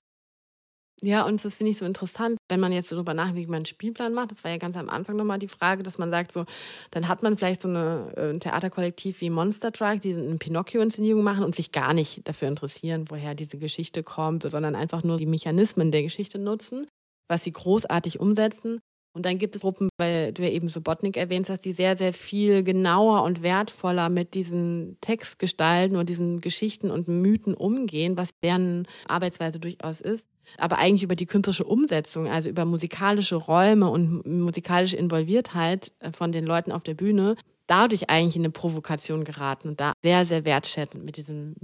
Ja, 1.02 1.24
und 1.24 1.42
das 1.42 1.54
finde 1.54 1.70
ich 1.70 1.78
so 1.78 1.86
interessant, 1.86 2.36
wenn 2.50 2.60
man 2.60 2.72
jetzt 2.72 2.92
darüber 2.92 3.14
nachdenkt, 3.14 3.38
wie 3.38 3.46
man 3.46 3.56
einen 3.56 3.64
Spielplan 3.64 4.12
macht. 4.12 4.32
Das 4.32 4.44
war 4.44 4.50
ja 4.50 4.58
ganz 4.58 4.76
am 4.76 4.90
Anfang 4.90 5.16
nochmal 5.16 5.38
die 5.38 5.48
Frage, 5.48 5.82
dass 5.82 5.96
man 5.96 6.10
sagt, 6.10 6.30
so, 6.30 6.44
dann 6.90 7.08
hat 7.08 7.22
man 7.22 7.38
vielleicht 7.38 7.62
so 7.62 7.68
eine, 7.68 8.12
äh, 8.16 8.30
ein 8.30 8.40
Theaterkollektiv 8.40 9.22
wie 9.22 9.30
Monster 9.30 9.72
Truck, 9.72 10.02
die 10.02 10.12
eine 10.12 10.36
Pinocchio-Inszenierung 10.36 11.22
machen 11.22 11.42
und 11.42 11.54
sich 11.54 11.72
gar 11.72 11.94
nicht 11.94 12.28
dafür 12.28 12.48
interessieren, 12.48 13.06
woher 13.08 13.34
diese 13.34 13.56
Geschichte 13.56 14.02
kommt, 14.02 14.42
sondern 14.42 14.74
einfach 14.74 15.02
nur 15.02 15.16
die 15.16 15.26
Mechanismen 15.26 15.90
der 15.90 16.02
Geschichte 16.02 16.38
nutzen, 16.38 16.86
was 17.28 17.44
sie 17.44 17.52
großartig 17.52 18.20
umsetzen. 18.20 18.80
Und 19.12 19.26
dann 19.26 19.38
gibt 19.38 19.56
es 19.56 19.62
Gruppen, 19.62 19.88
weil 19.98 20.32
du 20.32 20.42
ja 20.42 20.50
eben 20.50 20.68
Subotnik 20.68 21.16
erwähnt 21.16 21.48
hast, 21.48 21.64
die 21.64 21.72
sehr, 21.72 21.96
sehr 21.96 22.12
viel 22.12 22.62
genauer 22.62 23.24
und 23.24 23.42
wertvoller 23.42 24.08
mit 24.08 24.34
diesen 24.34 24.98
Textgestalten 25.00 25.96
und 25.96 26.08
diesen 26.08 26.40
Geschichten 26.40 26.90
und 26.90 27.08
Mythen 27.08 27.54
umgehen, 27.54 28.16
was 28.16 28.30
deren 28.42 28.86
Arbeitsweise 29.08 29.58
durchaus 29.58 30.00
ist. 30.00 30.24
Aber 30.58 30.78
eigentlich 30.78 31.02
über 31.02 31.16
die 31.16 31.26
künstlerische 31.26 31.64
Umsetzung, 31.64 32.28
also 32.28 32.48
über 32.48 32.64
musikalische 32.64 33.36
Räume 33.36 33.88
und 33.88 34.26
musikalische 34.26 34.96
Involviertheit 34.96 35.92
äh, 36.00 36.12
von 36.12 36.32
den 36.32 36.46
Leuten 36.46 36.72
auf 36.72 36.82
der 36.82 36.94
Bühne, 36.94 37.36
dadurch 37.66 38.10
eigentlich 38.10 38.36
in 38.36 38.42
eine 38.42 38.50
Provokation 38.50 39.24
geraten 39.24 39.68
und 39.68 39.80
da 39.80 39.92
sehr, 40.02 40.26
sehr 40.26 40.44
wertschätzend 40.44 41.04
mit 41.04 41.16
diesem 41.16 41.54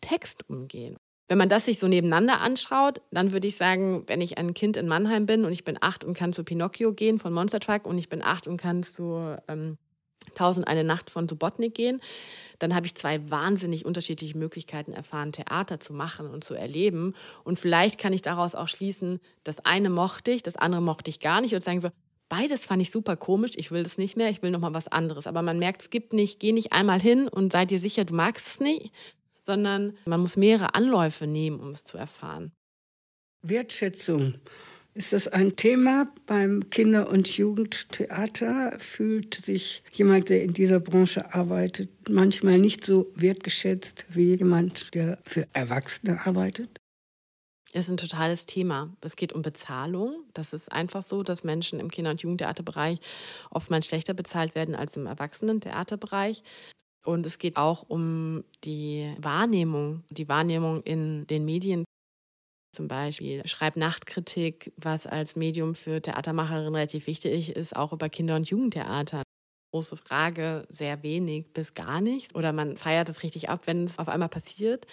Text 0.00 0.48
umgehen. 0.48 0.96
Wenn 1.32 1.38
man 1.38 1.48
das 1.48 1.64
sich 1.64 1.78
so 1.78 1.88
nebeneinander 1.88 2.42
anschaut, 2.42 3.00
dann 3.10 3.32
würde 3.32 3.46
ich 3.46 3.56
sagen, 3.56 4.02
wenn 4.06 4.20
ich 4.20 4.36
ein 4.36 4.52
Kind 4.52 4.76
in 4.76 4.86
Mannheim 4.86 5.24
bin 5.24 5.46
und 5.46 5.52
ich 5.52 5.64
bin 5.64 5.78
acht 5.80 6.04
und 6.04 6.12
kann 6.12 6.34
zu 6.34 6.44
Pinocchio 6.44 6.92
gehen 6.92 7.18
von 7.18 7.32
Monster 7.32 7.58
Truck 7.58 7.86
und 7.86 7.96
ich 7.96 8.10
bin 8.10 8.20
acht 8.22 8.46
und 8.46 8.58
kann 8.58 8.82
zu 8.82 9.34
ähm, 9.48 9.78
Tausend 10.34 10.68
eine 10.68 10.84
Nacht 10.84 11.08
von 11.08 11.30
Subotnik 11.30 11.74
gehen, 11.74 12.02
dann 12.58 12.74
habe 12.74 12.84
ich 12.84 12.94
zwei 12.96 13.30
wahnsinnig 13.30 13.86
unterschiedliche 13.86 14.36
Möglichkeiten 14.36 14.92
erfahren, 14.92 15.32
Theater 15.32 15.80
zu 15.80 15.94
machen 15.94 16.28
und 16.28 16.44
zu 16.44 16.52
erleben. 16.52 17.14
Und 17.44 17.58
vielleicht 17.58 17.98
kann 17.98 18.12
ich 18.12 18.20
daraus 18.20 18.54
auch 18.54 18.68
schließen, 18.68 19.18
das 19.42 19.64
eine 19.64 19.88
mochte 19.88 20.32
ich, 20.32 20.42
das 20.42 20.56
andere 20.56 20.82
mochte 20.82 21.08
ich 21.08 21.20
gar 21.20 21.40
nicht 21.40 21.54
und 21.54 21.64
sagen 21.64 21.80
so, 21.80 21.88
beides 22.28 22.66
fand 22.66 22.82
ich 22.82 22.90
super 22.90 23.16
komisch, 23.16 23.52
ich 23.56 23.70
will 23.70 23.84
das 23.84 23.96
nicht 23.96 24.18
mehr, 24.18 24.28
ich 24.28 24.42
will 24.42 24.50
nochmal 24.50 24.74
was 24.74 24.88
anderes. 24.88 25.26
Aber 25.26 25.40
man 25.40 25.58
merkt, 25.58 25.80
es 25.80 25.88
gibt 25.88 26.12
nicht, 26.12 26.40
geh 26.40 26.52
nicht 26.52 26.74
einmal 26.74 27.00
hin 27.00 27.26
und 27.26 27.52
sei 27.52 27.64
dir 27.64 27.80
sicher, 27.80 28.04
du 28.04 28.14
magst 28.14 28.46
es 28.46 28.60
nicht, 28.60 28.92
sondern 29.44 29.96
man 30.06 30.20
muss 30.20 30.36
mehrere 30.36 30.74
Anläufe 30.74 31.26
nehmen, 31.26 31.60
um 31.60 31.70
es 31.70 31.84
zu 31.84 31.98
erfahren. 31.98 32.52
Wertschätzung. 33.42 34.34
Ist 34.94 35.14
das 35.14 35.26
ein 35.26 35.56
Thema 35.56 36.12
beim 36.26 36.68
Kinder- 36.68 37.08
und 37.08 37.26
Jugendtheater? 37.36 38.78
Fühlt 38.78 39.34
sich 39.34 39.82
jemand, 39.90 40.28
der 40.28 40.42
in 40.42 40.52
dieser 40.52 40.80
Branche 40.80 41.34
arbeitet, 41.34 42.10
manchmal 42.10 42.58
nicht 42.58 42.84
so 42.84 43.10
wertgeschätzt 43.14 44.04
wie 44.10 44.34
jemand, 44.34 44.94
der 44.94 45.18
für 45.24 45.48
Erwachsene 45.54 46.26
arbeitet? 46.26 46.78
Es 47.72 47.86
ist 47.86 47.90
ein 47.90 47.96
totales 47.96 48.44
Thema. 48.44 48.94
Es 49.00 49.16
geht 49.16 49.32
um 49.32 49.40
Bezahlung. 49.40 50.26
Das 50.34 50.52
ist 50.52 50.70
einfach 50.70 51.02
so, 51.02 51.22
dass 51.22 51.42
Menschen 51.42 51.80
im 51.80 51.90
Kinder- 51.90 52.10
und 52.10 52.20
Jugendtheaterbereich 52.20 52.98
oftmals 53.50 53.86
schlechter 53.86 54.12
bezahlt 54.12 54.54
werden 54.54 54.74
als 54.74 54.94
im 54.98 55.06
Erwachsenen-Theaterbereich. 55.06 56.42
Und 57.04 57.26
es 57.26 57.38
geht 57.38 57.56
auch 57.56 57.84
um 57.88 58.44
die 58.64 59.12
Wahrnehmung, 59.18 60.04
die 60.10 60.28
Wahrnehmung 60.28 60.82
in 60.82 61.26
den 61.26 61.44
Medien. 61.44 61.84
Zum 62.74 62.88
Beispiel 62.88 63.46
Schreibnachtkritik, 63.46 64.72
was 64.76 65.06
als 65.06 65.36
Medium 65.36 65.74
für 65.74 66.00
Theatermacherinnen 66.00 66.74
relativ 66.74 67.06
wichtig 67.06 67.50
ist, 67.54 67.76
auch 67.76 67.92
über 67.92 68.08
Kinder- 68.08 68.36
und 68.36 68.48
Jugendtheater. 68.48 69.22
Große 69.72 69.96
Frage, 69.96 70.66
sehr 70.70 71.02
wenig 71.02 71.52
bis 71.52 71.74
gar 71.74 72.00
nicht. 72.00 72.34
Oder 72.34 72.52
man 72.52 72.76
feiert 72.76 73.08
es 73.10 73.22
richtig 73.22 73.50
ab, 73.50 73.66
wenn 73.66 73.84
es 73.84 73.98
auf 73.98 74.08
einmal 74.08 74.28
passiert. 74.30 74.86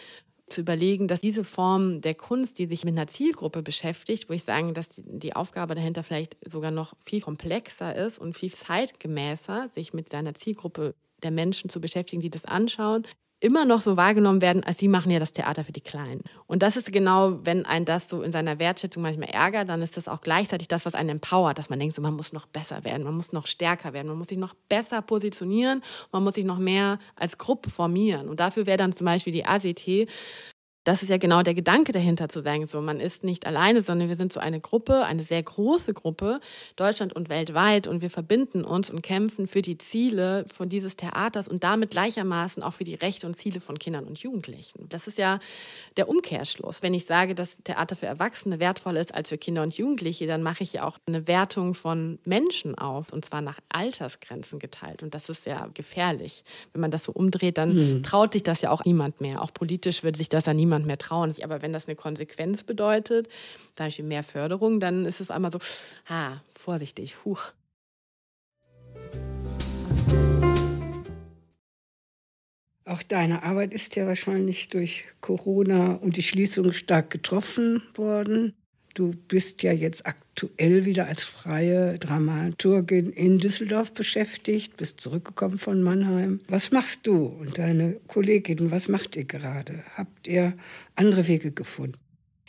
Zu 0.50 0.62
überlegen, 0.62 1.08
dass 1.08 1.22
diese 1.22 1.44
Form 1.44 2.02
der 2.02 2.16
Kunst, 2.16 2.60
die 2.60 2.66
sich 2.66 2.86
mit 2.86 2.96
einer 2.96 3.08
Zielgruppe 3.08 3.62
beschäftigt, 3.62 4.30
wo 4.30 4.34
ich 4.34 4.44
sage, 4.44 4.74
dass 4.74 4.90
die 4.96 5.36
Aufgabe 5.36 5.76
dahinter 5.76 6.04
vielleicht 6.04 6.38
sogar 6.46 6.72
noch 6.72 6.94
viel 7.04 7.22
komplexer 7.22 7.96
ist 7.96 8.20
und 8.20 8.34
viel 8.34 8.54
zeitgemäßer, 8.54 9.70
sich 9.74 9.94
mit 9.94 10.10
seiner 10.10 10.34
Zielgruppe 10.34 10.96
der 11.24 11.32
Menschen 11.32 11.70
zu 11.70 11.82
beschäftigen, 11.82 12.22
die 12.22 12.30
das 12.30 12.46
anschauen, 12.46 13.06
immer 13.40 13.66
noch 13.66 13.82
so 13.82 13.96
wahrgenommen 13.98 14.42
werden, 14.42 14.64
als 14.64 14.80
sie 14.80 14.88
machen 14.88 15.12
ja 15.12 15.20
das 15.20 15.34
Theater 15.34 15.64
für 15.64 15.72
die 15.72 15.82
Kleinen. 15.82 16.22
Und 16.46 16.62
das 16.62 16.76
ist 16.76 16.92
genau, 16.92 17.40
wenn 17.46 17.66
ein 17.66 17.86
das 17.86 18.10
so 18.10 18.22
in 18.22 18.32
seiner 18.32 18.60
Wertschätzung 18.60 19.04
manchmal 19.04 19.30
ärgert, 19.30 19.70
dann 19.70 19.82
ist 19.82 19.98
das 19.98 20.08
auch 20.08 20.22
gleichzeitig 20.22 20.68
das, 20.68 20.86
was 20.86 20.94
einen 20.94 21.10
empowert, 21.10 21.58
dass 21.58 21.70
man 21.70 21.80
denkt, 21.80 21.96
so, 21.96 22.02
man 22.02 22.16
muss 22.16 22.34
noch 22.34 22.48
besser 22.48 22.84
werden, 22.84 23.04
man 23.04 23.16
muss 23.16 23.32
noch 23.32 23.48
stärker 23.48 23.94
werden, 23.94 24.08
man 24.08 24.18
muss 24.18 24.28
sich 24.28 24.38
noch 24.38 24.54
besser 24.68 25.02
positionieren, 25.02 25.82
man 26.12 26.24
muss 26.24 26.36
sich 26.36 26.46
noch 26.46 26.60
mehr 26.60 27.00
als 27.16 27.38
Gruppe 27.38 27.70
formieren. 27.70 28.28
Und 28.28 28.40
dafür 28.40 28.66
wäre 28.66 28.78
dann 28.78 28.96
zum 28.96 29.06
Beispiel 29.06 29.34
die 29.34 29.46
ACT 29.46 30.10
das 30.86 31.04
ist 31.04 31.10
ja 31.10 31.18
genau 31.18 31.44
der 31.44 31.54
Gedanke 31.54 31.92
dahinter 31.92 32.30
zu 32.30 32.42
sagen, 32.42 32.66
so 32.66 32.82
man 32.82 33.00
ist 33.00 33.24
nicht 33.24 33.46
alleine, 33.46 33.82
sondern 33.82 34.08
wir 34.08 34.16
sind 34.16 34.32
so 34.32 34.40
eine 34.40 34.62
Gruppe, 34.62 35.04
eine 35.04 35.24
sehr 35.24 35.44
große 35.44 35.94
Gruppe, 35.94 36.40
Deutschland 36.78 37.14
und 37.14 37.30
weltweit 37.30 37.86
und 37.86 38.02
wir 38.02 38.10
verbinden 38.10 38.64
uns 38.64 38.90
und 38.90 39.02
kämpfen 39.02 39.46
für 39.46 39.62
die 39.62 39.78
Ziele 39.78 40.46
von 40.48 40.70
dieses 40.70 40.96
Theaters 40.96 41.48
und 41.48 41.64
damit 41.64 41.92
gleichermaßen 41.92 42.64
auch 42.64 42.74
für 42.74 42.86
die 42.86 42.96
Rechte 42.96 43.28
und 43.28 43.36
Ziele 43.36 43.60
von 43.60 43.78
Kindern 43.78 44.06
und 44.06 44.20
Jugendlichen. 44.20 44.88
Das 44.88 45.08
ist 45.08 45.18
ja 45.18 45.40
der 45.98 46.08
Umkehrschluss. 46.08 46.82
Wenn 46.82 46.94
ich 46.94 47.06
sage, 47.06 47.36
dass 47.36 47.62
Theater 47.64 47.96
für 47.96 48.06
Erwachsene 48.06 48.60
wertvoller 48.60 49.02
ist 49.02 49.14
als 49.14 49.30
für 49.30 49.38
Kinder 49.38 49.64
und 49.64 49.78
Jugendliche, 49.78 50.28
dann 50.28 50.42
mache 50.42 50.64
ich 50.64 50.74
ja 50.74 50.86
auch 50.86 50.98
eine 51.06 51.28
Wertung 51.28 51.74
von 51.74 52.20
Menschen 52.24 52.78
auf 52.78 53.12
und 53.12 53.26
zwar 53.26 53.42
nach 53.42 53.60
Altersgrenzen 53.68 54.60
geteilt 54.60 55.04
und 55.04 55.14
das 55.14 55.30
ist 55.30 55.46
ja 55.46 55.68
gefährlich. 55.74 56.44
Wenn 56.72 56.82
man 56.82 56.92
das 56.92 57.04
so 57.04 57.12
umdreht, 57.12 57.58
dann 57.58 57.72
hm. 57.72 58.04
traut 58.04 58.34
sich 58.34 58.44
das 58.44 58.62
ja 58.62 58.72
auch 58.72 58.86
niemand 58.86 59.20
mehr. 59.20 59.42
Auch 59.42 59.54
politisch 59.54 60.04
würde 60.04 60.18
sich 60.18 60.30
das 60.30 60.46
ja 60.46 60.54
niemand 60.54 60.69
niemand 60.70 60.86
mehr 60.86 60.98
trauen. 60.98 61.34
Aber 61.42 61.62
wenn 61.62 61.74
das 61.74 61.88
eine 61.88 61.96
Konsequenz 61.96 62.64
bedeutet, 62.64 63.28
da 63.76 63.88
ich 63.88 64.00
mehr 64.00 64.24
Förderung, 64.24 64.80
dann 64.80 65.06
ist 65.06 65.20
es 65.20 65.32
einmal 65.32 65.52
so, 65.52 65.60
ah, 66.08 66.38
vorsichtig, 66.52 67.16
huch. 67.26 67.52
Auch 72.86 73.04
deine 73.04 73.44
Arbeit 73.44 73.74
ist 73.74 73.96
ja 73.96 74.08
wahrscheinlich 74.08 74.70
durch 74.70 75.06
Corona 75.22 75.94
und 75.94 76.18
die 76.18 76.24
Schließung 76.24 76.72
stark 76.72 77.12
getroffen 77.12 77.84
worden. 77.96 78.56
Du 78.96 79.14
bist 79.28 79.62
ja 79.62 79.72
jetzt 79.72 80.06
aktuell 80.40 80.86
wieder 80.86 81.08
als 81.08 81.24
freie 81.24 82.00
Dramaturgin 82.00 83.12
in 83.12 83.40
Düsseldorf 83.40 83.94
beschäftigt, 83.94 84.78
bist 84.78 85.02
zurückgekommen 85.02 85.58
von 85.58 85.84
Mannheim. 85.84 86.40
Was 86.48 86.72
machst 86.72 87.06
du 87.08 87.26
und 87.26 87.58
deine 87.58 88.00
Kolleginnen, 88.08 88.72
was 88.72 88.88
macht 88.88 89.18
ihr 89.18 89.26
gerade? 89.26 89.84
Habt 89.96 90.30
ihr 90.30 90.54
andere 90.96 91.28
Wege 91.28 91.52
gefunden? 91.52 91.98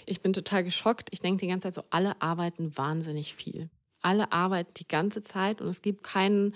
Ich 0.07 0.21
bin 0.21 0.33
total 0.33 0.63
geschockt. 0.63 1.09
Ich 1.11 1.21
denke 1.21 1.41
die 1.41 1.49
ganze 1.49 1.65
Zeit 1.65 1.75
so, 1.75 1.85
alle 1.91 2.21
arbeiten 2.23 2.77
wahnsinnig 2.77 3.35
viel. 3.35 3.69
Alle 4.03 4.31
arbeiten 4.31 4.71
die 4.77 4.87
ganze 4.89 5.23
Zeit 5.23 5.61
und 5.61 5.69
es 5.69 5.83
gibt 5.83 6.05
keinen 6.05 6.55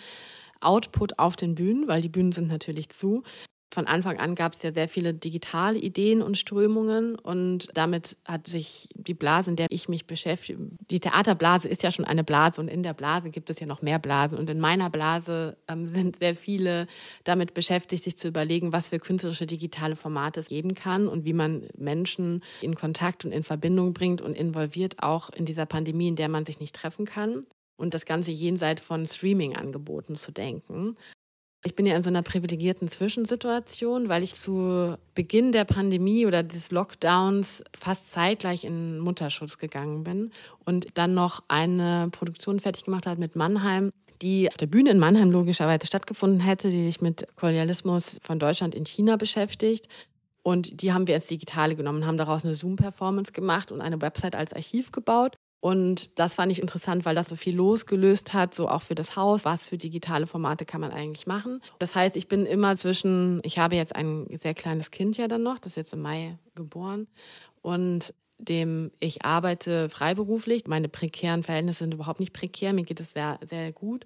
Output 0.61 1.19
auf 1.19 1.35
den 1.35 1.57
Bühnen, 1.57 1.89
weil 1.89 2.01
die 2.01 2.09
Bühnen 2.09 2.33
sind 2.33 2.47
natürlich 2.47 2.91
zu 2.91 3.25
von 3.73 3.87
Anfang 3.87 4.19
an 4.19 4.35
gab 4.35 4.55
es 4.55 4.63
ja 4.63 4.73
sehr 4.73 4.89
viele 4.89 5.15
digitale 5.15 5.79
Ideen 5.79 6.23
und 6.23 6.39
Strömungen 6.39 7.17
und 7.17 7.69
damit 7.75 8.17
hat 8.25 8.47
sich 8.47 8.89
die 8.95 9.15
Blase, 9.15 9.51
in 9.51 9.57
der 9.57 9.67
ich 9.71 9.89
mich 9.89 10.07
beschäftige, 10.07 10.69
die 10.91 11.01
Theaterblase 11.01 11.69
ist 11.69 11.83
ja 11.83 11.91
schon 11.91 12.05
eine 12.05 12.25
Blase 12.25 12.61
und 12.61 12.69
in 12.69 12.83
der 12.83 12.95
Blase 12.95 13.31
gibt 13.31 13.51
es 13.51 13.59
ja 13.61 13.67
noch 13.67 13.83
mehr 13.83 13.99
Blasen 13.99 14.39
und 14.39 14.49
in 14.49 14.61
meiner 14.61 14.91
Blase 14.91 15.57
ähm, 15.69 15.87
sind 15.95 16.19
sehr 16.21 16.37
viele 16.37 16.87
damit 17.25 17.55
beschäftigt, 17.55 18.05
sich 18.05 18.17
zu 18.17 18.29
überlegen, 18.29 18.73
was 18.73 18.91
für 18.91 18.99
künstlerische 18.99 19.47
digitale 19.47 19.97
Formate 19.97 20.41
es 20.41 20.49
geben 20.49 20.75
kann 20.75 21.09
und 21.09 21.25
wie 21.25 21.33
man 21.33 21.67
Menschen 21.77 22.43
in 22.61 22.75
Kontakt 22.77 23.25
und 23.25 23.33
in 23.33 23.43
Verbindung 23.43 23.93
bringt 23.93 24.21
und 24.21 24.35
involviert 24.35 25.03
auch 25.03 25.31
in 25.31 25.45
dieser 25.45 25.67
Pandemie, 25.67 26.09
in 26.09 26.17
der 26.17 26.29
man 26.29 26.47
sich 26.47 26.61
nicht 26.61 26.75
treffen 26.75 27.07
kann 27.07 27.45
und 27.77 27.95
das 27.95 28.05
Ganze 28.05 28.31
jenseits 28.31 28.83
von 28.83 29.07
Streaming-Angeboten 29.07 30.17
zu 30.17 30.33
denken. 30.33 30.97
Ich 31.67 31.75
bin 31.75 31.87
ja 31.87 31.97
in 31.97 32.03
so 32.03 32.11
einer 32.11 32.21
privilegierten 32.21 32.89
Zwischensituation, 32.89 34.11
weil 34.11 34.23
ich 34.23 34.35
zu 34.35 34.97
Beginn 35.15 35.51
der 35.51 35.65
Pandemie 35.65 36.27
oder 36.27 36.43
des 36.43 36.71
Lockdowns 36.71 37.65
fast 37.79 38.13
zeitgleich 38.13 38.65
in 38.65 38.99
Mutterschutz 38.99 39.57
gegangen 39.57 40.05
bin 40.05 40.31
und 40.67 40.89
dann 40.93 41.15
noch 41.15 41.43
eine 41.49 42.11
Produktion 42.13 42.61
fertig 42.61 42.85
gemacht 42.85 43.07
hat 43.07 43.19
mit 43.19 43.35
Mannheim, 43.35 43.93
die 44.21 44.51
auf 44.51 44.59
der 44.59 44.67
Bühne 44.67 44.91
in 44.91 44.99
Mannheim 44.99 45.31
logischerweise 45.31 45.87
stattgefunden 45.87 46.41
hätte, 46.41 46.71
die 46.71 46.85
sich 46.85 47.01
mit 47.01 47.27
Kolonialismus 47.37 48.19
von 48.23 48.39
Deutschland 48.39 48.75
in 48.75 48.85
China 48.85 49.17
beschäftigt. 49.17 49.89
Und 50.43 50.83
die 50.83 50.93
haben 50.93 51.07
wir 51.07 51.15
ins 51.15 51.29
Digitale 51.29 51.77
genommen, 51.77 52.07
haben 52.07 52.19
daraus 52.19 52.45
eine 52.45 52.55
Zoom-Performance 52.55 53.33
gemacht 53.33 53.73
und 53.73 53.81
eine 53.81 54.03
Website 54.03 54.37
als 54.37 54.53
Archiv 54.53 54.93
gebaut. 54.93 55.39
Und 55.65 56.19
das 56.19 56.35
fand 56.35 56.53
ich 56.53 56.61
interessant, 56.61 57.07
weil 57.07 57.15
das 57.15 57.31
so 57.31 57.37
viel 57.37 57.57
losgelöst 57.57 58.35
hat, 58.35 58.55
so 58.55 58.69
auch 58.69 58.83
für 58.83 58.95
das 58.95 59.17
Haus. 59.17 59.47
Was 59.47 59.65
für 59.65 59.79
digitale 59.79 60.27
Formate 60.27 60.67
kann 60.67 60.83
man 60.83 60.91
eigentlich 60.91 61.27
machen? 61.27 61.63
Das 61.79 61.95
heißt, 61.95 62.17
ich 62.17 62.29
bin 62.29 62.45
immer 62.45 62.77
zwischen, 62.77 63.41
ich 63.45 63.59
habe 63.59 63.75
jetzt 63.75 63.97
ein 63.97 64.27
sehr 64.37 64.53
kleines 64.53 64.91
Kind 64.91 65.17
ja 65.17 65.27
dann 65.27 65.43
noch, 65.43 65.59
das 65.59 65.73
ist 65.73 65.77
jetzt 65.77 65.95
im 65.95 66.03
Mai 66.03 66.37
geboren. 66.55 67.07
Und 67.63 68.13
dem 68.37 68.91
ich 69.01 69.25
arbeite 69.25 69.89
freiberuflich. 69.89 70.67
Meine 70.67 70.89
prekären 70.89 71.43
Verhältnisse 71.43 71.79
sind 71.79 71.95
überhaupt 71.95 72.21
nicht 72.21 72.33
prekär. 72.33 72.73
Mir 72.73 72.83
geht 72.83 73.01
es 73.01 73.13
sehr, 73.13 73.39
sehr 73.45 73.73
gut. 73.73 74.05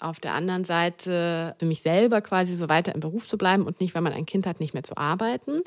Auf 0.00 0.18
der 0.18 0.34
anderen 0.34 0.64
Seite 0.64 1.54
für 1.58 1.66
mich 1.66 1.82
selber 1.82 2.20
quasi 2.20 2.56
so 2.56 2.68
weiter 2.68 2.94
im 2.94 3.00
Beruf 3.00 3.28
zu 3.28 3.38
bleiben 3.38 3.64
und 3.64 3.80
nicht, 3.80 3.94
wenn 3.94 4.02
man 4.02 4.12
ein 4.14 4.26
Kind 4.26 4.46
hat, 4.46 4.60
nicht 4.60 4.74
mehr 4.74 4.82
zu 4.82 4.96
arbeiten. 4.96 5.60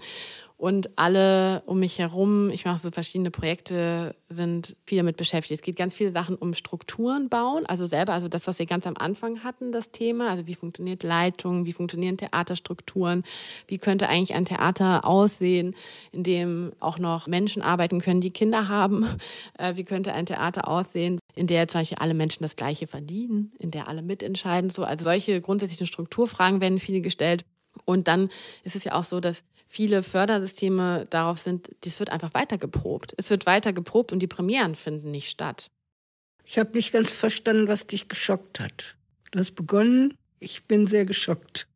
Und 0.60 0.90
alle 0.98 1.64
um 1.68 1.80
mich 1.80 2.00
herum, 2.00 2.50
ich 2.50 2.66
mache 2.66 2.80
so 2.80 2.92
verschiedene 2.92 3.32
Projekte, 3.32 4.14
sind 4.28 4.76
viel 4.86 4.98
damit 4.98 5.16
beschäftigt. 5.16 5.62
Es 5.62 5.64
geht 5.64 5.78
ganz 5.78 5.96
viele 5.96 6.12
Sachen 6.12 6.36
um 6.36 6.54
Strukturen 6.54 7.30
bauen, 7.30 7.66
also 7.66 7.88
selber, 7.88 8.12
also 8.12 8.28
das, 8.28 8.46
was 8.46 8.60
wir 8.60 8.66
ganz 8.66 8.86
am 8.86 8.98
Anfang 8.98 9.46
hatten, 9.46 9.72
das 9.72 9.92
Thema, 9.92 10.30
also 10.30 10.48
wie 10.48 10.56
funktioniert 10.56 11.04
Leitung, 11.04 11.66
wie 11.66 11.72
funktionieren 11.72 12.18
Theaterstrukturen, 12.18 13.24
wie 13.68 13.78
könnte 13.78 14.10
eigentlich 14.10 14.34
ein 14.34 14.44
Theater 14.44 15.06
aussehen, 15.06 15.76
in 16.12 16.24
dem 16.24 16.74
auch 16.82 17.00
noch 17.00 17.28
Menschen 17.28 17.62
arbeiten 17.62 18.02
können, 18.02 18.20
die 18.20 18.32
Kinder 18.32 18.68
haben, 18.68 19.08
äh, 19.58 19.78
wie 19.78 19.86
könnte 19.86 20.12
ein 20.12 20.26
Theater 20.26 20.68
aussehen, 20.68 21.20
in 21.36 21.48
der 21.48 21.70
zum 21.70 21.80
Beispiel 21.80 22.00
alle 22.00 22.14
Menschen 22.14 22.44
das 22.44 22.58
Gleiche 22.58 22.86
verdienen, 22.86 23.54
in 23.60 23.72
der 23.72 23.88
alle 23.88 24.02
mitentscheiden, 24.02 24.72
so. 24.72 24.84
Also 24.84 25.06
solche 25.06 25.40
grundsätzlichen 25.40 25.88
Strukturfragen 25.88 26.60
werden 26.60 26.80
viele 26.80 27.00
gestellt. 27.00 27.46
Und 27.86 28.08
dann 28.08 28.30
ist 28.64 28.76
es 28.76 28.84
ja 28.84 28.94
auch 28.94 29.04
so, 29.04 29.20
dass 29.20 29.44
viele 29.68 30.04
Fördersysteme 30.04 31.06
darauf 31.10 31.40
sind, 31.40 31.70
das 31.82 32.00
wird 32.00 32.10
einfach 32.10 32.34
weiter 32.34 32.58
geprobt. 32.58 33.14
Es 33.18 33.30
wird 33.30 33.46
weiter 33.46 33.74
geprobt 33.74 34.12
und 34.12 34.20
die 34.20 34.28
Premieren 34.28 34.76
finden 34.76 35.12
nicht 35.12 35.30
statt. 35.30 35.70
Ich 36.44 36.58
habe 36.58 36.72
nicht 36.74 36.92
ganz 36.92 37.14
verstanden, 37.14 37.68
was 37.68 37.86
dich 37.86 38.08
geschockt 38.08 38.60
hat. 38.60 38.96
Du 39.32 39.40
hast 39.40 39.54
begonnen, 39.54 40.16
ich 40.40 40.66
bin 40.66 40.88
sehr 40.88 41.06
geschockt. 41.06 41.68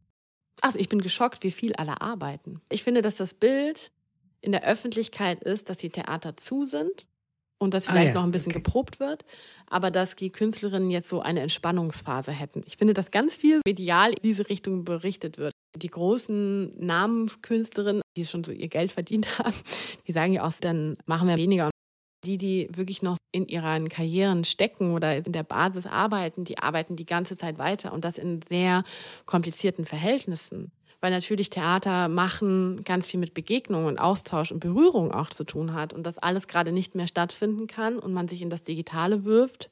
Also 0.61 0.79
ich 0.79 0.89
bin 0.89 1.01
geschockt, 1.01 1.43
wie 1.43 1.51
viel 1.51 1.75
alle 1.75 2.01
arbeiten. 2.01 2.61
Ich 2.69 2.83
finde, 2.83 3.01
dass 3.01 3.15
das 3.15 3.33
Bild 3.33 3.91
in 4.41 4.51
der 4.51 4.63
Öffentlichkeit 4.63 5.41
ist, 5.43 5.69
dass 5.69 5.77
die 5.77 5.89
Theater 5.89 6.35
zu 6.37 6.65
sind 6.65 7.05
und 7.59 7.73
dass 7.73 7.85
vielleicht 7.85 8.11
ah, 8.11 8.13
ja. 8.13 8.13
noch 8.15 8.23
ein 8.23 8.31
bisschen 8.31 8.51
okay. 8.51 8.61
geprobt 8.61 8.99
wird, 8.99 9.25
aber 9.67 9.91
dass 9.91 10.15
die 10.15 10.31
Künstlerinnen 10.31 10.89
jetzt 10.89 11.09
so 11.09 11.21
eine 11.21 11.41
Entspannungsphase 11.41 12.31
hätten. 12.31 12.63
Ich 12.65 12.77
finde, 12.77 12.93
dass 12.93 13.11
ganz 13.11 13.35
viel 13.35 13.61
medial 13.65 14.13
in 14.13 14.21
diese 14.23 14.49
Richtung 14.49 14.83
berichtet 14.83 15.37
wird. 15.37 15.53
Die 15.75 15.89
großen 15.89 16.77
Namenskünstlerinnen, 16.79 18.01
die 18.15 18.25
schon 18.25 18.43
so 18.43 18.51
ihr 18.51 18.67
Geld 18.67 18.91
verdient 18.91 19.37
haben, 19.39 19.55
die 20.07 20.11
sagen 20.11 20.33
ja 20.33 20.45
auch, 20.45 20.53
dann 20.59 20.97
machen 21.05 21.27
wir 21.27 21.37
weniger. 21.37 21.69
Die, 22.25 22.37
die 22.37 22.69
wirklich 22.71 23.01
noch 23.01 23.17
in 23.33 23.49
ihren 23.49 23.89
Karrieren 23.89 24.45
stecken 24.45 24.93
oder 24.93 25.17
in 25.17 25.33
der 25.33 25.43
Basis 25.43 25.85
arbeiten, 25.85 26.45
die 26.45 26.57
arbeiten 26.57 26.95
die 26.95 27.05
ganze 27.05 27.35
Zeit 27.35 27.57
weiter 27.57 27.91
und 27.91 28.05
das 28.05 28.17
in 28.17 28.39
sehr 28.47 28.85
komplizierten 29.25 29.85
Verhältnissen 29.85 30.71
weil 31.03 31.11
natürlich 31.11 31.49
Theater 31.49 32.07
machen 32.07 32.81
ganz 32.85 33.05
viel 33.05 33.19
mit 33.19 33.33
Begegnung 33.33 33.87
und 33.87 33.97
Austausch 33.99 34.53
und 34.53 34.61
Berührung 34.61 35.11
auch 35.11 35.29
zu 35.29 35.43
tun 35.43 35.73
hat 35.73 35.91
und 35.91 36.03
das 36.03 36.17
alles 36.17 36.47
gerade 36.47 36.71
nicht 36.71 36.95
mehr 36.95 37.07
stattfinden 37.07 37.67
kann 37.67 37.99
und 37.99 38.13
man 38.13 38.29
sich 38.29 38.41
in 38.41 38.49
das 38.49 38.63
Digitale 38.63 39.25
wirft 39.25 39.69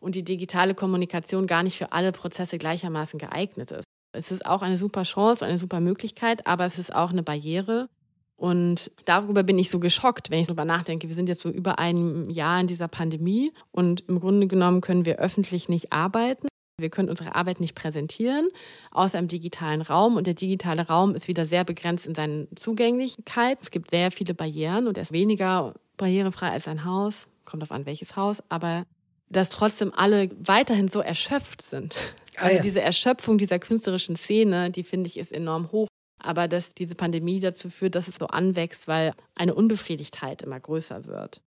und 0.00 0.14
die 0.14 0.22
digitale 0.22 0.74
Kommunikation 0.74 1.46
gar 1.46 1.62
nicht 1.62 1.78
für 1.78 1.92
alle 1.92 2.12
Prozesse 2.12 2.58
gleichermaßen 2.58 3.18
geeignet 3.18 3.70
ist. 3.70 3.85
Es 4.16 4.30
ist 4.30 4.46
auch 4.46 4.62
eine 4.62 4.78
super 4.78 5.02
Chance, 5.02 5.44
eine 5.44 5.58
super 5.58 5.80
Möglichkeit, 5.80 6.46
aber 6.46 6.64
es 6.64 6.78
ist 6.78 6.94
auch 6.94 7.10
eine 7.10 7.22
Barriere. 7.22 7.88
Und 8.36 8.90
darüber 9.06 9.42
bin 9.42 9.58
ich 9.58 9.70
so 9.70 9.78
geschockt, 9.78 10.30
wenn 10.30 10.40
ich 10.40 10.46
darüber 10.46 10.64
nachdenke. 10.64 11.08
Wir 11.08 11.14
sind 11.14 11.28
jetzt 11.28 11.40
so 11.40 11.48
über 11.48 11.78
ein 11.78 12.28
Jahr 12.28 12.60
in 12.60 12.66
dieser 12.66 12.88
Pandemie 12.88 13.52
und 13.72 14.04
im 14.08 14.20
Grunde 14.20 14.46
genommen 14.46 14.82
können 14.82 15.06
wir 15.06 15.18
öffentlich 15.18 15.68
nicht 15.68 15.92
arbeiten. 15.92 16.48
Wir 16.78 16.90
können 16.90 17.08
unsere 17.08 17.34
Arbeit 17.34 17.60
nicht 17.60 17.74
präsentieren, 17.74 18.48
außer 18.90 19.18
im 19.18 19.28
digitalen 19.28 19.80
Raum. 19.80 20.16
Und 20.16 20.26
der 20.26 20.34
digitale 20.34 20.86
Raum 20.86 21.14
ist 21.14 21.28
wieder 21.28 21.46
sehr 21.46 21.64
begrenzt 21.64 22.06
in 22.06 22.14
seinen 22.14 22.48
Zugänglichkeit. 22.54 23.58
Es 23.62 23.70
gibt 23.70 23.90
sehr 23.90 24.10
viele 24.10 24.34
Barrieren 24.34 24.86
und 24.86 24.98
er 24.98 25.02
ist 25.02 25.12
weniger 25.12 25.72
barrierefrei 25.96 26.50
als 26.50 26.68
ein 26.68 26.84
Haus. 26.84 27.28
Kommt 27.46 27.62
auf 27.62 27.72
an, 27.72 27.86
welches 27.86 28.16
Haus. 28.16 28.42
Aber 28.50 28.84
dass 29.30 29.48
trotzdem 29.48 29.92
alle 29.96 30.28
weiterhin 30.38 30.88
so 30.88 31.00
erschöpft 31.00 31.62
sind. 31.62 31.96
Ah, 32.36 32.44
also 32.44 32.60
diese 32.62 32.80
Erschöpfung 32.80 33.38
dieser 33.38 33.58
künstlerischen 33.58 34.16
Szene, 34.16 34.70
die 34.70 34.82
finde 34.82 35.08
ich 35.08 35.18
ist 35.18 35.32
enorm 35.32 35.72
hoch. 35.72 35.88
aber 36.18 36.48
dass 36.48 36.74
diese 36.74 36.94
Pandemie 36.94 37.40
dazu 37.40 37.70
führt, 37.70 37.94
dass 37.94 38.08
es 38.08 38.16
so 38.16 38.26
anwächst, 38.26 38.88
weil 38.88 39.12
eine 39.34 39.54
Unbefriedigtheit 39.54 40.42
immer 40.42 40.58
größer 40.58 41.04
wird. 41.06 41.40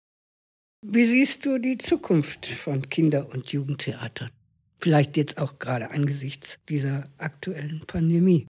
Wie 0.87 1.07
siehst 1.07 1.45
du 1.45 1.59
die 1.59 1.79
Zukunft 1.79 2.47
von 2.47 2.89
Kinder- 2.89 3.29
und 3.33 3.51
Jugendtheatern? 3.51 4.31
Vielleicht 4.79 5.17
jetzt 5.17 5.39
auch 5.39 5.59
gerade 5.59 5.91
angesichts 5.91 6.59
dieser 6.69 7.09
aktuellen 7.19 7.83
Pandemie. 7.87 8.47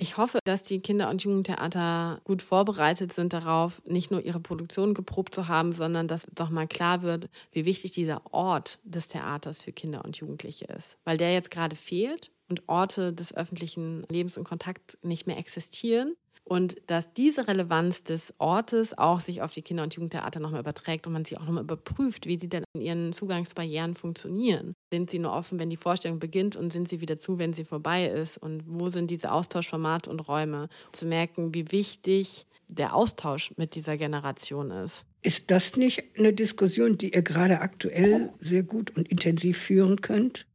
Ich 0.00 0.16
hoffe, 0.16 0.38
dass 0.44 0.62
die 0.62 0.78
Kinder- 0.78 1.10
und 1.10 1.24
Jugendtheater 1.24 2.20
gut 2.22 2.40
vorbereitet 2.40 3.12
sind 3.12 3.32
darauf, 3.32 3.82
nicht 3.84 4.12
nur 4.12 4.24
ihre 4.24 4.38
Produktion 4.38 4.94
geprobt 4.94 5.34
zu 5.34 5.48
haben, 5.48 5.72
sondern 5.72 6.06
dass 6.06 6.28
doch 6.32 6.50
mal 6.50 6.68
klar 6.68 7.02
wird, 7.02 7.28
wie 7.50 7.64
wichtig 7.64 7.90
dieser 7.90 8.22
Ort 8.32 8.78
des 8.84 9.08
Theaters 9.08 9.60
für 9.60 9.72
Kinder 9.72 10.04
und 10.04 10.16
Jugendliche 10.16 10.66
ist. 10.66 10.98
Weil 11.04 11.16
der 11.16 11.32
jetzt 11.32 11.50
gerade 11.50 11.74
fehlt 11.74 12.30
und 12.48 12.68
Orte 12.68 13.12
des 13.12 13.34
öffentlichen 13.34 14.06
Lebens 14.08 14.38
und 14.38 14.44
Kontakts 14.44 14.98
nicht 15.02 15.26
mehr 15.26 15.36
existieren 15.36 16.14
und 16.48 16.76
dass 16.86 17.12
diese 17.12 17.46
Relevanz 17.46 18.04
des 18.04 18.34
Ortes 18.38 18.96
auch 18.96 19.20
sich 19.20 19.42
auf 19.42 19.52
die 19.52 19.62
Kinder- 19.62 19.82
und 19.82 19.94
Jugendtheater 19.94 20.40
nochmal 20.40 20.60
überträgt 20.60 21.06
und 21.06 21.12
man 21.12 21.24
sie 21.24 21.36
auch 21.36 21.44
nochmal 21.44 21.62
überprüft, 21.62 22.26
wie 22.26 22.38
sie 22.38 22.48
denn 22.48 22.64
in 22.74 22.80
ihren 22.80 23.12
Zugangsbarrieren 23.12 23.94
funktionieren. 23.94 24.74
Sind 24.90 25.10
sie 25.10 25.18
nur 25.18 25.32
offen, 25.32 25.58
wenn 25.58 25.70
die 25.70 25.76
Vorstellung 25.76 26.18
beginnt 26.18 26.56
und 26.56 26.72
sind 26.72 26.88
sie 26.88 27.00
wieder 27.00 27.16
zu, 27.16 27.38
wenn 27.38 27.52
sie 27.52 27.64
vorbei 27.64 28.06
ist? 28.06 28.38
Und 28.38 28.64
wo 28.66 28.88
sind 28.88 29.10
diese 29.10 29.30
Austauschformate 29.30 30.10
und 30.10 30.20
Räume? 30.20 30.68
Zu 30.92 31.06
merken, 31.06 31.54
wie 31.54 31.70
wichtig 31.70 32.46
der 32.68 32.94
Austausch 32.94 33.52
mit 33.56 33.74
dieser 33.74 33.96
Generation 33.96 34.70
ist. 34.70 35.06
Ist 35.22 35.50
das 35.50 35.76
nicht 35.76 36.04
eine 36.16 36.32
Diskussion, 36.32 36.98
die 36.98 37.14
ihr 37.14 37.22
gerade 37.22 37.60
aktuell 37.60 38.32
sehr 38.40 38.62
gut 38.62 38.96
und 38.96 39.08
intensiv 39.08 39.58
führen 39.58 40.00
könnt? 40.00 40.46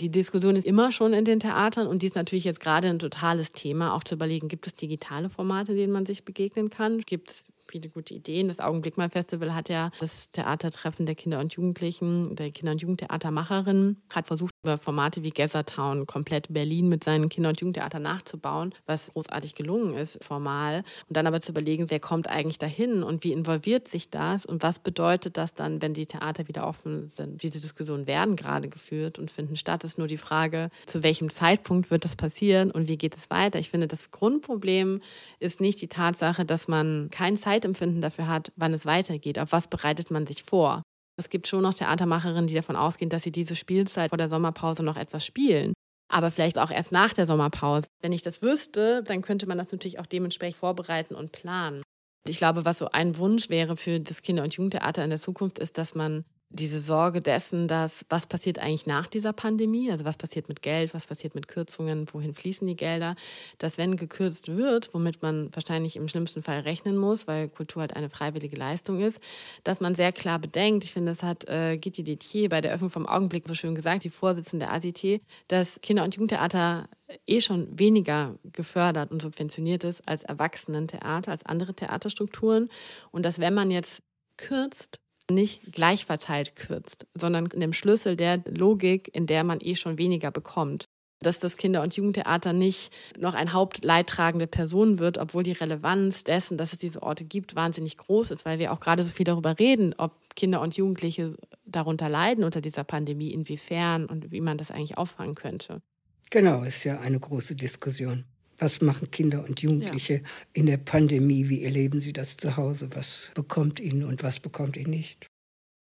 Die 0.00 0.10
Diskussion 0.10 0.54
ist 0.54 0.66
immer 0.66 0.92
schon 0.92 1.12
in 1.12 1.24
den 1.24 1.40
Theatern 1.40 1.88
und 1.88 2.02
die 2.02 2.06
ist 2.06 2.14
natürlich 2.14 2.44
jetzt 2.44 2.60
gerade 2.60 2.88
ein 2.88 3.00
totales 3.00 3.50
Thema, 3.50 3.94
auch 3.94 4.04
zu 4.04 4.14
überlegen, 4.14 4.46
gibt 4.46 4.66
es 4.68 4.74
digitale 4.74 5.28
Formate, 5.28 5.74
denen 5.74 5.92
man 5.92 6.06
sich 6.06 6.24
begegnen 6.24 6.70
kann? 6.70 7.00
Gibt 7.00 7.30
es 7.30 7.44
viele 7.70 7.88
gute 7.88 8.14
Ideen. 8.14 8.48
Das 8.48 8.60
Augenblick-Mal-Festival 8.60 9.54
hat 9.54 9.68
ja 9.68 9.90
das 10.00 10.30
Theatertreffen 10.30 11.06
der 11.06 11.14
Kinder 11.14 11.38
und 11.40 11.54
Jugendlichen, 11.54 12.34
der 12.34 12.50
Kinder- 12.50 12.72
und 12.72 12.82
Jugendtheatermacherin, 12.82 13.96
hat 14.12 14.26
versucht, 14.26 14.52
über 14.62 14.78
Formate 14.78 15.22
wie 15.22 15.30
Town 15.30 16.06
komplett 16.06 16.52
Berlin 16.52 16.88
mit 16.88 17.04
seinen 17.04 17.28
Kinder- 17.28 17.50
und 17.50 17.60
Jugendtheater 17.60 17.98
nachzubauen, 17.98 18.74
was 18.86 19.12
großartig 19.12 19.54
gelungen 19.54 19.94
ist, 19.94 20.22
formal. 20.24 20.84
Und 21.08 21.16
dann 21.16 21.26
aber 21.26 21.40
zu 21.40 21.52
überlegen, 21.52 21.90
wer 21.90 22.00
kommt 22.00 22.28
eigentlich 22.28 22.58
dahin 22.58 23.02
und 23.02 23.24
wie 23.24 23.32
involviert 23.32 23.88
sich 23.88 24.10
das 24.10 24.46
und 24.46 24.62
was 24.62 24.78
bedeutet 24.78 25.36
das 25.36 25.54
dann, 25.54 25.82
wenn 25.82 25.94
die 25.94 26.06
Theater 26.06 26.48
wieder 26.48 26.66
offen 26.66 27.08
sind. 27.08 27.42
Diese 27.42 27.60
Diskussionen 27.60 28.06
werden 28.06 28.36
gerade 28.36 28.68
geführt 28.68 29.18
und 29.18 29.30
finden 29.30 29.56
statt. 29.56 29.84
Es 29.84 29.92
ist 29.92 29.98
nur 29.98 30.08
die 30.08 30.16
Frage, 30.16 30.70
zu 30.86 31.02
welchem 31.02 31.30
Zeitpunkt 31.30 31.90
wird 31.90 32.04
das 32.04 32.16
passieren 32.16 32.70
und 32.70 32.88
wie 32.88 32.96
geht 32.96 33.16
es 33.16 33.30
weiter. 33.30 33.58
Ich 33.58 33.70
finde, 33.70 33.86
das 33.86 34.10
Grundproblem 34.10 35.00
ist 35.38 35.60
nicht 35.60 35.80
die 35.80 35.88
Tatsache, 35.88 36.44
dass 36.44 36.68
man 36.68 37.08
kein 37.10 37.36
Zeit 37.36 37.58
Zeitempfinden 37.58 38.00
dafür 38.00 38.28
hat, 38.28 38.52
wann 38.56 38.72
es 38.72 38.86
weitergeht. 38.86 39.38
Auf 39.38 39.52
was 39.52 39.68
bereitet 39.68 40.10
man 40.10 40.26
sich 40.26 40.42
vor? 40.42 40.82
Es 41.18 41.30
gibt 41.30 41.48
schon 41.48 41.62
noch 41.62 41.74
Theatermacherinnen, 41.74 42.46
die 42.46 42.54
davon 42.54 42.76
ausgehen, 42.76 43.10
dass 43.10 43.24
sie 43.24 43.32
diese 43.32 43.56
Spielzeit 43.56 44.10
vor 44.10 44.18
der 44.18 44.30
Sommerpause 44.30 44.84
noch 44.84 44.96
etwas 44.96 45.26
spielen. 45.26 45.74
Aber 46.08 46.30
vielleicht 46.30 46.58
auch 46.58 46.70
erst 46.70 46.92
nach 46.92 47.12
der 47.12 47.26
Sommerpause. 47.26 47.88
Wenn 48.00 48.12
ich 48.12 48.22
das 48.22 48.40
wüsste, 48.40 49.02
dann 49.02 49.20
könnte 49.20 49.46
man 49.46 49.58
das 49.58 49.72
natürlich 49.72 49.98
auch 49.98 50.06
dementsprechend 50.06 50.56
vorbereiten 50.56 51.16
und 51.16 51.32
planen. 51.32 51.82
Ich 52.26 52.38
glaube, 52.38 52.64
was 52.64 52.78
so 52.78 52.90
ein 52.90 53.18
Wunsch 53.18 53.48
wäre 53.50 53.76
für 53.76 53.98
das 53.98 54.22
Kinder- 54.22 54.44
und 54.44 54.54
Jugendtheater 54.54 55.02
in 55.02 55.10
der 55.10 55.18
Zukunft, 55.18 55.58
ist, 55.58 55.76
dass 55.76 55.96
man 55.96 56.24
diese 56.50 56.80
Sorge 56.80 57.20
dessen, 57.20 57.68
dass 57.68 58.04
was 58.08 58.26
passiert 58.26 58.58
eigentlich 58.58 58.86
nach 58.86 59.06
dieser 59.06 59.32
Pandemie, 59.32 59.90
also 59.90 60.04
was 60.04 60.16
passiert 60.16 60.48
mit 60.48 60.62
Geld, 60.62 60.94
was 60.94 61.06
passiert 61.06 61.34
mit 61.34 61.46
Kürzungen, 61.46 62.06
wohin 62.12 62.34
fließen 62.34 62.66
die 62.66 62.76
Gelder, 62.76 63.16
dass 63.58 63.76
wenn 63.76 63.96
gekürzt 63.96 64.48
wird, 64.48 64.92
womit 64.94 65.20
man 65.20 65.50
wahrscheinlich 65.54 65.96
im 65.96 66.08
schlimmsten 66.08 66.42
Fall 66.42 66.60
rechnen 66.60 66.96
muss, 66.96 67.26
weil 67.26 67.48
Kultur 67.48 67.82
halt 67.82 67.94
eine 67.94 68.08
freiwillige 68.08 68.56
Leistung 68.56 69.00
ist, 69.00 69.20
dass 69.62 69.80
man 69.80 69.94
sehr 69.94 70.12
klar 70.12 70.38
bedenkt, 70.38 70.84
ich 70.84 70.92
finde, 70.92 71.12
das 71.12 71.22
hat 71.22 71.46
äh, 71.48 71.76
Gitti 71.76 72.02
Detier 72.02 72.48
bei 72.48 72.62
der 72.62 72.72
Öffnung 72.72 72.90
vom 72.90 73.06
Augenblick 73.06 73.46
so 73.46 73.54
schön 73.54 73.74
gesagt, 73.74 74.04
die 74.04 74.10
Vorsitzende 74.10 74.66
der 74.66 74.72
ACT, 74.72 75.20
dass 75.48 75.80
Kinder- 75.82 76.04
und 76.04 76.14
Jugendtheater 76.14 76.88
eh 77.26 77.40
schon 77.40 77.78
weniger 77.78 78.36
gefördert 78.52 79.10
und 79.10 79.22
subventioniert 79.22 79.84
ist 79.84 80.06
als 80.06 80.24
Erwachsenentheater, 80.24 81.30
als 81.30 81.44
andere 81.44 81.74
Theaterstrukturen. 81.74 82.68
Und 83.10 83.24
dass 83.24 83.38
wenn 83.38 83.54
man 83.54 83.70
jetzt 83.70 84.02
kürzt, 84.36 85.00
nicht 85.30 85.72
gleich 85.72 86.04
verteilt 86.04 86.56
kürzt, 86.56 87.06
sondern 87.14 87.46
in 87.46 87.60
dem 87.60 87.72
Schlüssel 87.72 88.16
der 88.16 88.42
Logik, 88.46 89.10
in 89.14 89.26
der 89.26 89.44
man 89.44 89.60
eh 89.60 89.74
schon 89.74 89.98
weniger 89.98 90.30
bekommt. 90.30 90.84
Dass 91.20 91.40
das 91.40 91.56
Kinder- 91.56 91.82
und 91.82 91.96
Jugendtheater 91.96 92.52
nicht 92.52 92.92
noch 93.18 93.34
ein 93.34 93.52
hauptleidtragende 93.52 94.46
Person 94.46 95.00
wird, 95.00 95.18
obwohl 95.18 95.42
die 95.42 95.52
Relevanz 95.52 96.22
dessen, 96.22 96.56
dass 96.56 96.72
es 96.72 96.78
diese 96.78 97.02
Orte 97.02 97.24
gibt, 97.24 97.56
wahnsinnig 97.56 97.96
groß 97.96 98.30
ist, 98.30 98.44
weil 98.44 98.60
wir 98.60 98.72
auch 98.72 98.78
gerade 98.78 99.02
so 99.02 99.10
viel 99.10 99.24
darüber 99.24 99.58
reden, 99.58 99.94
ob 99.98 100.12
Kinder 100.36 100.60
und 100.60 100.76
Jugendliche 100.76 101.34
darunter 101.66 102.08
leiden 102.08 102.44
unter 102.44 102.60
dieser 102.60 102.84
Pandemie, 102.84 103.32
inwiefern 103.32 104.06
und 104.06 104.30
wie 104.30 104.40
man 104.40 104.58
das 104.58 104.70
eigentlich 104.70 104.96
auffangen 104.96 105.34
könnte. 105.34 105.82
Genau, 106.30 106.62
ist 106.62 106.84
ja 106.84 107.00
eine 107.00 107.18
große 107.18 107.56
Diskussion. 107.56 108.24
Was 108.58 108.80
machen 108.80 109.10
Kinder 109.10 109.44
und 109.44 109.62
Jugendliche 109.62 110.14
ja. 110.14 110.20
in 110.52 110.66
der 110.66 110.78
Pandemie? 110.78 111.48
Wie 111.48 111.62
erleben 111.64 112.00
sie 112.00 112.12
das 112.12 112.36
zu 112.36 112.56
Hause? 112.56 112.90
Was 112.94 113.30
bekommt 113.34 113.78
ihnen 113.80 114.04
und 114.04 114.22
was 114.22 114.40
bekommt 114.40 114.76
ihnen 114.76 114.90
nicht? 114.90 115.28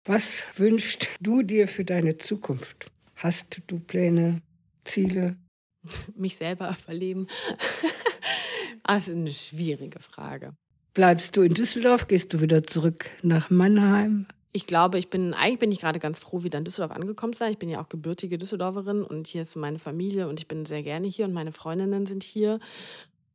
Was 0.04 0.46
wünschst 0.56 1.08
du 1.20 1.42
dir 1.42 1.68
für 1.68 1.84
deine 1.84 2.16
Zukunft? 2.16 2.90
Hast 3.14 3.62
du 3.66 3.78
Pläne, 3.78 4.42
Ziele? 4.84 5.36
Mich 6.16 6.36
selber 6.36 6.72
verleben. 6.74 7.26
also 8.82 9.12
eine 9.12 9.32
schwierige 9.32 10.00
Frage. 10.00 10.54
Bleibst 10.94 11.36
du 11.36 11.42
in 11.42 11.54
Düsseldorf? 11.54 12.06
Gehst 12.08 12.34
du 12.34 12.40
wieder 12.40 12.62
zurück 12.62 13.10
nach 13.22 13.48
Mannheim? 13.50 14.26
Ich 14.52 14.66
glaube, 14.66 14.98
ich 14.98 15.08
bin, 15.08 15.32
eigentlich 15.32 15.58
bin 15.58 15.72
ich 15.72 15.80
gerade 15.80 15.98
ganz 15.98 16.18
froh, 16.18 16.42
wieder 16.42 16.58
in 16.58 16.64
Düsseldorf 16.64 16.92
angekommen 16.92 17.32
zu 17.32 17.38
sein. 17.38 17.52
Ich 17.52 17.58
bin 17.58 17.70
ja 17.70 17.80
auch 17.80 17.88
gebürtige 17.88 18.36
Düsseldorferin 18.36 19.02
und 19.02 19.26
hier 19.26 19.42
ist 19.42 19.56
meine 19.56 19.78
Familie 19.78 20.28
und 20.28 20.38
ich 20.38 20.46
bin 20.46 20.66
sehr 20.66 20.82
gerne 20.82 21.08
hier 21.08 21.24
und 21.24 21.32
meine 21.32 21.52
Freundinnen 21.52 22.06
sind 22.06 22.22
hier. 22.22 22.58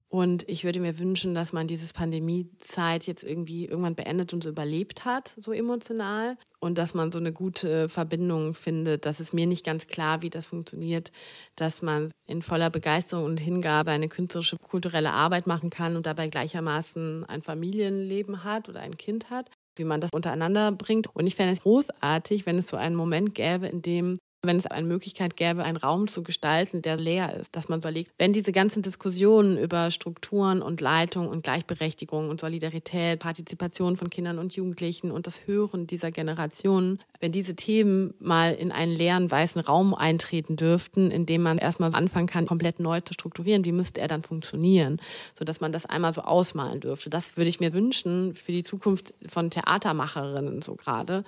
Und 0.10 0.48
ich 0.48 0.64
würde 0.64 0.80
mir 0.80 1.00
wünschen, 1.00 1.34
dass 1.34 1.52
man 1.52 1.68
dieses 1.68 1.92
Pandemiezeit 1.92 3.08
jetzt 3.08 3.26
irgendwie 3.26 3.66
irgendwann 3.66 3.96
beendet 3.96 4.32
und 4.34 4.42
so 4.42 4.50
überlebt 4.50 5.04
hat, 5.04 5.34
so 5.38 5.52
emotional. 5.52 6.38
Und 6.60 6.78
dass 6.78 6.94
man 6.94 7.12
so 7.12 7.20
eine 7.20 7.34
gute 7.34 7.90
Verbindung 7.90 8.54
findet. 8.54 9.06
Das 9.06 9.20
ist 9.20 9.34
mir 9.34 9.48
nicht 9.48 9.66
ganz 9.66 9.88
klar, 9.88 10.22
wie 10.22 10.30
das 10.30 10.48
funktioniert, 10.48 11.12
dass 11.58 11.82
man 11.82 12.10
in 12.26 12.42
voller 12.42 12.70
Begeisterung 12.70 13.26
und 13.26 13.40
Hingabe 13.40 13.92
eine 13.92 14.08
künstlerische, 14.08 14.58
kulturelle 14.58 15.12
Arbeit 15.12 15.46
machen 15.46 15.70
kann 15.70 15.98
und 15.98 16.06
dabei 16.06 16.30
gleichermaßen 16.30 17.26
ein 17.26 17.42
Familienleben 17.42 18.46
hat 18.46 18.70
oder 18.70 18.80
ein 18.80 18.98
Kind 18.98 19.30
hat 19.30 19.50
wie 19.78 19.84
man 19.84 20.02
das 20.02 20.12
untereinander 20.14 20.72
bringt. 20.72 21.08
Und 21.16 21.28
ich 21.28 21.36
fände 21.36 21.54
es 21.54 21.62
großartig, 21.62 22.46
wenn 22.46 22.58
es 22.58 22.68
so 22.68 22.78
einen 22.78 22.96
Moment 22.96 23.36
gäbe, 23.36 23.68
in 23.68 23.82
dem 23.82 24.18
wenn 24.48 24.58
es 24.58 24.66
eine 24.66 24.88
Möglichkeit 24.88 25.38
gäbe, 25.38 25.64
einen 25.64 25.78
Raum 25.78 26.08
zu 26.08 26.24
gestalten, 26.24 26.82
der 26.82 26.98
leer 26.98 27.36
ist, 27.36 27.56
dass 27.56 27.70
man 27.70 27.80
überlegt, 27.80 28.12
wenn 28.18 28.34
diese 28.34 28.52
ganzen 28.52 28.82
Diskussionen 28.82 29.58
über 29.58 29.92
Strukturen 29.92 30.62
und 30.62 30.82
Leitung 30.82 31.28
und 31.28 31.44
Gleichberechtigung 31.44 32.30
und 32.30 32.42
Solidarität, 32.42 33.20
Partizipation 33.20 33.98
von 33.98 34.10
Kindern 34.10 34.40
und 34.40 34.56
Jugendlichen 34.56 35.12
und 35.12 35.28
das 35.28 35.46
Hören 35.46 35.86
dieser 35.86 36.12
Generationen, 36.12 37.00
wenn 37.20 37.32
diese 37.32 37.56
Themen 37.56 38.14
mal 38.20 38.54
in 38.54 38.72
einen 38.72 38.94
leeren 38.94 39.30
weißen 39.30 39.62
Raum 39.62 39.94
eintreten 39.94 40.56
dürften, 40.56 41.12
in 41.12 41.26
dem 41.26 41.44
man 41.44 41.58
erstmal 41.58 41.94
anfangen 41.94 42.28
kann, 42.28 42.48
komplett 42.48 42.80
neu 42.80 43.02
zu 43.02 43.14
strukturieren, 43.14 43.66
wie 43.66 43.72
müsste 43.72 44.02
er 44.02 44.08
dann 44.08 44.24
funktionieren, 44.24 45.00
sodass 45.38 45.62
man 45.62 45.72
das 45.72 45.86
einmal 45.86 46.14
so 46.14 46.22
ausmalen 46.22 46.80
dürfte. 46.80 47.10
Das 47.10 47.38
würde 47.38 47.50
ich 47.50 47.60
mir 47.60 47.74
wünschen 47.74 48.34
für 48.34 48.52
die 48.52 48.64
Zukunft 48.64 49.14
von 49.26 49.50
Theatermacherinnen 49.50 50.62
so 50.62 50.76
gerade, 50.76 51.24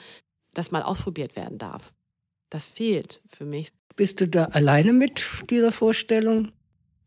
dass 0.53 0.71
mal 0.71 0.83
ausprobiert 0.83 1.35
werden 1.35 1.57
darf. 1.57 1.93
Das 2.49 2.65
fehlt 2.65 3.21
für 3.27 3.45
mich. 3.45 3.69
Bist 3.95 4.21
du 4.21 4.27
da 4.27 4.45
alleine 4.45 4.93
mit 4.93 5.25
dieser 5.49 5.71
Vorstellung? 5.71 6.51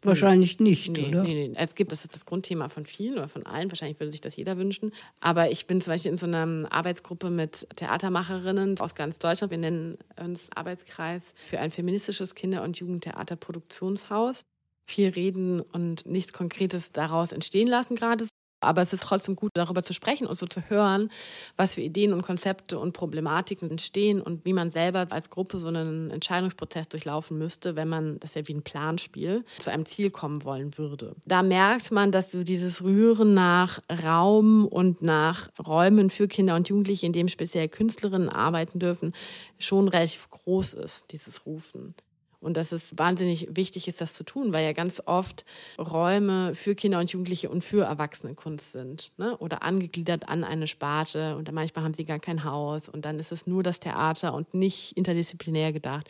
Wahrscheinlich 0.04 0.58
nicht, 0.58 0.96
nee, 0.96 1.08
oder? 1.08 1.22
Nee, 1.22 1.48
nee. 1.48 1.54
Es 1.56 1.76
gibt, 1.76 1.92
das 1.92 2.04
ist 2.04 2.14
das 2.14 2.26
Grundthema 2.26 2.68
von 2.68 2.86
vielen 2.86 3.14
oder 3.14 3.28
von 3.28 3.46
allen. 3.46 3.70
Wahrscheinlich 3.70 4.00
würde 4.00 4.10
sich 4.10 4.20
das 4.20 4.34
jeder 4.34 4.58
wünschen. 4.58 4.92
Aber 5.20 5.50
ich 5.50 5.66
bin 5.68 5.80
zum 5.80 5.92
Beispiel 5.92 6.10
in 6.10 6.16
so 6.16 6.26
einer 6.26 6.66
Arbeitsgruppe 6.72 7.30
mit 7.30 7.68
Theatermacherinnen 7.76 8.80
aus 8.80 8.96
ganz 8.96 9.18
Deutschland. 9.18 9.52
Wir 9.52 9.58
nennen 9.58 9.98
uns 10.18 10.50
Arbeitskreis 10.54 11.22
für 11.36 11.60
ein 11.60 11.70
feministisches 11.70 12.34
Kinder- 12.34 12.64
und 12.64 12.78
Jugendtheaterproduktionshaus. 12.78 14.44
Viel 14.86 15.10
reden 15.10 15.60
und 15.60 16.04
nichts 16.04 16.32
Konkretes 16.32 16.90
daraus 16.90 17.30
entstehen 17.30 17.68
lassen 17.68 17.94
gerade. 17.94 18.26
Aber 18.62 18.82
es 18.82 18.92
ist 18.92 19.02
trotzdem 19.02 19.36
gut, 19.36 19.52
darüber 19.54 19.82
zu 19.82 19.92
sprechen 19.92 20.26
und 20.26 20.38
so 20.38 20.46
zu 20.46 20.62
hören, 20.68 21.10
was 21.56 21.74
für 21.74 21.80
Ideen 21.80 22.12
und 22.12 22.22
Konzepte 22.22 22.78
und 22.78 22.92
Problematiken 22.92 23.70
entstehen 23.70 24.20
und 24.20 24.44
wie 24.44 24.52
man 24.52 24.70
selber 24.70 25.06
als 25.10 25.30
Gruppe 25.30 25.58
so 25.58 25.68
einen 25.68 26.10
Entscheidungsprozess 26.10 26.88
durchlaufen 26.88 27.38
müsste, 27.38 27.76
wenn 27.76 27.88
man, 27.88 28.18
das 28.20 28.30
ist 28.30 28.36
ja 28.36 28.48
wie 28.48 28.54
ein 28.54 28.62
Planspiel, 28.62 29.44
zu 29.58 29.70
einem 29.70 29.86
Ziel 29.86 30.10
kommen 30.10 30.44
wollen 30.44 30.78
würde. 30.78 31.14
Da 31.26 31.42
merkt 31.42 31.90
man, 31.90 32.12
dass 32.12 32.30
so 32.30 32.42
dieses 32.42 32.82
Rühren 32.82 33.34
nach 33.34 33.80
Raum 34.02 34.66
und 34.66 35.02
nach 35.02 35.50
Räumen 35.64 36.10
für 36.10 36.28
Kinder 36.28 36.54
und 36.54 36.68
Jugendliche, 36.68 37.06
in 37.06 37.12
dem 37.12 37.28
speziell 37.28 37.68
Künstlerinnen 37.68 38.28
arbeiten 38.28 38.78
dürfen, 38.78 39.12
schon 39.58 39.88
relativ 39.88 40.28
groß 40.30 40.74
ist, 40.74 41.12
dieses 41.12 41.46
Rufen. 41.46 41.94
Und 42.42 42.56
dass 42.56 42.72
es 42.72 42.96
wahnsinnig 42.98 43.48
wichtig 43.50 43.88
ist, 43.88 44.00
das 44.00 44.14
zu 44.14 44.24
tun, 44.24 44.52
weil 44.52 44.64
ja 44.64 44.72
ganz 44.72 45.00
oft 45.04 45.44
Räume 45.78 46.54
für 46.54 46.74
Kinder 46.74 46.98
und 46.98 47.10
Jugendliche 47.10 47.48
und 47.48 47.62
für 47.64 47.84
Erwachsene 47.84 48.34
Kunst 48.34 48.72
sind 48.72 49.12
ne? 49.16 49.36
oder 49.38 49.62
angegliedert 49.62 50.28
an 50.28 50.44
eine 50.44 50.66
Sparte 50.66 51.36
und 51.36 51.50
manchmal 51.52 51.84
haben 51.84 51.94
sie 51.94 52.04
gar 52.04 52.18
kein 52.18 52.44
Haus 52.44 52.88
und 52.88 53.04
dann 53.04 53.18
ist 53.18 53.32
es 53.32 53.46
nur 53.46 53.62
das 53.62 53.80
Theater 53.80 54.34
und 54.34 54.54
nicht 54.54 54.96
interdisziplinär 54.96 55.72
gedacht. 55.72 56.08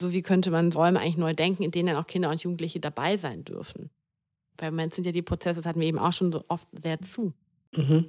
So 0.00 0.12
wie 0.12 0.22
könnte 0.22 0.50
man 0.50 0.72
Räume 0.72 1.00
eigentlich 1.00 1.16
neu 1.16 1.34
denken, 1.34 1.62
in 1.62 1.70
denen 1.70 1.88
dann 1.88 1.96
auch 1.96 2.06
Kinder 2.06 2.30
und 2.30 2.42
Jugendliche 2.42 2.80
dabei 2.80 3.16
sein 3.16 3.44
dürfen. 3.44 3.90
Weil 4.56 4.68
im 4.68 4.74
Moment 4.74 4.94
sind 4.94 5.04
ja 5.04 5.12
die 5.12 5.22
Prozesse, 5.22 5.60
das 5.60 5.66
hatten 5.66 5.80
wir 5.80 5.88
eben 5.88 5.98
auch 5.98 6.12
schon 6.12 6.32
so 6.32 6.44
oft 6.48 6.68
sehr 6.72 7.00
zu. 7.00 7.32
Mhm. 7.74 8.07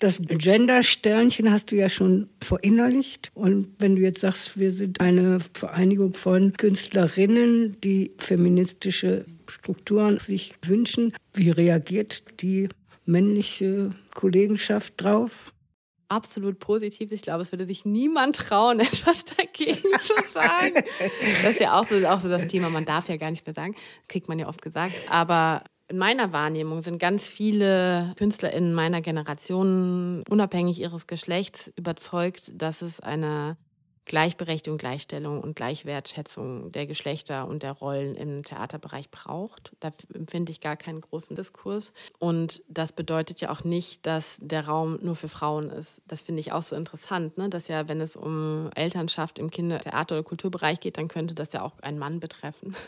Das 0.00 0.20
Gender-Sternchen 0.20 1.50
hast 1.50 1.70
du 1.70 1.76
ja 1.76 1.88
schon 1.88 2.28
verinnerlicht. 2.42 3.30
Und 3.34 3.74
wenn 3.78 3.96
du 3.96 4.02
jetzt 4.02 4.20
sagst, 4.20 4.58
wir 4.58 4.72
sind 4.72 5.00
eine 5.00 5.38
Vereinigung 5.54 6.14
von 6.14 6.52
Künstlerinnen, 6.54 7.80
die 7.80 8.12
feministische 8.18 9.24
Strukturen 9.48 10.18
sich 10.18 10.54
wünschen, 10.66 11.14
wie 11.32 11.50
reagiert 11.50 12.24
die 12.40 12.68
männliche 13.06 13.90
Kollegenschaft 14.14 14.94
drauf? 14.96 15.52
absolut 16.14 16.58
positiv. 16.58 17.12
Ich 17.12 17.22
glaube, 17.22 17.42
es 17.42 17.52
würde 17.52 17.66
sich 17.66 17.84
niemand 17.84 18.36
trauen, 18.36 18.80
etwas 18.80 19.24
dagegen 19.24 19.82
zu 19.82 20.14
sagen. 20.32 20.74
Das 21.42 21.52
ist 21.52 21.60
ja 21.60 21.78
auch 21.78 21.86
so, 21.86 22.06
auch 22.06 22.20
so 22.20 22.28
das 22.28 22.46
Thema, 22.46 22.70
man 22.70 22.84
darf 22.84 23.08
ja 23.08 23.16
gar 23.16 23.30
nicht 23.30 23.46
mehr 23.46 23.54
sagen, 23.54 23.74
kriegt 24.08 24.28
man 24.28 24.38
ja 24.38 24.48
oft 24.48 24.62
gesagt. 24.62 24.94
Aber 25.08 25.64
in 25.88 25.98
meiner 25.98 26.32
Wahrnehmung 26.32 26.80
sind 26.80 26.98
ganz 26.98 27.28
viele 27.28 28.14
KünstlerInnen 28.16 28.74
meiner 28.74 29.00
Generation 29.00 30.22
unabhängig 30.28 30.80
ihres 30.80 31.06
Geschlechts 31.06 31.70
überzeugt, 31.76 32.52
dass 32.54 32.82
es 32.82 33.00
eine 33.00 33.56
Gleichberechtigung, 34.06 34.78
Gleichstellung 34.78 35.40
und 35.40 35.56
Gleichwertschätzung 35.56 36.72
der 36.72 36.86
Geschlechter 36.86 37.48
und 37.48 37.62
der 37.62 37.72
Rollen 37.72 38.14
im 38.14 38.42
Theaterbereich 38.42 39.10
braucht. 39.10 39.72
Da 39.80 39.90
empfinde 40.12 40.52
ich 40.52 40.60
gar 40.60 40.76
keinen 40.76 41.00
großen 41.00 41.34
Diskurs. 41.34 41.92
Und 42.18 42.62
das 42.68 42.92
bedeutet 42.92 43.40
ja 43.40 43.50
auch 43.50 43.64
nicht, 43.64 44.04
dass 44.06 44.38
der 44.40 44.66
Raum 44.66 44.98
nur 45.00 45.16
für 45.16 45.28
Frauen 45.28 45.70
ist. 45.70 46.02
Das 46.06 46.22
finde 46.22 46.40
ich 46.40 46.52
auch 46.52 46.62
so 46.62 46.76
interessant, 46.76 47.38
ne? 47.38 47.48
dass 47.48 47.68
ja, 47.68 47.88
wenn 47.88 48.00
es 48.00 48.14
um 48.16 48.70
Elternschaft 48.74 49.38
im 49.38 49.50
Kinder-, 49.50 49.80
Theater- 49.80 50.16
oder 50.16 50.24
Kulturbereich 50.24 50.80
geht, 50.80 50.98
dann 50.98 51.08
könnte 51.08 51.34
das 51.34 51.52
ja 51.52 51.62
auch 51.62 51.78
einen 51.80 51.98
Mann 51.98 52.20
betreffen. 52.20 52.74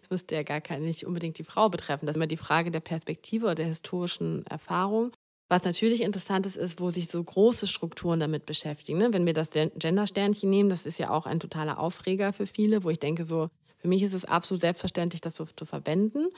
Das 0.00 0.10
müsste 0.10 0.34
ja 0.34 0.42
gar 0.42 0.60
keine, 0.60 0.84
nicht 0.84 1.06
unbedingt 1.06 1.38
die 1.38 1.44
Frau 1.44 1.68
betreffen. 1.68 2.06
Das 2.06 2.14
ist 2.14 2.16
immer 2.16 2.26
die 2.26 2.36
Frage 2.36 2.70
der 2.70 2.80
Perspektive 2.80 3.46
oder 3.46 3.54
der 3.54 3.66
historischen 3.66 4.44
Erfahrung. 4.46 5.12
Was 5.50 5.64
natürlich 5.64 6.02
interessant 6.02 6.46
ist, 6.46 6.56
ist, 6.56 6.80
wo 6.80 6.90
sich 6.90 7.08
so 7.08 7.22
große 7.22 7.66
Strukturen 7.66 8.20
damit 8.20 8.46
beschäftigen. 8.46 8.98
Ne? 8.98 9.12
Wenn 9.12 9.26
wir 9.26 9.34
das 9.34 9.50
Gender-Sternchen 9.50 10.48
nehmen, 10.48 10.68
das 10.68 10.86
ist 10.86 11.00
ja 11.00 11.10
auch 11.10 11.26
ein 11.26 11.40
totaler 11.40 11.80
Aufreger 11.80 12.32
für 12.32 12.46
viele, 12.46 12.84
wo 12.84 12.90
ich 12.90 13.00
denke, 13.00 13.24
so, 13.24 13.48
für 13.78 13.88
mich 13.88 14.04
ist 14.04 14.14
es 14.14 14.24
absolut 14.24 14.60
selbstverständlich, 14.60 15.20
das 15.20 15.34
so 15.34 15.44
zu 15.44 15.66
verwenden. 15.66 16.28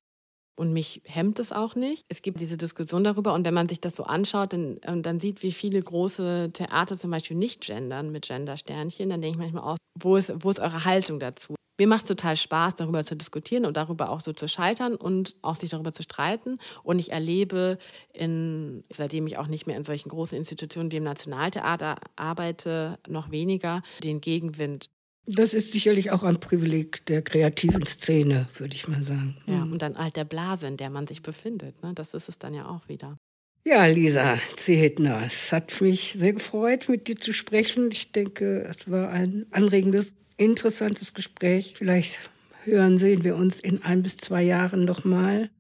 Und 0.56 0.72
mich 0.72 1.02
hemmt 1.04 1.38
es 1.40 1.52
auch 1.52 1.74
nicht. 1.74 2.04
Es 2.08 2.22
gibt 2.22 2.40
diese 2.40 2.56
Diskussion 2.56 3.04
darüber. 3.04 3.34
Und 3.34 3.44
wenn 3.44 3.52
man 3.52 3.68
sich 3.68 3.80
das 3.82 3.96
so 3.96 4.04
anschaut 4.04 4.54
dann, 4.54 4.78
dann 5.02 5.20
sieht, 5.20 5.42
wie 5.42 5.52
viele 5.52 5.82
große 5.82 6.50
Theater 6.54 6.98
zum 6.98 7.10
Beispiel 7.10 7.36
nicht 7.36 7.60
gendern 7.60 8.12
mit 8.12 8.26
Gender-Sternchen, 8.26 9.10
dann 9.10 9.20
denke 9.20 9.36
ich 9.36 9.42
manchmal 9.42 9.72
aus, 9.72 9.78
wo 10.00 10.16
ist, 10.16 10.32
wo 10.38 10.50
ist 10.50 10.60
eure 10.60 10.86
Haltung 10.86 11.20
dazu? 11.20 11.54
Mir 11.78 11.86
macht 11.86 12.02
es 12.02 12.08
total 12.08 12.36
Spaß, 12.36 12.76
darüber 12.76 13.04
zu 13.04 13.16
diskutieren 13.16 13.64
und 13.64 13.76
darüber 13.76 14.10
auch 14.10 14.20
so 14.20 14.32
zu 14.32 14.48
scheitern 14.48 14.94
und 14.94 15.34
auch 15.42 15.56
sich 15.56 15.70
darüber 15.70 15.92
zu 15.92 16.02
streiten. 16.02 16.58
Und 16.82 16.98
ich 16.98 17.12
erlebe, 17.12 17.78
in, 18.12 18.84
seitdem 18.90 19.26
ich 19.26 19.38
auch 19.38 19.46
nicht 19.46 19.66
mehr 19.66 19.76
in 19.76 19.84
solchen 19.84 20.10
großen 20.10 20.36
Institutionen 20.36 20.92
wie 20.92 20.96
im 20.96 21.04
Nationaltheater 21.04 21.96
arbeite, 22.16 22.98
noch 23.08 23.30
weniger 23.30 23.82
den 24.02 24.20
Gegenwind. 24.20 24.90
Das 25.26 25.54
ist 25.54 25.72
sicherlich 25.72 26.10
auch 26.10 26.24
ein 26.24 26.40
Privileg 26.40 27.06
der 27.06 27.22
kreativen 27.22 27.86
Szene, 27.86 28.48
würde 28.54 28.74
ich 28.74 28.88
mal 28.88 29.04
sagen. 29.04 29.36
Ja, 29.46 29.62
und 29.62 29.80
dann 29.80 29.96
halt 29.96 30.16
der 30.16 30.24
Blase, 30.24 30.66
in 30.66 30.76
der 30.76 30.90
man 30.90 31.06
sich 31.06 31.22
befindet. 31.22 31.80
Ne? 31.82 31.92
Das 31.94 32.12
ist 32.12 32.28
es 32.28 32.38
dann 32.38 32.54
ja 32.54 32.66
auch 32.66 32.88
wieder. 32.88 33.18
Ja, 33.64 33.86
Lisa 33.86 34.40
Zehetner, 34.56 35.22
es 35.24 35.52
hat 35.52 35.80
mich 35.80 36.14
sehr 36.18 36.32
gefreut, 36.32 36.88
mit 36.88 37.06
dir 37.06 37.14
zu 37.14 37.32
sprechen. 37.32 37.92
Ich 37.92 38.10
denke, 38.10 38.64
es 38.68 38.90
war 38.90 39.10
ein 39.10 39.46
anregendes 39.52 40.14
interessantes 40.36 41.14
Gespräch. 41.14 41.74
Vielleicht 41.76 42.18
hören, 42.64 42.98
sehen 42.98 43.24
wir 43.24 43.36
uns 43.36 43.60
in 43.60 43.82
ein 43.82 44.02
bis 44.02 44.16
zwei 44.16 44.42
Jahren 44.42 44.84
nochmal. 44.84 45.50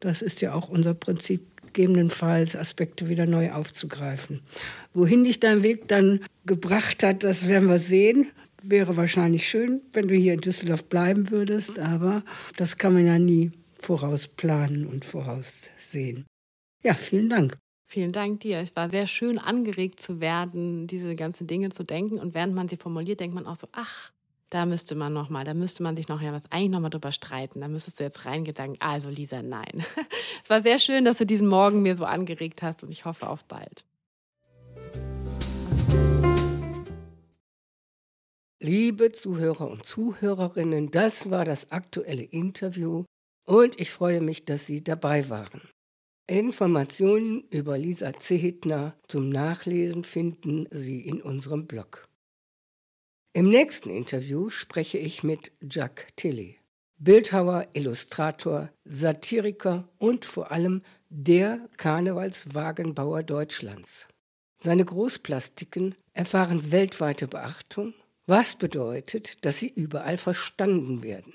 Das 0.00 0.22
ist 0.22 0.40
ja 0.40 0.54
auch 0.54 0.68
unser 0.68 0.94
Prinzip, 0.94 1.52
gegebenenfalls 1.72 2.54
Aspekte 2.56 3.08
wieder 3.08 3.26
neu 3.26 3.52
aufzugreifen. 3.52 4.40
Wohin 4.92 5.24
dich 5.24 5.40
dein 5.40 5.62
Weg 5.62 5.88
dann 5.88 6.20
gebracht 6.44 7.02
hat, 7.02 7.24
das 7.24 7.48
werden 7.48 7.68
wir 7.68 7.78
sehen. 7.78 8.26
Wäre 8.62 8.96
wahrscheinlich 8.96 9.48
schön, 9.48 9.80
wenn 9.92 10.08
du 10.08 10.14
hier 10.14 10.34
in 10.34 10.40
Düsseldorf 10.40 10.84
bleiben 10.84 11.30
würdest, 11.30 11.78
aber 11.78 12.22
das 12.56 12.76
kann 12.76 12.92
man 12.92 13.06
ja 13.06 13.18
nie 13.18 13.52
vorausplanen 13.80 14.86
und 14.86 15.04
voraussehen. 15.04 16.26
Ja, 16.84 16.94
vielen 16.94 17.28
Dank. 17.28 17.56
Vielen 17.92 18.12
Dank 18.12 18.40
dir. 18.40 18.56
Es 18.60 18.74
war 18.74 18.88
sehr 18.90 19.06
schön 19.06 19.38
angeregt 19.38 20.00
zu 20.00 20.18
werden, 20.18 20.86
diese 20.86 21.14
ganzen 21.14 21.46
Dinge 21.46 21.68
zu 21.68 21.84
denken. 21.84 22.18
Und 22.18 22.32
während 22.32 22.54
man 22.54 22.66
sie 22.66 22.78
formuliert, 22.78 23.20
denkt 23.20 23.34
man 23.34 23.46
auch 23.46 23.56
so, 23.56 23.68
ach, 23.72 24.12
da 24.48 24.64
müsste 24.64 24.94
man 24.94 25.12
noch 25.12 25.28
mal, 25.28 25.44
da 25.44 25.52
müsste 25.52 25.82
man 25.82 25.94
sich 25.94 26.08
noch 26.08 26.22
ja 26.22 26.32
was 26.32 26.50
eigentlich 26.50 26.70
noch 26.70 26.80
mal 26.80 26.88
drüber 26.88 27.12
streiten. 27.12 27.60
Da 27.60 27.68
müsstest 27.68 28.00
du 28.00 28.04
jetzt 28.04 28.18
sagen, 28.22 28.76
also 28.78 29.10
Lisa, 29.10 29.42
nein. 29.42 29.84
es 30.42 30.48
war 30.48 30.62
sehr 30.62 30.78
schön, 30.78 31.04
dass 31.04 31.18
du 31.18 31.26
diesen 31.26 31.46
Morgen 31.46 31.82
mir 31.82 31.94
so 31.94 32.06
angeregt 32.06 32.62
hast 32.62 32.82
und 32.82 32.90
ich 32.90 33.04
hoffe 33.04 33.28
auf 33.28 33.44
bald. 33.44 33.84
Liebe 38.58 39.12
Zuhörer 39.12 39.70
und 39.70 39.84
Zuhörerinnen, 39.84 40.90
das 40.92 41.30
war 41.30 41.44
das 41.44 41.70
aktuelle 41.72 42.22
Interview 42.22 43.04
und 43.44 43.78
ich 43.78 43.90
freue 43.90 44.22
mich, 44.22 44.46
dass 44.46 44.64
Sie 44.64 44.82
dabei 44.82 45.28
waren. 45.28 45.60
Informationen 46.28 47.42
über 47.50 47.76
Lisa 47.76 48.12
Zehetner 48.18 48.96
zum 49.08 49.28
Nachlesen 49.28 50.04
finden 50.04 50.66
Sie 50.70 51.00
in 51.00 51.20
unserem 51.20 51.66
Blog. 51.66 52.08
Im 53.32 53.50
nächsten 53.50 53.90
Interview 53.90 54.48
spreche 54.48 54.98
ich 54.98 55.24
mit 55.24 55.50
Jack 55.60 56.08
Tilly, 56.16 56.58
Bildhauer, 56.98 57.66
Illustrator, 57.72 58.70
Satiriker 58.84 59.88
und 59.98 60.24
vor 60.24 60.52
allem 60.52 60.82
der 61.08 61.68
Karnevalswagenbauer 61.76 63.24
Deutschlands. 63.24 64.06
Seine 64.58 64.84
Großplastiken 64.84 65.96
erfahren 66.12 66.70
weltweite 66.70 67.26
Beachtung, 67.26 67.94
was 68.26 68.54
bedeutet, 68.54 69.44
dass 69.44 69.58
sie 69.58 69.68
überall 69.68 70.18
verstanden 70.18 71.02
werden. 71.02 71.34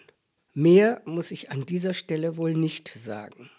Mehr 0.53 1.01
muss 1.03 1.31
ich 1.31 1.51
an 1.51 1.65
dieser 1.65 1.93
Stelle 1.93 2.37
wohl 2.37 2.53
nicht 2.53 2.87
sagen. 2.87 3.49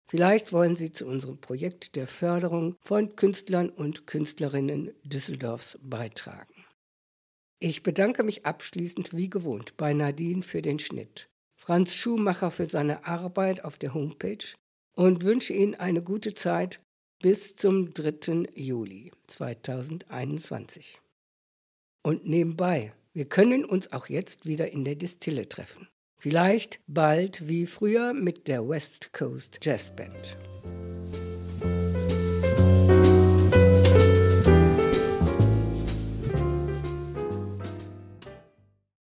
Vielleicht 0.09 0.53
wollen 0.53 0.77
Sie 0.77 0.91
zu 0.91 1.07
unserem 1.07 1.39
Projekt 1.39 1.95
der 1.95 2.07
Förderung 2.07 2.77
von 2.81 3.15
Künstlern 3.15 3.71
und 3.71 4.07
Künstlerinnen 4.07 4.93
Düsseldorfs 5.05 5.79
beitragen. 5.83 6.65
Ich 7.61 7.83
bedanke 7.83 8.25
mich 8.25 8.47
abschließend 8.47 9.15
wie 9.15 9.31
gewohnt 9.31 9.77
bei 9.77 9.93
Nadine 9.93 10.43
für 10.43 10.63
den 10.63 10.79
Schnitt, 10.79 11.29
Franz 11.55 11.95
Schumacher 11.95 12.51
für 12.51 12.67
seine 12.67 13.05
Arbeit 13.05 13.65
auf 13.65 13.77
der 13.77 13.95
Homepage 13.95 14.45
und 14.95 15.23
wünsche 15.23 15.53
Ihnen 15.53 15.75
eine 15.75 16.03
gute 16.03 16.35
Zeit 16.35 16.81
bis 17.21 17.55
zum 17.57 17.93
3. 17.93 18.49
Juli 18.55 19.13
2021. 19.27 21.01
Und 22.03 22.27
nebenbei, 22.27 22.95
wir 23.21 23.29
können 23.29 23.67
uns 23.67 23.93
auch 23.93 24.07
jetzt 24.07 24.47
wieder 24.47 24.73
in 24.73 24.83
der 24.83 24.95
Distille 24.95 25.47
treffen. 25.47 25.89
Vielleicht 26.17 26.81
bald 26.87 27.47
wie 27.47 27.67
früher 27.67 28.15
mit 28.15 28.49
der 28.49 28.67
West 28.67 29.13
Coast 29.13 29.59
Jazz 29.61 29.95
Band. 29.95 30.39